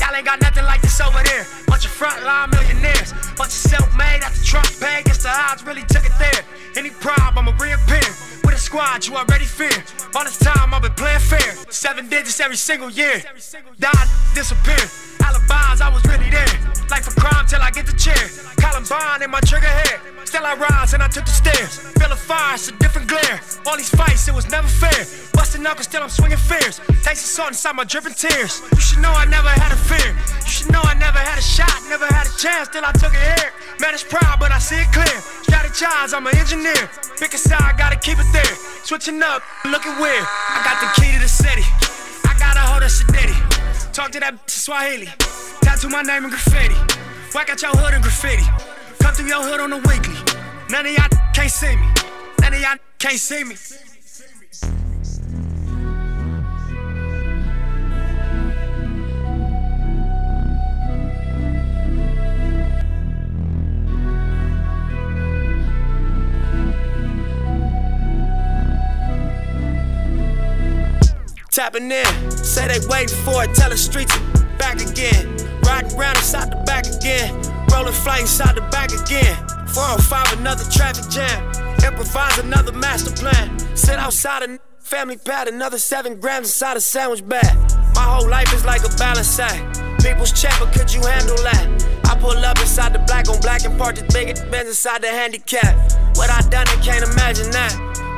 Y'all 0.00 0.14
ain't 0.14 0.26
got 0.26 0.40
nothing 0.42 0.64
like 0.64 0.82
this 0.82 1.00
over 1.00 1.22
there. 1.22 1.46
Bunch 1.66 1.86
of 1.86 1.92
frontline 1.94 2.50
millionaires. 2.50 3.14
Bunch 3.38 3.54
of 3.54 3.62
self-made 3.70 4.26
after 4.26 4.42
Trump 4.42 4.66
paid. 4.80 5.04
Guess 5.06 5.22
the 5.22 5.30
odds 5.30 5.62
really 5.62 5.86
took 5.86 6.04
it 6.04 6.12
there. 6.18 6.42
Any 6.74 6.90
problem, 6.90 7.46
I'ma 7.46 7.54
reappear. 7.62 8.02
With 8.42 8.54
a 8.54 8.58
squad 8.58 9.06
you 9.06 9.14
already 9.14 9.46
fear. 9.46 9.70
All 10.16 10.24
this 10.24 10.38
time 10.38 10.74
I've 10.74 10.82
been 10.82 10.94
playing 10.94 11.20
fair. 11.20 11.54
Seven 11.70 12.08
digits 12.08 12.40
every 12.40 12.56
single 12.56 12.90
year. 12.90 13.22
Die, 13.78 14.06
disappear. 14.34 14.82
Alibis, 15.32 15.80
I 15.80 15.88
was 15.88 16.04
really 16.04 16.28
there. 16.28 16.52
Life 16.90 17.08
a 17.08 17.14
crime 17.18 17.46
till 17.48 17.62
I 17.62 17.70
get 17.70 17.86
the 17.86 17.96
chair. 17.96 18.20
Columbine 18.60 19.22
in 19.22 19.30
my 19.30 19.40
trigger 19.40 19.66
hair. 19.66 20.00
Still 20.24 20.44
I 20.44 20.54
rise 20.54 20.92
and 20.92 21.02
I 21.02 21.08
took 21.08 21.24
the 21.24 21.32
stairs. 21.32 21.78
Feel 21.96 22.12
a 22.12 22.16
fire, 22.16 22.54
it's 22.54 22.68
a 22.68 22.72
different 22.76 23.08
glare. 23.08 23.40
All 23.66 23.76
these 23.76 23.88
fights, 23.88 24.28
it 24.28 24.34
was 24.34 24.48
never 24.50 24.68
fair. 24.68 25.04
Busting 25.32 25.62
knuckles, 25.62 25.86
still 25.86 26.02
I'm 26.02 26.10
swinging 26.10 26.38
fears. 26.38 26.80
The 27.12 27.14
salt 27.16 27.48
inside 27.48 27.76
my 27.76 27.84
dripping 27.84 28.14
tears. 28.14 28.62
You 28.72 28.80
should 28.80 29.00
know 29.00 29.12
I 29.12 29.24
never 29.26 29.48
had 29.48 29.72
a 29.72 29.76
fear. 29.76 30.16
You 30.44 30.50
should 30.50 30.72
know 30.72 30.80
I 30.84 30.94
never 30.94 31.18
had 31.18 31.38
a 31.38 31.42
shot, 31.42 31.72
never 31.88 32.06
had 32.06 32.26
a 32.26 32.34
chance 32.36 32.68
till 32.68 32.84
I 32.84 32.92
took 32.92 33.12
it 33.12 33.20
here. 33.20 33.52
Man, 33.80 33.92
it's 33.92 34.04
proud, 34.04 34.40
but 34.40 34.50
I 34.52 34.58
see 34.58 34.80
it 34.80 34.90
clear. 34.92 35.16
Strategize, 35.44 36.16
I'm 36.16 36.26
an 36.26 36.36
engineer. 36.36 36.88
Pick 37.20 37.34
a 37.34 37.38
side, 37.38 37.76
gotta 37.76 37.96
keep 37.96 38.18
it 38.18 38.28
there. 38.32 38.54
Switching 38.84 39.22
up, 39.22 39.42
looking 39.64 39.92
weird. 40.00 40.24
I 40.24 40.60
got 40.64 40.80
the 40.80 40.88
key 41.00 41.12
to 41.12 41.20
the 41.20 41.28
city. 41.28 41.64
I 42.24 42.32
got 42.38 42.56
a 42.56 42.60
hold 42.60 42.82
of 42.82 42.90
Shadiddy. 42.90 43.51
Talk 43.92 44.10
to 44.12 44.20
that 44.20 44.48
Swahili. 44.48 45.06
Tattoo 45.60 45.90
my 45.90 46.00
name 46.00 46.24
in 46.24 46.30
graffiti. 46.30 46.74
Whack 47.34 47.50
out 47.50 47.60
your 47.60 47.72
hood 47.72 47.92
in 47.92 48.00
graffiti. 48.00 48.42
Come 49.02 49.14
through 49.14 49.28
your 49.28 49.42
hood 49.42 49.60
on 49.60 49.68
the 49.68 49.76
weekly. 49.76 50.16
None 50.70 50.86
of 50.86 50.92
y'all 50.92 51.08
can't 51.34 51.50
see 51.50 51.76
me. 51.76 51.86
None 52.40 52.54
of 52.54 52.60
y'all 52.60 52.76
can't 52.98 53.18
see 53.18 53.44
me. 53.44 53.54
Tapping 71.52 71.90
in. 71.90 72.30
Say 72.30 72.66
they 72.66 72.80
waiting 72.88 73.16
for 73.24 73.44
it, 73.44 73.54
tell 73.54 73.70
the 73.70 73.76
streets 73.76 74.16
back 74.58 74.80
again. 74.80 75.36
Riding 75.62 75.92
around 75.96 76.16
inside 76.16 76.50
the 76.50 76.56
back 76.64 76.86
again. 76.86 77.30
Rolling 77.70 77.92
flight 77.92 78.22
inside 78.22 78.56
the 78.56 78.62
back 78.72 78.90
again. 78.90 79.36
405, 79.68 80.40
another 80.40 80.64
traffic 80.70 81.08
jam. 81.08 81.52
Improvise 81.84 82.38
another 82.38 82.72
master 82.72 83.12
plan. 83.12 83.58
Sit 83.76 83.98
outside 83.98 84.42
a 84.42 84.58
family 84.80 85.18
pad, 85.18 85.48
another 85.48 85.78
seven 85.78 86.18
grams 86.18 86.48
inside 86.48 86.76
a 86.76 86.80
sandwich 86.80 87.26
bag. 87.28 87.54
My 87.94 88.02
whole 88.02 88.28
life 88.28 88.52
is 88.54 88.64
like 88.64 88.82
a 88.84 88.96
balance 88.96 89.38
act. 89.38 89.80
People's 90.02 90.32
check, 90.32 90.54
but 90.58 90.72
could 90.72 90.92
you 90.92 91.02
handle 91.02 91.36
that? 91.44 91.68
I 92.04 92.16
pull 92.18 92.32
up 92.32 92.58
inside 92.58 92.92
the 92.92 92.98
black 93.00 93.28
on 93.28 93.40
black 93.40 93.64
and 93.64 93.78
park 93.78 93.96
this 93.96 94.12
big 94.12 94.36
Benz 94.50 94.68
inside 94.68 95.02
the 95.02 95.08
handicap. 95.08 95.76
What 96.16 96.30
I 96.30 96.40
done, 96.48 96.66
I 96.68 96.76
can't 96.82 97.04
imagine 97.04 97.50
that. 97.50 97.72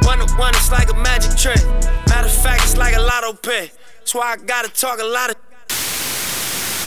One 0.04 0.18
to 0.18 0.32
one, 0.34 0.54
it's 0.54 0.70
like 0.70 0.90
a 0.90 0.94
magic 0.94 1.36
trick. 1.36 1.60
Matter 2.24 2.36
of 2.36 2.42
fact, 2.42 2.62
it's 2.62 2.76
like 2.78 2.96
a 2.96 3.00
lotto 3.00 3.34
pick. 3.34 3.74
That's 3.98 4.14
why 4.14 4.32
I 4.32 4.36
gotta 4.36 4.70
talk 4.70 4.98
a 4.98 5.04
lot 5.04 5.28
of. 5.28 5.36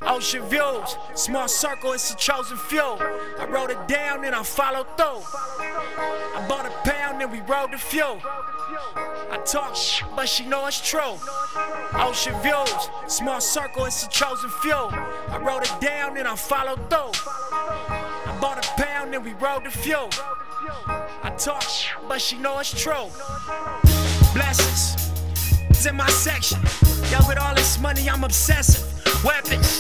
Ocean 0.02 0.42
views, 0.50 0.98
small 1.14 1.48
circle, 1.48 1.94
it's 1.94 2.12
a 2.12 2.16
chosen 2.18 2.58
few. 2.58 2.82
I 2.82 3.46
wrote 3.48 3.70
it 3.70 3.88
down 3.88 4.26
and 4.26 4.34
I 4.34 4.42
followed 4.42 4.88
through. 4.98 5.22
I 5.30 6.44
bought 6.50 6.66
a 6.66 6.72
pound 6.90 7.22
and 7.22 7.32
we 7.32 7.42
rode 7.42 7.72
the 7.72 7.78
fuel. 7.78 8.20
I 9.30 9.40
talk 9.46 9.76
shit, 9.76 10.08
but 10.16 10.28
she 10.28 10.44
know 10.44 10.66
it's 10.66 10.82
true. 10.82 11.20
Ocean 11.94 12.34
views, 12.42 12.90
small 13.06 13.40
circle, 13.40 13.86
it's 13.86 14.08
a 14.08 14.10
chosen 14.10 14.50
few. 14.62 14.74
I 14.74 15.40
wrote 15.40 15.70
it 15.70 15.80
down 15.80 16.18
and 16.18 16.28
I 16.28 16.36
followed 16.36 16.90
through. 16.90 17.12
I 17.52 18.36
bought 18.42 18.66
a 18.66 18.82
pound 18.82 19.14
and 19.14 19.24
we 19.24 19.34
rode 19.34 19.66
the 19.66 19.70
fuel. 19.70 20.10
I 21.22 21.32
talk 21.38 21.62
shit, 21.62 21.96
but 22.08 22.22
she 22.22 22.40
know 22.40 22.58
it's 22.58 22.72
true. 22.72 23.12
Blessings, 24.34 25.08
it's 25.78 25.86
in 25.86 25.96
my 25.96 26.10
section. 26.10 26.60
Yo, 27.12 27.20
with 27.28 27.38
all 27.38 27.54
this 27.54 27.80
money, 27.80 28.10
I'm 28.10 28.24
obsessive. 28.24 28.82
Weapons, 29.24 29.78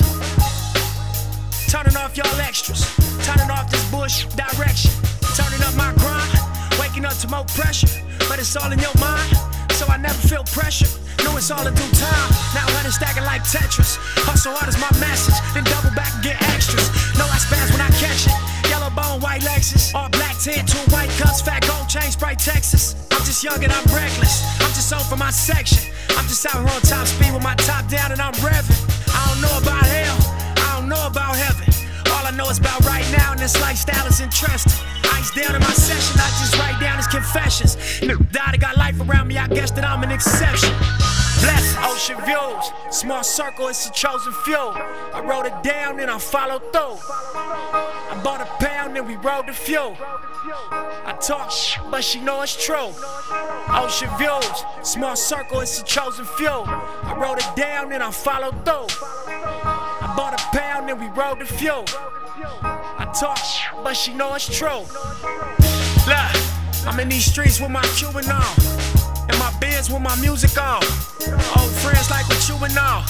turning 1.69 1.97
off 1.97 2.15
y'all 2.15 2.39
extras, 2.39 2.85
turning 3.25 3.49
off 3.49 3.69
this 3.71 3.83
bush 3.89 4.25
direction, 4.37 4.91
turning 5.33 5.61
up 5.65 5.73
my 5.73 5.93
grind, 5.97 6.37
waking 6.79 7.05
up 7.05 7.17
to 7.17 7.27
more 7.29 7.45
pressure, 7.57 7.89
but 8.29 8.37
it's 8.37 8.55
all 8.55 8.71
in 8.71 8.77
your 8.77 8.93
mind, 9.01 9.33
so 9.73 9.87
I 9.87 9.97
never 9.97 10.21
feel 10.27 10.43
pressure. 10.53 10.89
Know 11.23 11.35
it's 11.35 11.49
all 11.49 11.65
in 11.65 11.73
due 11.73 11.91
time. 11.97 12.29
Now 12.53 12.65
honey 12.77 12.91
stacking 12.91 13.25
like 13.25 13.41
Tetris. 13.41 13.97
Hustle 14.21 14.53
hard 14.53 14.69
is 14.69 14.77
my 14.77 14.91
message, 15.01 15.37
then 15.53 15.63
double 15.65 15.93
back 15.97 16.13
and 16.13 16.23
get 16.23 16.37
extras. 16.53 16.89
Know 17.17 17.25
I 17.25 17.41
spaz 17.41 17.71
when 17.73 17.81
I 17.81 17.89
catch 17.97 18.29
it. 18.29 18.69
Yellow 18.69 18.93
bone, 18.93 19.19
white 19.19 19.41
Lexus, 19.41 19.95
all 19.95 20.09
black 20.09 20.37
tint, 20.37 20.69
two 20.69 20.77
white 20.93 21.09
cups, 21.17 21.41
fat 21.41 21.65
gold 21.65 21.89
chain, 21.89 22.11
Sprite 22.11 22.37
Texas. 22.37 22.93
Just 23.37 23.53
young 23.53 23.63
and 23.63 23.71
I'm 23.71 23.85
reckless. 23.93 24.41
I'm 24.59 24.73
just 24.73 24.91
on 24.91 25.01
for 25.01 25.15
my 25.15 25.29
section. 25.29 25.77
I'm 26.17 26.25
just 26.25 26.43
out 26.47 26.57
here 26.57 26.73
on 26.73 26.81
top 26.81 27.05
speed 27.05 27.31
with 27.31 27.43
my 27.43 27.53
top 27.53 27.87
down 27.87 28.11
and 28.11 28.19
I'm 28.19 28.33
revving. 28.41 28.81
I 29.13 29.29
don't 29.29 29.41
know 29.45 29.55
about 29.61 29.85
hell, 29.85 30.17
I 30.57 30.79
don't 30.79 30.89
know 30.89 31.05
about 31.05 31.35
heaven. 31.35 31.69
All 32.13 32.25
I 32.25 32.31
know 32.31 32.49
is 32.49 32.57
about 32.57 32.83
right 32.85 33.05
now, 33.15 33.33
and 33.33 33.39
this 33.39 33.53
lifestyle 33.61 34.07
is 34.07 34.21
interesting. 34.21 34.73
Ice 35.13 35.29
down 35.29 35.53
in 35.53 35.61
my 35.61 35.69
session, 35.69 36.19
I 36.19 36.27
just 36.41 36.57
write 36.57 36.81
down 36.81 36.97
his 36.97 37.05
confessions. 37.05 37.75
Nigga 38.01 38.25
died, 38.31 38.59
got 38.59 38.75
life 38.75 38.99
around 39.01 39.27
me, 39.27 39.37
I 39.37 39.47
guess 39.47 39.69
that 39.69 39.85
I'm 39.85 40.01
an 40.01 40.09
exception. 40.09 40.73
Bless 41.41 41.75
ocean 41.79 42.17
views, 42.25 42.71
small 42.91 43.23
circle, 43.23 43.67
it's 43.67 43.87
a 43.87 43.91
chosen 43.91 44.33
few. 44.45 44.55
I 44.55 45.23
wrote 45.23 45.45
it 45.45 45.63
down 45.63 45.99
and 45.99 46.09
I 46.09 46.17
followed 46.17 46.61
through. 46.71 46.97
I 47.09 48.19
bought 48.23 48.41
a 48.41 48.45
pound 48.63 48.97
and 48.97 49.07
we 49.07 49.15
rode 49.17 49.47
the 49.47 49.53
fuel. 49.53 49.95
I 49.99 51.17
talk 51.21 51.51
shit, 51.51 51.81
but 51.91 52.03
she 52.03 52.19
know 52.19 52.41
it's 52.41 52.55
true. 52.65 52.91
Ocean 53.69 54.09
views, 54.17 54.63
small 54.83 55.15
circle, 55.15 55.61
it's 55.61 55.81
a 55.81 55.83
chosen 55.83 56.25
few. 56.25 56.47
I 56.49 57.15
wrote 57.19 57.39
it 57.39 57.55
down 57.55 57.91
and 57.91 58.01
I 58.01 58.11
followed 58.11 58.65
through. 58.65 58.87
I 59.27 60.13
bought 60.15 60.33
a 60.33 60.57
pound 60.57 60.89
and 60.89 60.99
we 60.99 61.07
rode 61.07 61.39
the 61.39 61.45
fuel. 61.45 61.85
I 62.63 63.11
talk 63.19 63.37
shit, 63.37 63.83
but 63.83 63.93
she 63.93 64.13
know 64.13 64.33
it's 64.33 64.47
true. 64.47 64.85
Look, 66.07 66.87
I'm 66.87 66.99
in 66.99 67.09
these 67.09 67.25
streets 67.25 67.59
with 67.59 67.71
my 67.71 67.83
Cuban 67.97 68.29
on. 68.29 69.06
My 69.47 69.79
with 69.87 70.03
my 70.03 70.15
music 70.19 70.59
on. 70.59 70.83
Old 71.55 71.71
friends 71.79 72.11
like 72.11 72.27
what 72.27 72.43
you 72.49 72.59
and 72.67 72.77
all. 72.77 73.07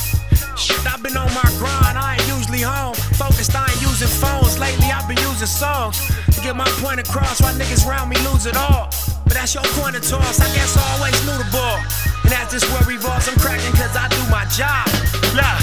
Shit, 0.53 0.77
I've 0.85 1.01
been 1.01 1.17
on 1.17 1.33
my 1.33 1.49
grind, 1.57 1.97
I 1.97 2.13
ain't 2.13 2.27
usually 2.29 2.61
home. 2.61 2.93
Focused, 3.17 3.55
I 3.55 3.65
ain't 3.65 3.81
using 3.81 4.07
phones. 4.07 4.59
Lately, 4.59 4.93
I've 4.93 5.07
been 5.07 5.17
using 5.17 5.49
songs 5.49 5.97
to 6.05 6.39
get 6.41 6.55
my 6.55 6.69
point 6.77 6.99
across. 6.99 7.41
Why 7.41 7.53
niggas 7.53 7.89
round 7.89 8.11
me 8.11 8.17
lose 8.29 8.45
it 8.45 8.55
all. 8.55 8.85
But 9.25 9.33
that's 9.33 9.55
your 9.55 9.65
point 9.81 9.95
of 9.97 10.05
toss. 10.05 10.38
I 10.39 10.45
guess 10.53 10.77
I 10.77 10.85
always 10.93 11.17
knew 11.25 11.38
the 11.41 11.49
ball. 11.49 11.81
And 12.23 12.33
as 12.33 12.51
this 12.51 12.65
world 12.69 12.85
revolves, 12.85 13.27
I'm 13.27 13.38
cracking 13.41 13.73
cause 13.73 13.97
I 13.97 14.05
do 14.05 14.21
my 14.29 14.45
job. 14.53 14.85
Look, 15.33 15.57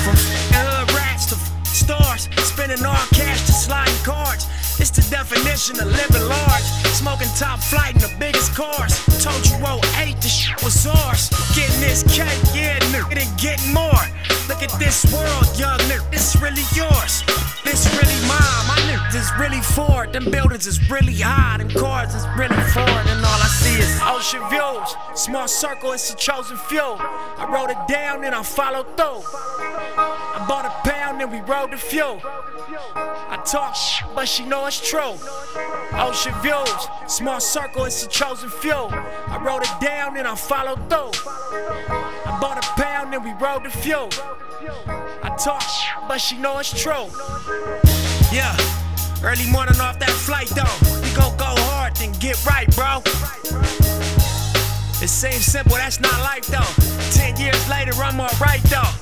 from 0.00 0.16
hood 0.56 0.96
rats 0.96 1.28
to 1.28 1.36
stars, 1.68 2.32
spending 2.40 2.80
all 2.86 3.04
cash 3.12 3.44
to 3.44 3.52
sliding 3.52 4.00
cards. 4.00 4.48
It's 4.78 4.90
the 4.90 5.06
definition 5.10 5.80
of 5.80 5.86
living 5.86 6.28
large. 6.28 6.66
Smoking 6.92 7.28
top 7.36 7.60
flight 7.60 7.94
in 7.94 8.00
the 8.00 8.12
biggest 8.18 8.54
cars. 8.54 8.92
Told 9.24 9.40
you 9.48 9.56
08, 9.56 10.20
the 10.20 10.28
shit 10.28 10.62
was 10.62 10.86
ours. 10.86 11.30
Getting 11.56 11.80
this 11.80 12.02
cake, 12.04 12.42
yeah, 12.54 12.78
nigga, 12.92 13.16
and 13.16 13.40
getting 13.40 13.72
more. 13.72 14.04
Look 14.48 14.62
at 14.62 14.78
this 14.78 15.04
world, 15.12 15.58
young 15.58 15.78
nigga, 15.90 16.12
it's 16.12 16.36
really 16.40 16.62
yours. 16.74 17.24
This 17.64 17.84
really 17.98 18.20
mine, 18.28 18.66
my 18.68 18.78
nigga, 18.86 19.10
this 19.10 19.28
really 19.40 19.60
Ford. 19.60 20.12
Them 20.12 20.30
buildings 20.30 20.68
is 20.68 20.78
really 20.88 21.14
high, 21.14 21.58
them 21.58 21.68
cars 21.68 22.14
is 22.14 22.24
really 22.38 22.56
foreign, 22.70 23.08
and 23.08 23.24
all 23.24 23.40
I 23.42 23.48
see 23.48 23.76
is 23.82 24.00
ocean 24.04 24.42
views. 24.48 24.94
Small 25.20 25.48
circle, 25.48 25.92
it's 25.92 26.12
a 26.12 26.16
chosen 26.16 26.56
few. 26.56 26.80
I 26.80 27.48
wrote 27.52 27.70
it 27.70 27.92
down 27.92 28.24
and 28.24 28.34
I 28.34 28.42
followed 28.44 28.86
through. 28.96 29.22
I 29.98 30.46
bought 30.48 30.64
a 30.64 30.88
pound 30.88 31.20
and 31.20 31.32
we 31.32 31.40
rode 31.40 31.72
the 31.72 31.76
fuel. 31.76 32.20
I 32.24 33.42
talk 33.44 33.74
shit, 33.74 34.06
but 34.14 34.28
she 34.28 34.44
know 34.44 34.66
it's 34.66 34.80
true. 34.88 35.16
Ocean 35.92 36.34
views, 36.40 36.88
small 37.08 37.40
circle, 37.40 37.84
it's 37.84 38.04
a 38.04 38.08
chosen 38.08 38.48
few. 38.50 38.72
I 38.72 39.42
wrote 39.44 39.62
it 39.62 39.84
down 39.84 40.16
and 40.16 40.28
I 40.28 40.36
followed 40.36 40.88
through. 40.88 41.10
I 41.26 42.38
bought 42.40 42.58
a 42.58 42.80
pound 42.80 43.12
and 43.12 43.24
we 43.24 43.32
rode 43.44 43.64
the 43.64 43.70
fuel. 43.70 44.08
I 45.22 45.36
talk 45.42 45.62
but 46.08 46.18
she 46.18 46.38
know 46.38 46.58
it's 46.58 46.70
true. 46.70 47.10
Yeah, 48.32 48.56
early 49.22 49.50
morning 49.50 49.80
off 49.80 49.98
that 49.98 50.10
flight 50.10 50.48
though. 50.48 50.76
We 51.02 51.10
gon' 51.14 51.36
go 51.36 51.50
hard, 51.66 51.96
then 51.96 52.12
get 52.20 52.38
right, 52.46 52.68
bro. 52.74 53.02
It 55.02 55.08
seems 55.08 55.44
simple, 55.44 55.76
that's 55.76 56.00
not 56.00 56.16
life 56.22 56.46
though. 56.46 56.72
Ten 57.10 57.36
years 57.36 57.68
later, 57.68 57.92
I'm 57.98 58.20
alright 58.20 58.62
though. 58.70 58.92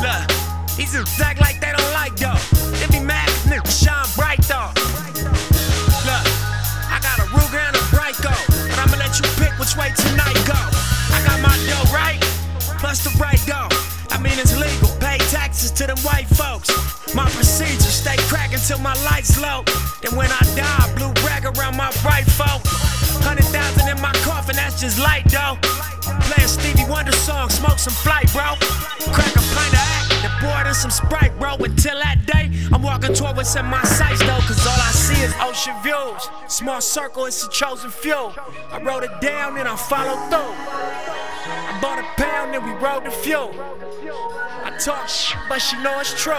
Look, 0.00 0.24
these 0.76 0.92
dudes 0.92 1.20
act 1.20 1.40
like 1.40 1.60
they 1.60 1.72
don't 1.76 1.92
like 1.92 2.16
though. 2.16 2.40
They 2.80 2.86
be 2.88 3.04
mad 3.04 3.28
if 3.28 3.44
niggas 3.44 3.84
shine 3.84 4.08
bright 4.16 4.42
though. 4.48 4.72
Look, 6.08 6.24
I 6.90 6.98
got 7.02 7.18
a 7.20 7.26
Ruger 7.30 7.60
and 7.60 7.76
a 7.76 7.84
Bryco, 7.92 8.34
but 8.68 8.78
I'ma 8.78 8.96
let 8.96 9.14
you 9.20 9.26
pick 9.36 9.52
which 9.58 9.76
way 9.76 9.92
tonight 9.96 10.38
go. 10.48 10.58
I 11.12 11.22
got 11.26 11.40
my 11.40 11.54
dough 11.68 11.92
right, 11.92 12.20
plus 12.80 13.04
the 13.04 13.10
right 13.20 13.40
go. 13.46 13.68
I 14.14 14.18
mean 14.22 14.38
it's 14.38 14.54
legal, 14.56 14.94
pay 15.00 15.18
taxes 15.34 15.72
to 15.72 15.86
them 15.88 15.98
white 16.06 16.28
folks. 16.28 16.70
My 17.14 17.28
procedure, 17.30 17.90
stay 17.90 18.16
cracking 18.30 18.62
till 18.62 18.78
my 18.78 18.94
lights 19.10 19.34
low. 19.42 19.64
Then 20.02 20.14
when 20.14 20.30
I 20.30 20.38
die, 20.54 20.86
blue 20.94 21.10
rag 21.26 21.44
around 21.44 21.76
my 21.76 21.90
right 22.06 22.24
folk. 22.38 22.62
Hundred 23.26 23.46
thousand 23.50 23.88
in 23.90 24.00
my 24.00 24.12
coffin, 24.22 24.54
that's 24.54 24.80
just 24.80 25.00
light 25.00 25.26
though. 25.26 25.58
Play 26.30 26.44
a 26.44 26.48
Stevie 26.48 26.86
Wonder 26.88 27.10
song, 27.10 27.50
smoke 27.50 27.80
some 27.80 27.92
flight, 28.06 28.30
bro. 28.30 28.54
Crack 29.10 29.34
a 29.34 29.42
pint 29.50 29.74
of 29.74 29.82
act, 29.82 30.40
pour 30.40 30.62
it 30.62 30.68
in 30.68 30.74
some 30.74 30.92
Sprite, 30.92 31.36
bro. 31.40 31.56
Until 31.56 31.98
that 31.98 32.24
day, 32.24 32.54
I'm 32.70 32.82
walking 32.82 33.14
toward 33.14 33.36
what's 33.36 33.56
in 33.56 33.66
my 33.66 33.82
sights 33.82 34.20
though, 34.20 34.46
cause 34.46 34.64
all 34.64 34.78
I 34.78 34.92
see 34.94 35.20
is 35.26 35.34
ocean 35.42 35.74
views. 35.82 36.22
Small 36.46 36.80
circle, 36.80 37.26
it's 37.26 37.44
a 37.44 37.50
chosen 37.50 37.90
few. 37.90 38.30
I 38.70 38.80
wrote 38.80 39.02
it 39.02 39.20
down 39.20 39.58
and 39.58 39.66
I 39.66 39.74
followed 39.74 40.22
through. 40.30 41.13
Bought 41.84 41.98
a 41.98 42.22
pound 42.22 42.54
and 42.54 42.64
we 42.64 42.72
rode 42.80 43.04
the 43.04 43.10
fuel. 43.10 43.54
I 44.64 44.74
talk 44.82 45.06
shit, 45.06 45.36
but 45.50 45.58
she 45.58 45.76
know 45.82 46.00
it's 46.00 46.14
true. 46.18 46.32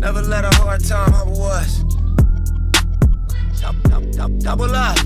Never 0.00 0.22
let 0.22 0.44
a 0.44 0.56
hard 0.58 0.84
time 0.84 1.12
humble 1.12 1.42
us. 1.42 1.82
Double, 3.60 3.80
double, 3.90 4.10
double, 4.12 4.38
double 4.38 4.74
up. 4.74 4.96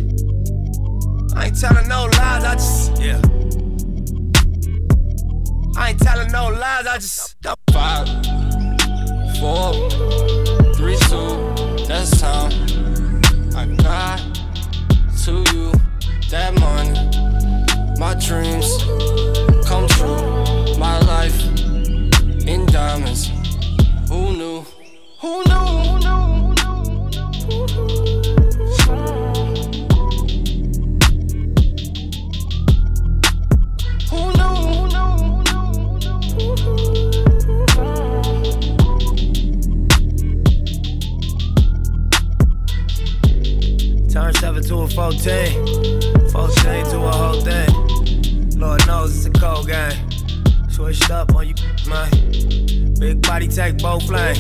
I 1.34 1.46
ain't 1.46 1.58
telling 1.58 1.88
no 1.88 2.04
lies, 2.04 2.44
I 2.44 2.54
just, 2.54 3.00
yeah. 3.00 3.20
I 5.76 5.90
ain't 5.90 5.98
telling 5.98 6.30
no 6.30 6.48
lies, 6.48 6.86
I 6.86 6.98
just. 6.98 7.36
Five, 7.72 8.06
four, 9.40 9.72
three, 10.74 10.98
two, 11.08 11.86
that's 11.88 12.20
time. 12.20 12.52
I 13.56 13.64
got 13.82 14.20
to 15.24 15.42
you 15.54 15.72
that 16.30 16.52
money. 16.60 16.92
My 17.98 18.14
dreams 18.14 18.68
come 19.66 19.88
true. 19.88 20.76
My 20.78 20.98
life 21.00 21.40
in 22.46 22.66
diamonds. 22.66 23.41
Who 25.22 25.28
knew? 25.44 25.52
Turn 44.10 44.34
7 44.34 44.62
to 44.64 44.80
a 44.80 44.88
14. 44.88 46.30
14 46.30 46.84
to 46.86 46.98
a 46.98 47.12
whole 47.12 47.40
thing. 47.40 48.58
Lord 48.58 48.84
knows 48.88 49.16
it's 49.16 49.26
a 49.26 49.30
cold 49.40 49.68
game. 49.68 50.11
Switched 50.72 51.10
up 51.10 51.34
on 51.34 51.46
you, 51.46 51.54
man. 51.86 52.10
Big 52.98 53.20
body 53.20 53.46
take 53.46 53.76
both 53.76 54.08
lanes. 54.08 54.38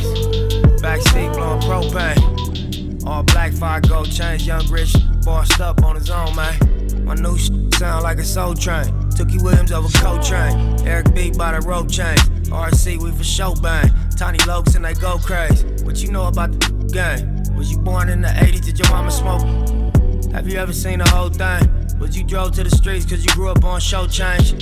Backseat 0.80 1.34
blowing 1.34 1.60
propane. 1.60 3.06
All 3.06 3.22
black 3.22 3.52
fire 3.52 3.82
gold 3.82 4.10
chains. 4.10 4.46
Young 4.46 4.66
rich 4.70 4.96
bossed 5.24 5.60
up 5.60 5.84
on 5.84 5.96
his 5.96 6.08
own, 6.08 6.34
man. 6.34 7.04
My 7.04 7.14
new 7.14 7.36
shit 7.36 7.74
sound 7.74 8.02
like 8.02 8.18
a 8.18 8.24
soul 8.24 8.54
train. 8.54 8.86
Tookie 9.10 9.42
Williams 9.42 9.72
over 9.72 9.88
Coltrane. 9.98 10.80
Eric 10.86 11.14
B 11.14 11.30
by 11.30 11.52
the 11.52 11.66
rope 11.66 11.90
chains. 11.90 12.22
RC, 12.48 13.02
we 13.02 13.12
for 13.12 13.24
show 13.24 13.54
bang. 13.56 13.90
Tiny 14.16 14.38
Lokes 14.38 14.74
and 14.74 14.84
they 14.84 14.94
go 14.94 15.18
crazy. 15.18 15.66
What 15.84 16.02
you 16.02 16.10
know 16.10 16.28
about 16.28 16.52
the 16.52 16.58
game? 16.92 17.56
Was 17.56 17.70
you 17.70 17.76
born 17.76 18.08
in 18.08 18.22
the 18.22 18.28
80s? 18.28 18.64
Did 18.64 18.78
your 18.78 18.88
mama 18.88 19.10
smoke? 19.10 20.32
Have 20.32 20.48
you 20.48 20.58
ever 20.58 20.72
seen 20.72 21.00
the 21.00 21.10
whole 21.10 21.28
thing? 21.28 21.98
Was 21.98 22.16
you 22.16 22.24
drove 22.24 22.52
to 22.52 22.64
the 22.64 22.70
streets 22.70 23.04
cause 23.04 23.22
you 23.22 23.30
grew 23.34 23.50
up 23.50 23.62
on 23.64 23.80
show 23.80 24.06
change? 24.06 24.52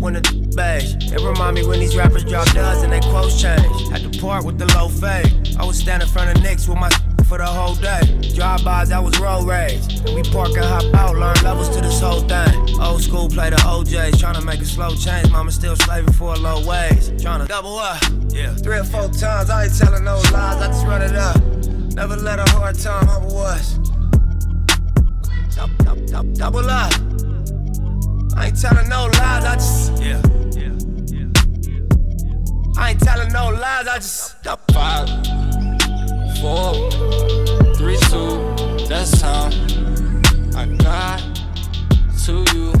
When 0.00 0.14
the 0.14 0.45
it 0.58 1.20
remind 1.22 1.54
me 1.56 1.66
when 1.66 1.80
these 1.80 1.96
rappers 1.96 2.24
drop 2.24 2.50
duds 2.52 2.82
and 2.82 2.92
they 2.92 3.00
quotes 3.00 3.40
change. 3.40 3.88
Had 3.90 4.10
to 4.10 4.20
part 4.20 4.44
with 4.44 4.58
the 4.58 4.66
low 4.74 4.88
fade. 4.88 5.56
I 5.58 5.64
was 5.64 5.78
standing 5.78 6.06
in 6.08 6.12
front 6.12 6.36
of 6.36 6.42
Knicks 6.42 6.66
with 6.68 6.78
my 6.78 6.88
for 7.28 7.38
the 7.38 7.44
whole 7.46 7.74
day. 7.74 8.00
Drive-bys, 8.34 8.92
I 8.92 8.98
was 9.00 9.18
road 9.18 9.46
rage. 9.46 9.82
We 10.14 10.22
park 10.22 10.50
and 10.50 10.64
hop 10.64 10.94
out, 10.94 11.16
learn 11.16 11.34
levels 11.42 11.68
to 11.70 11.80
this 11.80 12.00
whole 12.00 12.20
thing. 12.20 12.80
Old 12.80 13.02
school 13.02 13.28
play 13.28 13.50
the 13.50 13.56
OJs, 13.56 14.18
trying 14.20 14.36
to 14.36 14.42
make 14.42 14.60
a 14.60 14.64
slow 14.64 14.94
change. 14.94 15.30
Mama 15.30 15.50
still 15.50 15.74
slaving 15.76 16.12
for 16.12 16.34
a 16.34 16.38
low 16.38 16.64
wage. 16.66 17.20
Trying 17.22 17.40
to 17.40 17.46
double 17.46 17.76
up, 17.78 18.00
yeah. 18.28 18.54
Three 18.54 18.78
or 18.78 18.84
four 18.84 19.08
times, 19.08 19.50
I 19.50 19.64
ain't 19.64 19.76
telling 19.76 20.04
no 20.04 20.16
lies, 20.32 20.56
I 20.62 20.66
just 20.68 20.86
run 20.86 21.02
it 21.02 21.16
up. 21.16 21.36
Never 21.94 22.16
let 22.16 22.38
a 22.38 22.48
hard 22.52 22.78
time 22.78 23.06
humble 23.06 23.38
us. 23.38 23.74
Dou- 25.54 25.84
dou- 25.84 26.06
dou- 26.06 26.32
Double 26.34 26.70
up. 26.70 26.92
I 28.36 28.46
ain't 28.48 28.60
telling 28.60 28.88
no 28.88 29.06
lies, 29.06 29.44
I 29.44 29.54
just, 29.54 30.02
yeah. 30.02 30.22
I 32.78 32.90
ain't 32.90 33.00
telling 33.00 33.32
no 33.32 33.48
lies, 33.48 33.88
I 33.88 33.96
just. 33.96 34.36
Five, 34.72 35.08
four, 36.40 36.90
three, 37.76 37.96
two, 38.10 38.54
that's 38.88 39.20
time. 39.20 39.52
I 40.54 40.66
got 40.78 41.20
to 42.24 42.44
you 42.54 42.74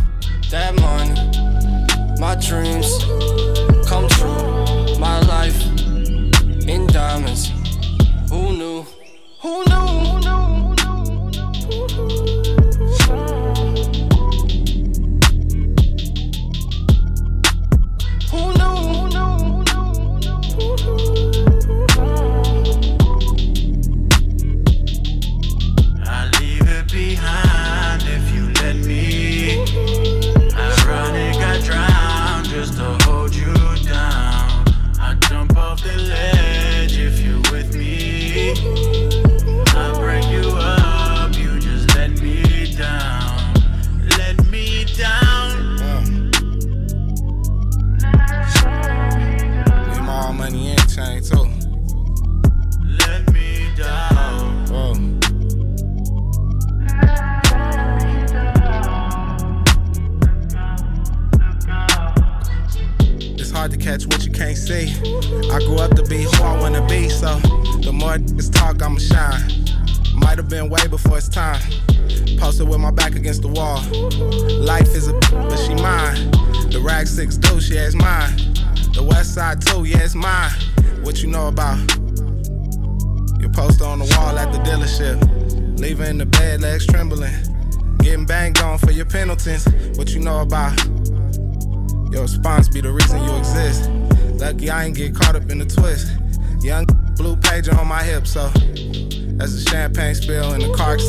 that 0.50 0.74
money. 0.80 1.14
My 2.20 2.34
dreams 2.36 2.88
come 3.88 4.08
true. 4.08 4.98
My 4.98 5.20
life 5.20 5.60
in 6.68 6.86
diamonds. 6.88 7.50
Who 8.30 8.52
knew? 8.56 8.86
Who 9.40 9.64
knew? 9.64 9.74
Who 9.74 10.20
knew? 10.20 10.25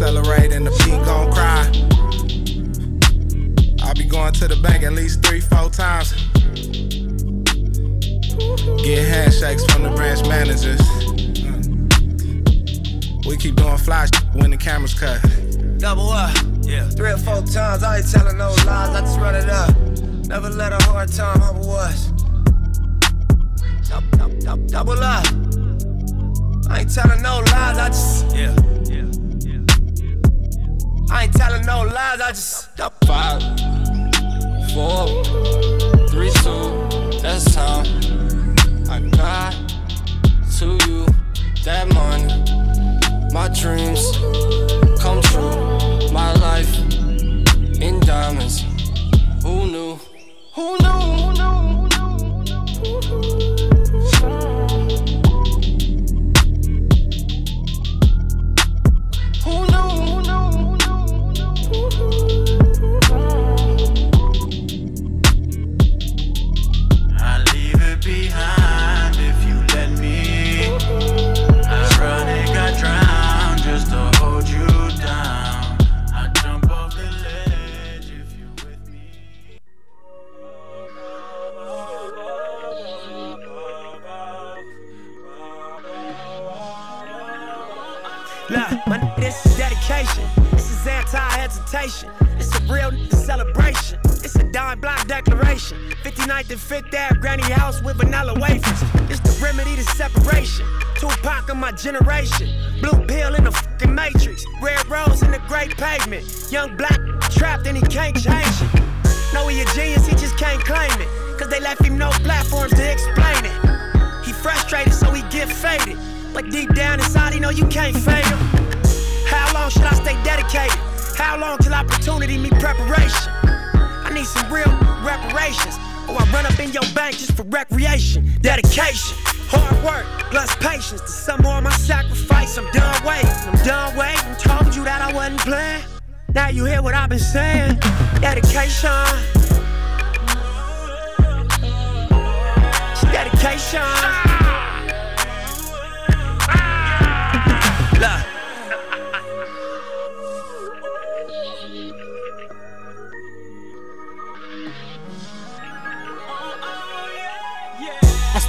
Accelerate 0.08 0.54
and 0.54 0.66
the 0.66 0.72
beat 0.86 1.04
gon' 1.06 1.32
cry. 1.34 1.64
I'll 3.86 3.94
be 3.94 4.06
going 4.06 4.32
to 4.34 4.48
the 4.48 4.56
bank 4.56 4.84
at 4.84 4.94
least 4.94 5.22
three, 5.24 5.42
four 5.42 5.70
times. 5.70 6.14
Get 8.84 9.06
handshakes 9.06 9.66
from 9.66 9.84
the 9.84 9.90
branch 9.96 10.22
managers. 10.28 10.80
We 13.28 13.36
keep 13.36 13.56
doing 13.56 13.78
fly 13.78 14.06
sh- 14.06 14.24
when 14.34 14.52
the 14.52 14.58
cameras 14.58 14.94
cut. 14.94 15.20
Double 15.78 16.10
up, 16.10 16.36
yeah. 16.62 16.88
Three 16.90 17.12
or 17.12 17.18
four 17.18 17.42
times, 17.42 17.84
I 17.84 17.98
ain't 17.98 18.10
telling 18.10 18.38
no 18.38 18.52
lies, 18.66 18.90
I 18.96 19.02
just 19.02 19.20
run 19.20 19.36
it 19.36 19.50
up. 19.50 19.76
Never 20.28 20.50
let 20.50 20.72
a 20.72 20.82
hard 20.86 21.12
time 21.12 21.40
humble 21.42 21.72
us. 21.72 22.08
Dou- 23.90 24.18
dou- 24.18 24.40
dou- 24.40 24.68
Double 24.68 25.04
up. 25.04 25.27
I 32.80 32.90
just. 33.06 33.27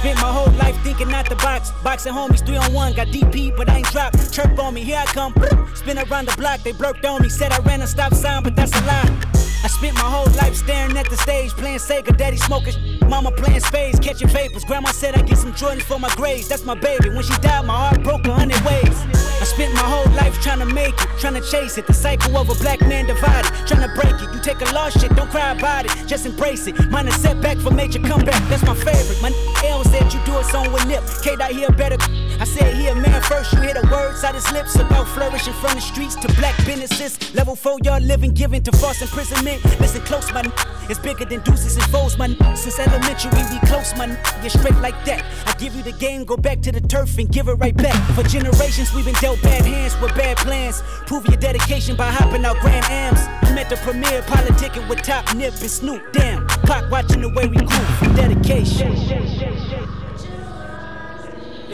Spent 0.09 0.21
my 0.21 0.33
whole 0.33 0.51
life 0.53 0.75
thinking 0.81 1.13
out 1.13 1.29
the 1.29 1.35
box. 1.35 1.69
Boxing 1.83 2.13
homies, 2.13 2.43
three 2.43 2.57
on 2.57 2.73
one. 2.73 2.93
Got 2.93 3.09
DP, 3.09 3.55
but 3.55 3.69
I 3.69 3.77
ain't 3.77 3.91
dropped. 3.91 4.33
Chirp 4.33 4.57
on 4.57 4.73
me, 4.73 4.81
here 4.81 4.97
I 4.97 5.05
come. 5.05 5.35
Spin 5.75 5.99
around 5.99 6.27
the 6.27 6.35
block, 6.35 6.63
they 6.63 6.71
blurked 6.71 7.05
on 7.05 7.21
me. 7.21 7.29
Said 7.29 7.51
I 7.51 7.59
ran 7.59 7.83
a 7.83 7.85
stop 7.85 8.15
sign, 8.15 8.41
but 8.41 8.55
that's 8.55 8.75
a 8.75 8.81
lie. 8.85 9.21
I 9.63 9.67
spent 9.67 9.93
my 9.93 10.09
whole 10.09 10.25
life 10.41 10.55
staring 10.55 10.97
at 10.97 11.07
the 11.11 11.17
stage, 11.17 11.51
playing 11.51 11.77
Sega, 11.77 12.17
daddy 12.17 12.37
smoking, 12.37 12.73
mama 13.09 13.31
playing 13.31 13.59
spades, 13.59 13.99
catching 13.99 14.27
vapors. 14.27 14.63
Grandma 14.63 14.91
said 14.91 15.15
I 15.15 15.23
get 15.23 15.37
some 15.37 15.53
Jordans 15.53 15.81
for 15.81 15.99
my 15.99 16.13
grades, 16.15 16.47
that's 16.47 16.63
my 16.63 16.75
baby. 16.75 17.09
When 17.09 17.23
she 17.23 17.35
died, 17.41 17.65
my 17.65 17.75
heart 17.75 18.03
broke 18.03 18.25
a 18.27 18.33
hundred 18.33 18.61
ways. 18.61 18.95
I 19.41 19.45
spent 19.45 19.73
my 19.73 19.81
whole 19.81 20.11
life 20.13 20.39
trying 20.41 20.59
to 20.59 20.65
make 20.65 20.93
it, 20.93 21.09
trying 21.17 21.33
to 21.33 21.41
chase 21.41 21.77
it. 21.77 21.87
The 21.87 21.93
cycle 21.93 22.37
of 22.37 22.49
a 22.49 22.55
black 22.55 22.81
man 22.81 23.07
divided, 23.07 23.51
trying 23.65 23.87
to 23.87 23.93
break 23.95 24.15
it. 24.21 24.33
You 24.33 24.39
take 24.41 24.61
a 24.61 24.71
lost 24.73 24.99
shit, 24.99 25.15
don't 25.15 25.29
cry 25.29 25.51
about 25.51 25.85
it, 25.85 25.91
just 26.07 26.25
embrace 26.25 26.67
it. 26.67 26.75
Mine 26.89 27.09
setback 27.11 27.57
for 27.57 27.71
major 27.71 27.99
comeback, 27.99 28.41
that's 28.49 28.63
my 28.63 28.75
favorite. 28.75 29.21
My 29.21 29.31
L 29.65 29.83
said 29.83 30.13
you 30.13 30.19
do 30.25 30.37
a 30.37 30.43
song 30.43 30.71
with 30.71 30.85
Nip, 30.87 31.03
K 31.23 31.35
dot 31.35 31.51
here 31.51 31.71
better. 31.71 31.97
I 32.39 32.45
said 32.45 32.73
he 32.75 32.87
a 32.87 32.95
man 32.95 33.21
first, 33.23 33.51
you 33.51 33.59
hear 33.59 33.73
the 33.73 33.85
words 33.91 34.23
out 34.23 34.33
his 34.33 34.49
lips 34.53 34.75
about 34.75 35.07
flourishing 35.09 35.51
from 35.55 35.75
the 35.75 35.81
streets 35.81 36.15
to 36.15 36.27
black 36.35 36.55
businesses. 36.65 37.19
Level 37.35 37.53
four, 37.53 37.77
y'all 37.83 37.99
living, 37.99 38.31
giving 38.31 38.63
to 38.63 38.71
false 38.71 39.01
imprisonment. 39.01 39.61
Listen 39.81 39.99
close, 40.03 40.31
my 40.31 40.39
n- 40.39 40.53
it's 40.89 40.99
bigger 40.99 41.25
than 41.25 41.41
deuces 41.41 41.75
and 41.75 41.85
foes, 41.87 42.17
my 42.17 42.25
n- 42.25 42.55
Since 42.55 42.79
elementary, 42.79 43.29
we 43.31 43.59
close, 43.67 43.93
my 43.97 44.05
n- 44.05 44.17
You're 44.41 44.51
straight 44.51 44.75
like 44.75 44.95
that. 45.03 45.21
I 45.47 45.53
give 45.59 45.75
you 45.75 45.83
the 45.83 45.91
game, 45.91 46.23
go 46.23 46.37
back 46.37 46.61
to 46.61 46.71
the 46.71 46.79
turf 46.79 47.17
and 47.17 47.29
give 47.29 47.49
it 47.49 47.55
right 47.55 47.75
back. 47.75 47.99
For 48.15 48.23
generations, 48.23 48.93
we've 48.93 49.03
been 49.03 49.15
dealt 49.15 49.41
bad 49.41 49.65
hands 49.65 49.99
with 49.99 50.15
bad 50.15 50.37
plans. 50.37 50.81
Prove 51.07 51.25
your 51.27 51.37
dedication 51.37 51.97
by 51.97 52.09
hopping 52.09 52.45
out 52.45 52.57
Grand 52.61 52.85
Ams. 52.85 53.19
I'm 53.43 53.57
at 53.57 53.69
the 53.69 53.75
premiere, 53.77 54.21
politicking 54.21 54.87
with 54.87 55.01
Top 55.01 55.35
Nip 55.35 55.53
and 55.59 55.69
Snoop. 55.69 56.13
Damn, 56.13 56.47
Pac 56.63 56.89
watching 56.89 57.19
the 57.19 57.29
way 57.33 57.47
we 57.47 57.57
from 57.97 58.15
dedication. 58.15 58.95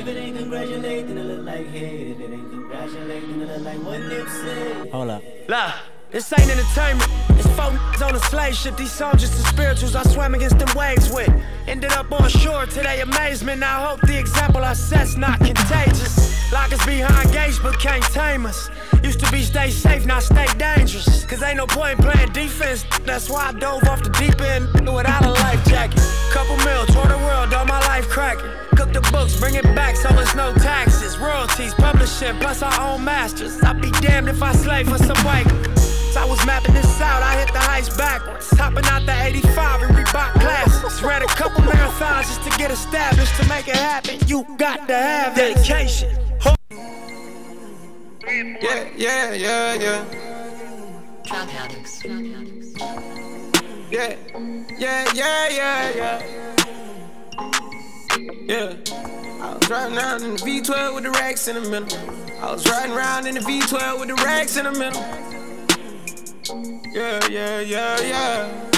If 0.05 0.15
it 0.15 0.19
ain't 0.19 0.37
congratulating, 0.37 1.17
it 1.17 1.23
look 1.23 1.45
like 1.47 1.65
hate. 1.65 2.11
If 2.11 2.19
it 2.19 2.31
ain't 2.31 2.51
congratulating, 2.51 3.41
it 3.41 3.47
look 3.47 3.61
like 3.61 3.83
what 3.83 3.99
Nip 4.01 4.29
said. 4.29 4.89
Hold 4.91 5.09
up. 5.09 5.23
La. 5.47 5.73
This 6.11 6.31
ain't 6.31 6.47
entertainment. 6.47 7.09
It's 7.29 7.47
four 7.55 8.05
on 8.05 8.13
a 8.13 8.19
slave 8.19 8.53
ship. 8.53 8.77
These 8.77 8.91
soldiers 8.91 9.35
and 9.35 9.47
spirituals 9.47 9.95
I 9.95 10.03
swam 10.03 10.35
against 10.35 10.59
them 10.59 10.69
waves 10.75 11.11
with. 11.11 11.31
Ended 11.65 11.91
up 11.93 12.11
on 12.11 12.29
shore 12.29 12.67
to 12.67 12.79
their 12.83 13.01
amazement. 13.01 13.63
I 13.63 13.83
hope 13.83 14.01
the 14.01 14.19
example 14.19 14.63
I 14.63 14.73
set's 14.73 15.17
not 15.17 15.39
contagious. 15.39 16.34
Lock 16.51 16.71
us 16.71 16.85
behind 16.85 17.31
gates 17.31 17.59
but 17.59 17.79
can't 17.79 18.03
tame 18.03 18.45
us. 18.45 18.69
Used 19.03 19.19
to 19.19 19.31
be 19.31 19.41
stay 19.41 19.69
safe, 19.69 20.05
now 20.05 20.19
stay 20.19 20.47
dangerous. 20.57 21.25
Cause 21.25 21.41
ain't 21.43 21.57
no 21.57 21.67
point 21.67 21.99
playing 21.99 22.31
defense. 22.33 22.85
That's 23.03 23.29
why 23.29 23.49
I 23.49 23.51
dove 23.53 23.83
off 23.85 24.03
the 24.03 24.09
deep 24.11 24.39
end 24.41 24.67
without 24.89 25.25
a 25.25 25.31
life 25.31 25.63
jacket. 25.65 26.01
Couple 26.31 26.57
mil, 26.57 26.85
tour 26.87 27.07
the 27.07 27.17
world, 27.25 27.53
all 27.53 27.65
my 27.65 27.79
life 27.81 28.07
cracking. 28.09 28.49
Cook 28.77 28.93
the 28.93 29.01
books, 29.11 29.39
bring 29.39 29.55
it 29.55 29.63
back 29.75 29.95
so 29.95 30.09
it's 30.19 30.35
no 30.35 30.53
taxes. 30.53 31.17
Royalties, 31.17 31.73
publishing, 31.73 32.35
plus 32.37 32.61
our 32.61 32.93
own 32.93 33.03
masters. 33.03 33.61
I'd 33.63 33.81
be 33.81 33.91
damned 34.01 34.29
if 34.29 34.41
I 34.41 34.53
slave 34.53 34.89
for 34.89 34.97
some 34.97 35.17
white. 35.25 35.47
I 36.17 36.23
was 36.25 36.43
mapping 36.45 36.73
this 36.73 37.01
out, 37.01 37.21
I 37.21 37.37
hit 37.39 37.51
the 37.51 37.59
heights 37.59 37.95
backwards. 37.97 38.49
Hopping 38.51 38.85
out 38.85 39.05
the 39.05 39.13
85 39.13 39.81
and 39.83 39.95
Reebok 39.95 40.33
classes. 40.39 41.03
Ran 41.03 41.21
a 41.21 41.27
couple 41.27 41.61
marathons 41.63 42.23
just 42.23 42.43
to 42.43 42.57
get 42.57 42.71
established. 42.71 43.35
To 43.41 43.47
make 43.49 43.67
it 43.67 43.75
happen, 43.75 44.19
you 44.27 44.45
got 44.57 44.87
to 44.87 44.95
have 44.95 45.35
dedication. 45.35 46.24
Yeah, 48.27 48.89
yeah, 48.97 49.33
yeah, 49.33 49.73
yeah. 49.75 50.03
Drug 51.23 51.49
addicts. 51.49 52.03
Yeah, 53.91 54.15
yeah, 54.79 55.05
yeah, 55.13 55.49
yeah, 55.49 55.91
yeah. 55.95 56.21
Yeah. 58.47 58.75
I 59.41 59.53
was 59.53 59.69
riding 59.69 59.97
around 59.97 60.23
in 60.23 60.31
the 60.31 60.37
V12 60.37 60.95
with 60.95 61.03
the 61.03 61.11
racks 61.11 61.47
in 61.47 61.61
the 61.61 61.69
middle. 61.69 61.99
I 62.41 62.51
was 62.51 62.67
riding 62.67 62.93
around 62.93 63.27
in 63.27 63.35
the 63.35 63.41
V12 63.41 63.99
with 63.99 64.09
the 64.09 64.15
racks 64.15 64.57
in 64.57 64.63
the 64.65 64.71
middle. 64.71 65.01
Yeah, 66.93 67.27
yeah, 67.29 67.59
yeah, 67.59 68.01
yeah. 68.01 68.71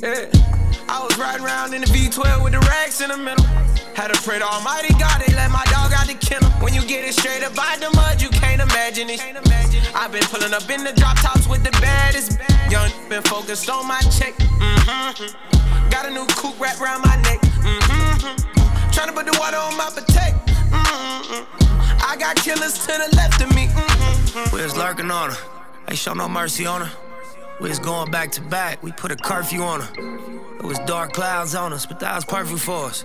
Yeah. 0.00 0.30
I 0.88 1.04
was 1.04 1.18
riding 1.18 1.44
around 1.44 1.74
in 1.74 1.80
the 1.80 1.88
V12 1.88 2.44
with 2.44 2.52
the 2.52 2.60
racks 2.60 3.00
in 3.00 3.10
the 3.10 3.16
middle. 3.16 3.44
Had 3.98 4.14
to 4.14 4.22
pray 4.22 4.38
to 4.38 4.46
Almighty 4.46 4.94
God, 4.94 5.20
they 5.26 5.34
let 5.34 5.50
my 5.50 5.64
dog 5.74 5.90
out 5.92 6.06
the 6.06 6.14
kennel. 6.14 6.48
When 6.62 6.72
you 6.72 6.86
get 6.86 7.04
it 7.04 7.14
straight 7.14 7.42
up 7.42 7.56
by 7.56 7.76
the 7.80 7.90
mud, 7.96 8.22
you 8.22 8.28
can't 8.28 8.62
imagine 8.62 9.10
it. 9.10 9.18
I've 9.92 10.12
been 10.12 10.22
pulling 10.30 10.54
up 10.54 10.70
in 10.70 10.84
the 10.84 10.92
drop 10.92 11.18
tops 11.18 11.48
with 11.48 11.64
the 11.64 11.72
baddest. 11.82 12.38
Bad. 12.38 12.70
Young 12.70 12.92
been 13.08 13.24
focused 13.24 13.68
on 13.68 13.88
my 13.88 13.98
check. 14.02 14.38
Mm-hmm. 14.38 15.90
Got 15.90 16.06
a 16.06 16.10
new 16.12 16.24
coupe 16.26 16.60
wrapped 16.60 16.80
around 16.80 17.02
my 17.02 17.16
neck. 17.26 17.40
Mm-hmm. 17.42 18.92
Trying 18.92 19.08
to 19.08 19.12
put 19.12 19.26
the 19.26 19.36
water 19.36 19.56
on 19.56 19.76
my 19.76 19.90
potato. 19.90 20.38
Mm-hmm. 20.70 22.06
I 22.06 22.14
got 22.16 22.36
killers 22.36 22.78
to 22.86 22.94
the 23.02 23.16
left 23.16 23.42
of 23.42 23.50
me. 23.50 23.66
Mm-hmm. 23.66 24.54
We 24.54 24.62
was 24.62 24.76
lurking 24.76 25.10
on 25.10 25.30
her. 25.30 25.38
Ain't 25.88 25.98
show 25.98 26.14
no 26.14 26.28
mercy 26.28 26.66
on 26.66 26.82
her. 26.82 26.92
We 27.60 27.68
was 27.68 27.80
going 27.80 28.12
back 28.12 28.30
to 28.38 28.42
back. 28.42 28.80
We 28.80 28.92
put 28.92 29.10
a 29.10 29.16
curfew 29.16 29.62
on 29.62 29.80
her. 29.80 29.90
It 30.58 30.62
was 30.62 30.78
dark 30.86 31.14
clouds 31.14 31.56
on 31.56 31.72
us, 31.72 31.84
but 31.84 31.98
that 31.98 32.14
was 32.14 32.24
perfect 32.24 32.60
for 32.60 32.84
us. 32.84 33.04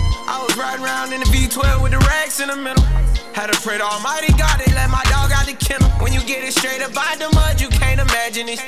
I 0.27 0.43
was 0.43 0.55
riding 0.57 0.83
around 0.83 1.13
in 1.13 1.19
the 1.19 1.29
V12 1.29 1.81
with 1.81 1.91
the 1.91 1.99
racks 1.99 2.39
in 2.39 2.47
the 2.47 2.55
middle. 2.55 2.83
Had 3.33 3.51
to 3.51 3.59
pray 3.61 3.77
to 3.77 3.83
Almighty 3.83 4.33
God, 4.33 4.59
they 4.59 4.71
let 4.73 4.89
my 4.89 5.03
dog 5.07 5.31
out 5.31 5.45
the 5.45 5.53
kennel. 5.53 5.89
When 6.03 6.13
you 6.13 6.21
get 6.21 6.43
it 6.43 6.53
straight 6.53 6.81
up 6.81 6.93
by 6.93 7.15
the 7.17 7.29
mud, 7.33 7.61
you 7.61 7.69
can't 7.69 7.99
imagine 7.99 8.49
it. 8.49 8.59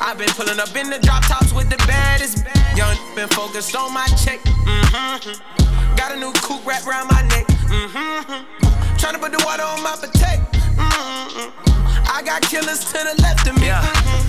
I've 0.00 0.18
been 0.18 0.30
pulling 0.38 0.60
up 0.60 0.74
in 0.76 0.90
the 0.90 0.98
drop 0.98 1.24
tops 1.26 1.52
with 1.52 1.68
the 1.70 1.78
baddest. 1.86 2.46
Young 2.76 2.96
been 3.14 3.28
focused 3.28 3.74
on 3.74 3.92
my 3.92 4.06
check. 4.22 4.38
Mm-hmm. 4.40 5.96
Got 5.96 6.12
a 6.12 6.16
new 6.16 6.32
coupe 6.40 6.64
wrapped 6.64 6.86
around 6.86 7.08
my 7.08 7.22
neck. 7.28 7.46
Mm-hmm. 7.66 8.87
Trying 8.98 9.14
to 9.14 9.18
put 9.20 9.32
the 9.32 9.42
water 9.44 9.62
on 9.62 9.82
my 9.82 9.96
potato. 9.96 10.42
Mm-hmm. 10.76 12.10
I 12.10 12.22
got 12.22 12.42
killers 12.42 12.84
to 12.86 12.92
the 12.92 13.22
left 13.22 13.46
of 13.46 13.54
me. 13.60 13.66
Yeah, 13.66 13.82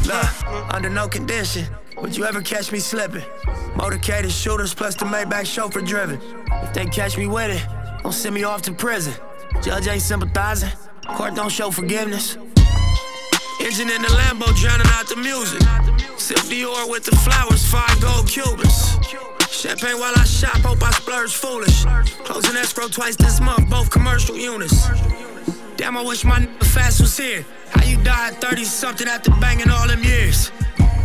look, 0.05 0.73
under 0.73 0.89
no 0.89 1.07
condition 1.07 1.65
would 1.97 2.15
you 2.15 2.25
ever 2.25 2.41
catch 2.41 2.71
me 2.71 2.79
slipping. 2.79 3.23
Motorcaded 3.75 4.31
shooters 4.31 4.73
plus 4.73 4.95
the 4.95 5.05
Maybach 5.05 5.45
chauffeur 5.45 5.81
driven. 5.81 6.19
If 6.63 6.73
they 6.73 6.85
catch 6.85 7.17
me 7.17 7.27
with 7.27 7.51
it, 7.51 7.65
don't 8.03 8.13
send 8.13 8.35
me 8.35 8.43
off 8.43 8.61
to 8.63 8.71
prison. 8.73 9.13
Judge 9.61 9.87
ain't 9.87 10.01
sympathizing, 10.01 10.69
court 11.07 11.35
don't 11.35 11.51
show 11.51 11.71
forgiveness. 11.71 12.35
Engine 13.59 13.89
in 13.89 14.01
the 14.01 14.07
Lambo 14.07 14.55
drowning 14.55 14.87
out 14.91 15.07
the 15.07 15.17
music. 15.17 15.61
Sip 16.17 16.37
Dior 16.47 16.89
with 16.89 17.03
the 17.05 17.15
flowers, 17.17 17.65
five 17.65 17.99
gold 17.99 18.27
Cubans. 18.27 18.95
Champagne 19.59 19.99
while 19.99 20.13
I 20.15 20.23
shop, 20.23 20.55
hope 20.61 20.81
I 20.81 20.89
splurge 20.91 21.33
foolish. 21.33 21.83
Closing 22.23 22.55
escrow 22.55 22.87
twice 22.87 23.17
this 23.17 23.41
month, 23.41 23.69
both 23.69 23.89
commercial 23.89 24.37
units. 24.37 24.87
Damn, 25.75 25.97
I 25.97 26.01
wish 26.01 26.23
my 26.23 26.39
nigga 26.39 26.63
fast 26.63 27.01
was 27.01 27.17
here. 27.17 27.43
How 27.71 27.83
you 27.83 28.01
died 28.01 28.39
30 28.39 28.63
something 28.63 29.05
after 29.05 29.31
banging 29.31 29.69
all 29.69 29.85
them 29.85 30.01
years? 30.01 30.49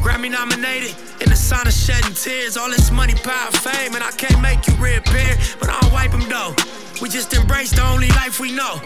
Grammy 0.04 0.30
nominated, 0.30 0.94
in 1.20 1.30
the 1.30 1.34
sign 1.34 1.66
of 1.66 1.72
shedding 1.72 2.14
tears. 2.14 2.56
All 2.56 2.70
this 2.70 2.92
money, 2.92 3.14
power, 3.14 3.50
fame, 3.50 3.96
and 3.96 4.04
I 4.04 4.12
can't 4.12 4.40
make 4.40 4.64
you 4.68 4.74
reappear, 4.74 5.34
but 5.58 5.68
I'll 5.68 5.90
wipe 5.90 6.12
them 6.12 6.28
though. 6.28 6.54
We 7.02 7.08
just 7.08 7.34
embrace 7.34 7.72
the 7.72 7.82
only 7.82 8.10
life 8.10 8.38
we 8.38 8.52
know. 8.52 8.78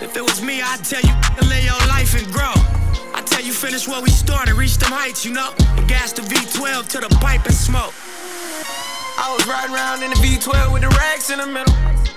If 0.00 0.16
it 0.16 0.22
was 0.22 0.40
me, 0.40 0.62
I'd 0.62 0.82
tell 0.82 1.02
you 1.02 1.12
to 1.36 1.44
live 1.44 1.62
your 1.62 1.88
life 1.92 2.16
and 2.16 2.26
grow. 2.32 2.56
I 3.12 3.20
tell 3.26 3.42
you 3.42 3.52
finish 3.52 3.86
what 3.86 4.02
we 4.02 4.08
started, 4.08 4.54
reach 4.54 4.78
them 4.78 4.92
heights, 4.92 5.26
you 5.26 5.32
know. 5.34 5.52
And 5.76 5.86
gas 5.86 6.14
the 6.14 6.22
V12 6.22 6.88
to 6.88 7.00
the 7.00 7.14
pipe 7.16 7.44
and 7.44 7.54
smoke. 7.54 7.92
I 9.20 9.36
was 9.36 9.46
riding 9.46 9.76
around 9.76 10.02
in 10.02 10.08
the 10.08 10.16
V12 10.16 10.72
with 10.72 10.80
the 10.80 10.88
racks 10.96 11.28
in 11.28 11.38
the 11.38 11.46
middle. 11.46 11.74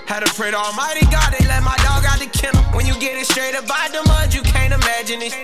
Had 0.08 0.24
to 0.24 0.34
pray 0.40 0.52
to 0.52 0.58
Almighty 0.58 1.04
God, 1.12 1.36
they 1.36 1.46
let 1.48 1.62
my 1.62 1.76
dog 1.84 2.08
out 2.08 2.20
the 2.20 2.32
kennel. 2.32 2.64
When 2.72 2.88
you 2.88 2.96
get 2.96 3.20
it 3.20 3.28
straight 3.28 3.56
up 3.56 3.68
by 3.68 3.90
the 3.92 4.08
mud, 4.08 4.34
you 4.34 4.42
can't 4.42 4.72
imagine 4.72 5.20
it. 5.22 5.36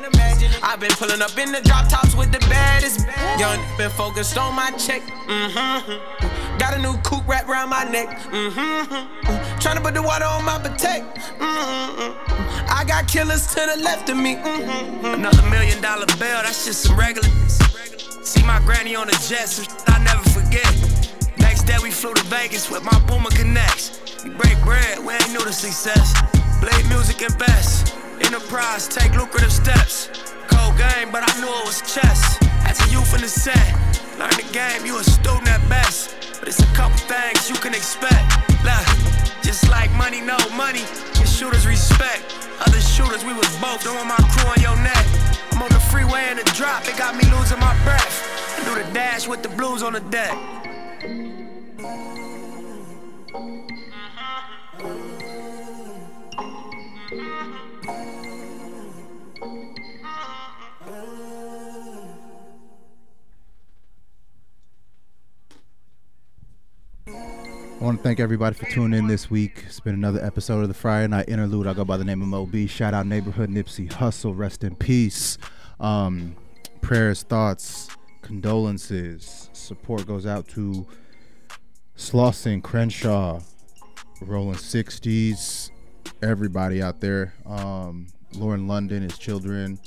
I've 0.63 0.79
been 0.79 0.95
pulling 0.95 1.21
up 1.21 1.37
in 1.37 1.51
the 1.51 1.59
drop 1.59 1.89
tops 1.89 2.15
with 2.15 2.31
the 2.31 2.39
baddest. 2.47 3.03
Young 3.37 3.59
been 3.77 3.91
focused 3.91 4.37
on 4.37 4.55
my 4.55 4.71
check. 4.79 5.01
Mm-hmm. 5.27 6.57
Got 6.59 6.75
a 6.75 6.79
new 6.79 6.95
coupe 7.03 7.27
wrapped 7.27 7.49
around 7.49 7.69
my 7.69 7.83
neck. 7.83 8.07
Mm-hmm. 8.31 9.59
Trying 9.59 9.75
to 9.75 9.83
put 9.83 9.95
the 9.95 10.01
water 10.01 10.25
on 10.25 10.45
my 10.45 10.59
potato. 10.59 11.11
Mm-hmm. 11.43 12.71
I 12.71 12.85
got 12.87 13.07
killers 13.09 13.47
to 13.47 13.67
the 13.75 13.83
left 13.83 14.07
of 14.07 14.15
me. 14.15 14.35
Mm-hmm. 14.35 15.05
Another 15.05 15.43
million 15.49 15.81
dollar 15.81 16.07
bill, 16.15 16.39
that's 16.39 16.63
just 16.63 16.83
some 16.83 16.95
regular. 16.95 17.27
See 18.23 18.43
my 18.43 18.59
granny 18.63 18.95
on 18.95 19.07
the 19.07 19.17
jet, 19.27 19.49
some 19.49 19.67
I 19.87 19.99
never 20.03 20.23
forget. 20.29 21.18
Day 21.69 21.77
we 21.83 21.91
flew 21.91 22.15
to 22.15 22.23
Vegas 22.33 22.71
with 22.71 22.81
my 22.81 22.97
boomer 23.05 23.29
Connects. 23.29 24.01
We 24.23 24.31
break 24.31 24.57
bread, 24.65 24.97
we 25.05 25.13
ain't 25.13 25.29
new 25.29 25.45
to 25.45 25.53
success. 25.53 26.17
Blade 26.59 26.89
music 26.89 27.21
and 27.21 27.37
best. 27.37 27.93
Enterprise, 28.25 28.87
take 28.87 29.13
lucrative 29.13 29.51
steps. 29.51 30.09
Cold 30.49 30.75
game, 30.79 31.11
but 31.11 31.21
I 31.21 31.29
knew 31.39 31.45
it 31.45 31.65
was 31.69 31.85
chess. 31.85 32.41
As 32.65 32.81
a 32.81 32.89
youth 32.89 33.13
in 33.13 33.21
the 33.21 33.29
set, 33.29 33.69
learn 34.17 34.33
the 34.33 34.49
game, 34.51 34.83
you 34.83 34.97
a 34.97 35.03
student 35.03 35.47
at 35.47 35.61
best. 35.69 36.17
But 36.39 36.47
it's 36.47 36.57
a 36.57 36.65
couple 36.73 36.97
things 37.05 37.47
you 37.47 37.55
can 37.57 37.75
expect. 37.75 38.25
Look, 38.65 38.89
just 39.43 39.69
like 39.69 39.91
money, 39.91 40.21
no 40.21 40.41
money, 40.57 40.81
your 41.21 41.29
shooters 41.29 41.67
respect. 41.67 42.25
Other 42.65 42.81
shooters, 42.81 43.23
we 43.23 43.33
was 43.33 43.45
both, 43.61 43.83
don't 43.83 44.07
my 44.07 44.17
crew 44.33 44.49
on 44.49 44.57
your 44.57 44.77
neck. 44.81 45.05
I'm 45.51 45.61
on 45.61 45.69
the 45.69 45.83
freeway 45.93 46.31
in 46.31 46.37
the 46.37 46.49
drop, 46.57 46.89
it 46.89 46.97
got 46.97 47.13
me 47.13 47.29
losing 47.29 47.59
my 47.59 47.77
breath. 47.85 48.57
I 48.57 48.65
do 48.65 48.83
the 48.83 48.91
dash 48.91 49.27
with 49.27 49.43
the 49.43 49.49
blues 49.49 49.83
on 49.83 49.93
the 49.93 50.01
deck. 50.09 50.33
I 51.81 51.85
want 67.81 67.97
to 67.97 68.03
thank 68.03 68.19
everybody 68.19 68.55
for 68.55 68.65
tuning 68.65 68.99
in 68.99 69.07
this 69.07 69.29
week. 69.29 69.63
It's 69.65 69.79
been 69.79 69.93
another 69.93 70.19
episode 70.21 70.63
of 70.63 70.67
the 70.67 70.73
Friday 70.73 71.07
Night 71.07 71.29
Interlude. 71.29 71.65
I 71.65 71.73
go 71.73 71.85
by 71.85 71.95
the 71.95 72.03
name 72.03 72.21
of 72.21 72.27
Mob. 72.27 72.53
Shout 72.67 72.93
out 72.93 73.05
Neighborhood 73.05 73.49
Nipsey 73.49 73.89
Hussle. 73.89 74.37
Rest 74.37 74.65
in 74.65 74.75
peace. 74.75 75.37
Um, 75.79 76.35
prayers, 76.81 77.23
thoughts, 77.23 77.87
condolences. 78.21 79.49
Support 79.53 80.07
goes 80.07 80.25
out 80.25 80.45
to 80.49 80.85
Slauson, 81.99 82.63
Crenshaw, 82.63 83.41
Rolling 84.21 84.55
60s, 84.55 85.69
everybody 86.23 86.81
out 86.81 87.01
there. 87.01 87.33
Um, 87.45 88.07
Lauren 88.35 88.69
London, 88.69 89.03
his 89.03 89.17
children, 89.17 89.77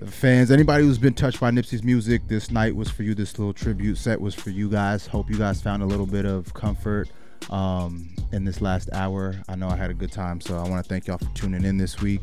the 0.00 0.10
fans, 0.10 0.50
anybody 0.50 0.82
who's 0.82 0.96
been 0.96 1.12
touched 1.12 1.38
by 1.38 1.50
Nipsey's 1.50 1.84
music, 1.84 2.26
this 2.26 2.50
night 2.50 2.74
was 2.74 2.90
for 2.90 3.02
you. 3.02 3.14
This 3.14 3.38
little 3.38 3.52
tribute 3.52 3.96
set 3.96 4.18
was 4.18 4.34
for 4.34 4.48
you 4.48 4.70
guys. 4.70 5.06
Hope 5.06 5.28
you 5.28 5.36
guys 5.36 5.60
found 5.60 5.82
a 5.82 5.86
little 5.86 6.06
bit 6.06 6.24
of 6.24 6.52
comfort 6.54 7.10
um, 7.50 8.08
in 8.32 8.44
this 8.46 8.62
last 8.62 8.88
hour. 8.94 9.36
I 9.46 9.56
know 9.56 9.68
I 9.68 9.76
had 9.76 9.90
a 9.90 9.94
good 9.94 10.10
time, 10.10 10.40
so 10.40 10.56
I 10.56 10.66
want 10.66 10.82
to 10.82 10.88
thank 10.88 11.06
y'all 11.06 11.18
for 11.18 11.30
tuning 11.34 11.64
in 11.64 11.76
this 11.76 12.00
week. 12.00 12.22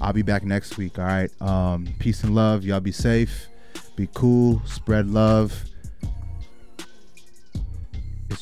I'll 0.00 0.12
be 0.12 0.22
back 0.22 0.42
next 0.42 0.76
week. 0.76 0.98
All 0.98 1.04
right. 1.04 1.30
Um, 1.40 1.86
peace 2.00 2.24
and 2.24 2.34
love. 2.34 2.64
Y'all 2.64 2.80
be 2.80 2.92
safe. 2.92 3.46
Be 3.94 4.08
cool. 4.12 4.60
Spread 4.66 5.06
love. 5.06 5.64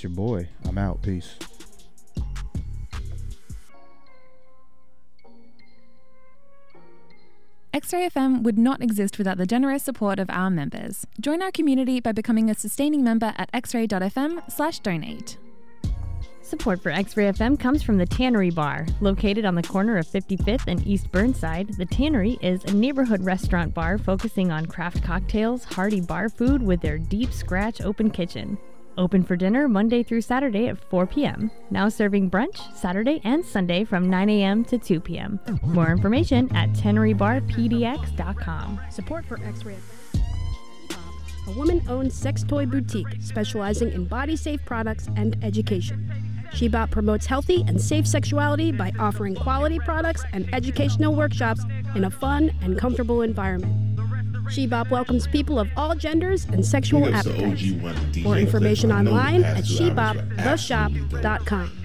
It's 0.00 0.04
your 0.04 0.12
boy. 0.12 0.48
I'm 0.64 0.78
out. 0.78 1.02
Peace. 1.02 1.36
X-Ray 7.74 8.08
FM 8.08 8.42
would 8.42 8.56
not 8.56 8.82
exist 8.82 9.18
without 9.18 9.36
the 9.36 9.44
generous 9.44 9.82
support 9.82 10.18
of 10.18 10.30
our 10.30 10.48
members. 10.48 11.06
Join 11.20 11.42
our 11.42 11.50
community 11.50 12.00
by 12.00 12.12
becoming 12.12 12.48
a 12.48 12.54
sustaining 12.54 13.04
member 13.04 13.34
at 13.36 13.52
xray.fm/donate. 13.52 15.36
Support 16.40 16.82
for 16.82 16.88
X-Ray 16.88 17.32
FM 17.32 17.60
comes 17.60 17.82
from 17.82 17.98
the 17.98 18.06
Tannery 18.06 18.48
Bar, 18.48 18.86
located 19.02 19.44
on 19.44 19.54
the 19.54 19.62
corner 19.62 19.98
of 19.98 20.06
55th 20.06 20.64
and 20.66 20.86
East 20.86 21.12
Burnside. 21.12 21.74
The 21.74 21.84
Tannery 21.84 22.38
is 22.40 22.64
a 22.64 22.72
neighborhood 22.72 23.22
restaurant 23.22 23.74
bar 23.74 23.98
focusing 23.98 24.50
on 24.50 24.64
craft 24.64 25.02
cocktails, 25.02 25.64
hearty 25.64 26.00
bar 26.00 26.30
food 26.30 26.62
with 26.62 26.80
their 26.80 26.96
deep 26.96 27.34
scratch 27.34 27.82
open 27.82 28.08
kitchen. 28.10 28.56
Open 29.00 29.24
for 29.24 29.34
dinner 29.34 29.66
Monday 29.66 30.02
through 30.02 30.20
Saturday 30.20 30.68
at 30.68 30.78
4 30.78 31.06
p.m. 31.06 31.50
Now 31.70 31.88
serving 31.88 32.30
brunch 32.30 32.58
Saturday 32.76 33.22
and 33.24 33.42
Sunday 33.42 33.84
from 33.84 34.10
9 34.10 34.28
a.m. 34.28 34.62
to 34.66 34.76
2 34.76 35.00
p.m. 35.00 35.40
More 35.62 35.90
information 35.90 36.54
at 36.54 36.68
tannerybarpdx.com. 36.74 38.80
Support 38.90 39.24
for 39.24 39.42
X-Ray 39.42 39.76
a 41.48 41.52
woman-owned 41.52 42.12
sex 42.12 42.44
toy 42.44 42.66
boutique 42.66 43.16
specializing 43.20 43.90
in 43.92 44.04
body-safe 44.04 44.62
products 44.66 45.08
and 45.16 45.42
education. 45.42 46.06
Shebop 46.52 46.90
promotes 46.90 47.24
healthy 47.26 47.64
and 47.66 47.80
safe 47.80 48.06
sexuality 48.06 48.70
by 48.70 48.92
offering 48.98 49.34
quality 49.34 49.78
products 49.78 50.22
and 50.32 50.46
educational 50.54 51.14
workshops 51.14 51.64
in 51.94 52.04
a 52.04 52.10
fun 52.10 52.52
and 52.60 52.78
comfortable 52.78 53.22
environment. 53.22 53.74
Shebop 54.50 54.90
welcomes 54.90 55.28
people 55.28 55.60
of 55.60 55.68
all 55.76 55.94
genders 55.94 56.44
and 56.46 56.66
sexual 56.66 57.14
appetites. 57.14 57.62
More 58.18 58.36
information 58.36 58.90
online 58.90 59.44
at 59.44 59.62
sheboptheshop.com. 59.64 61.80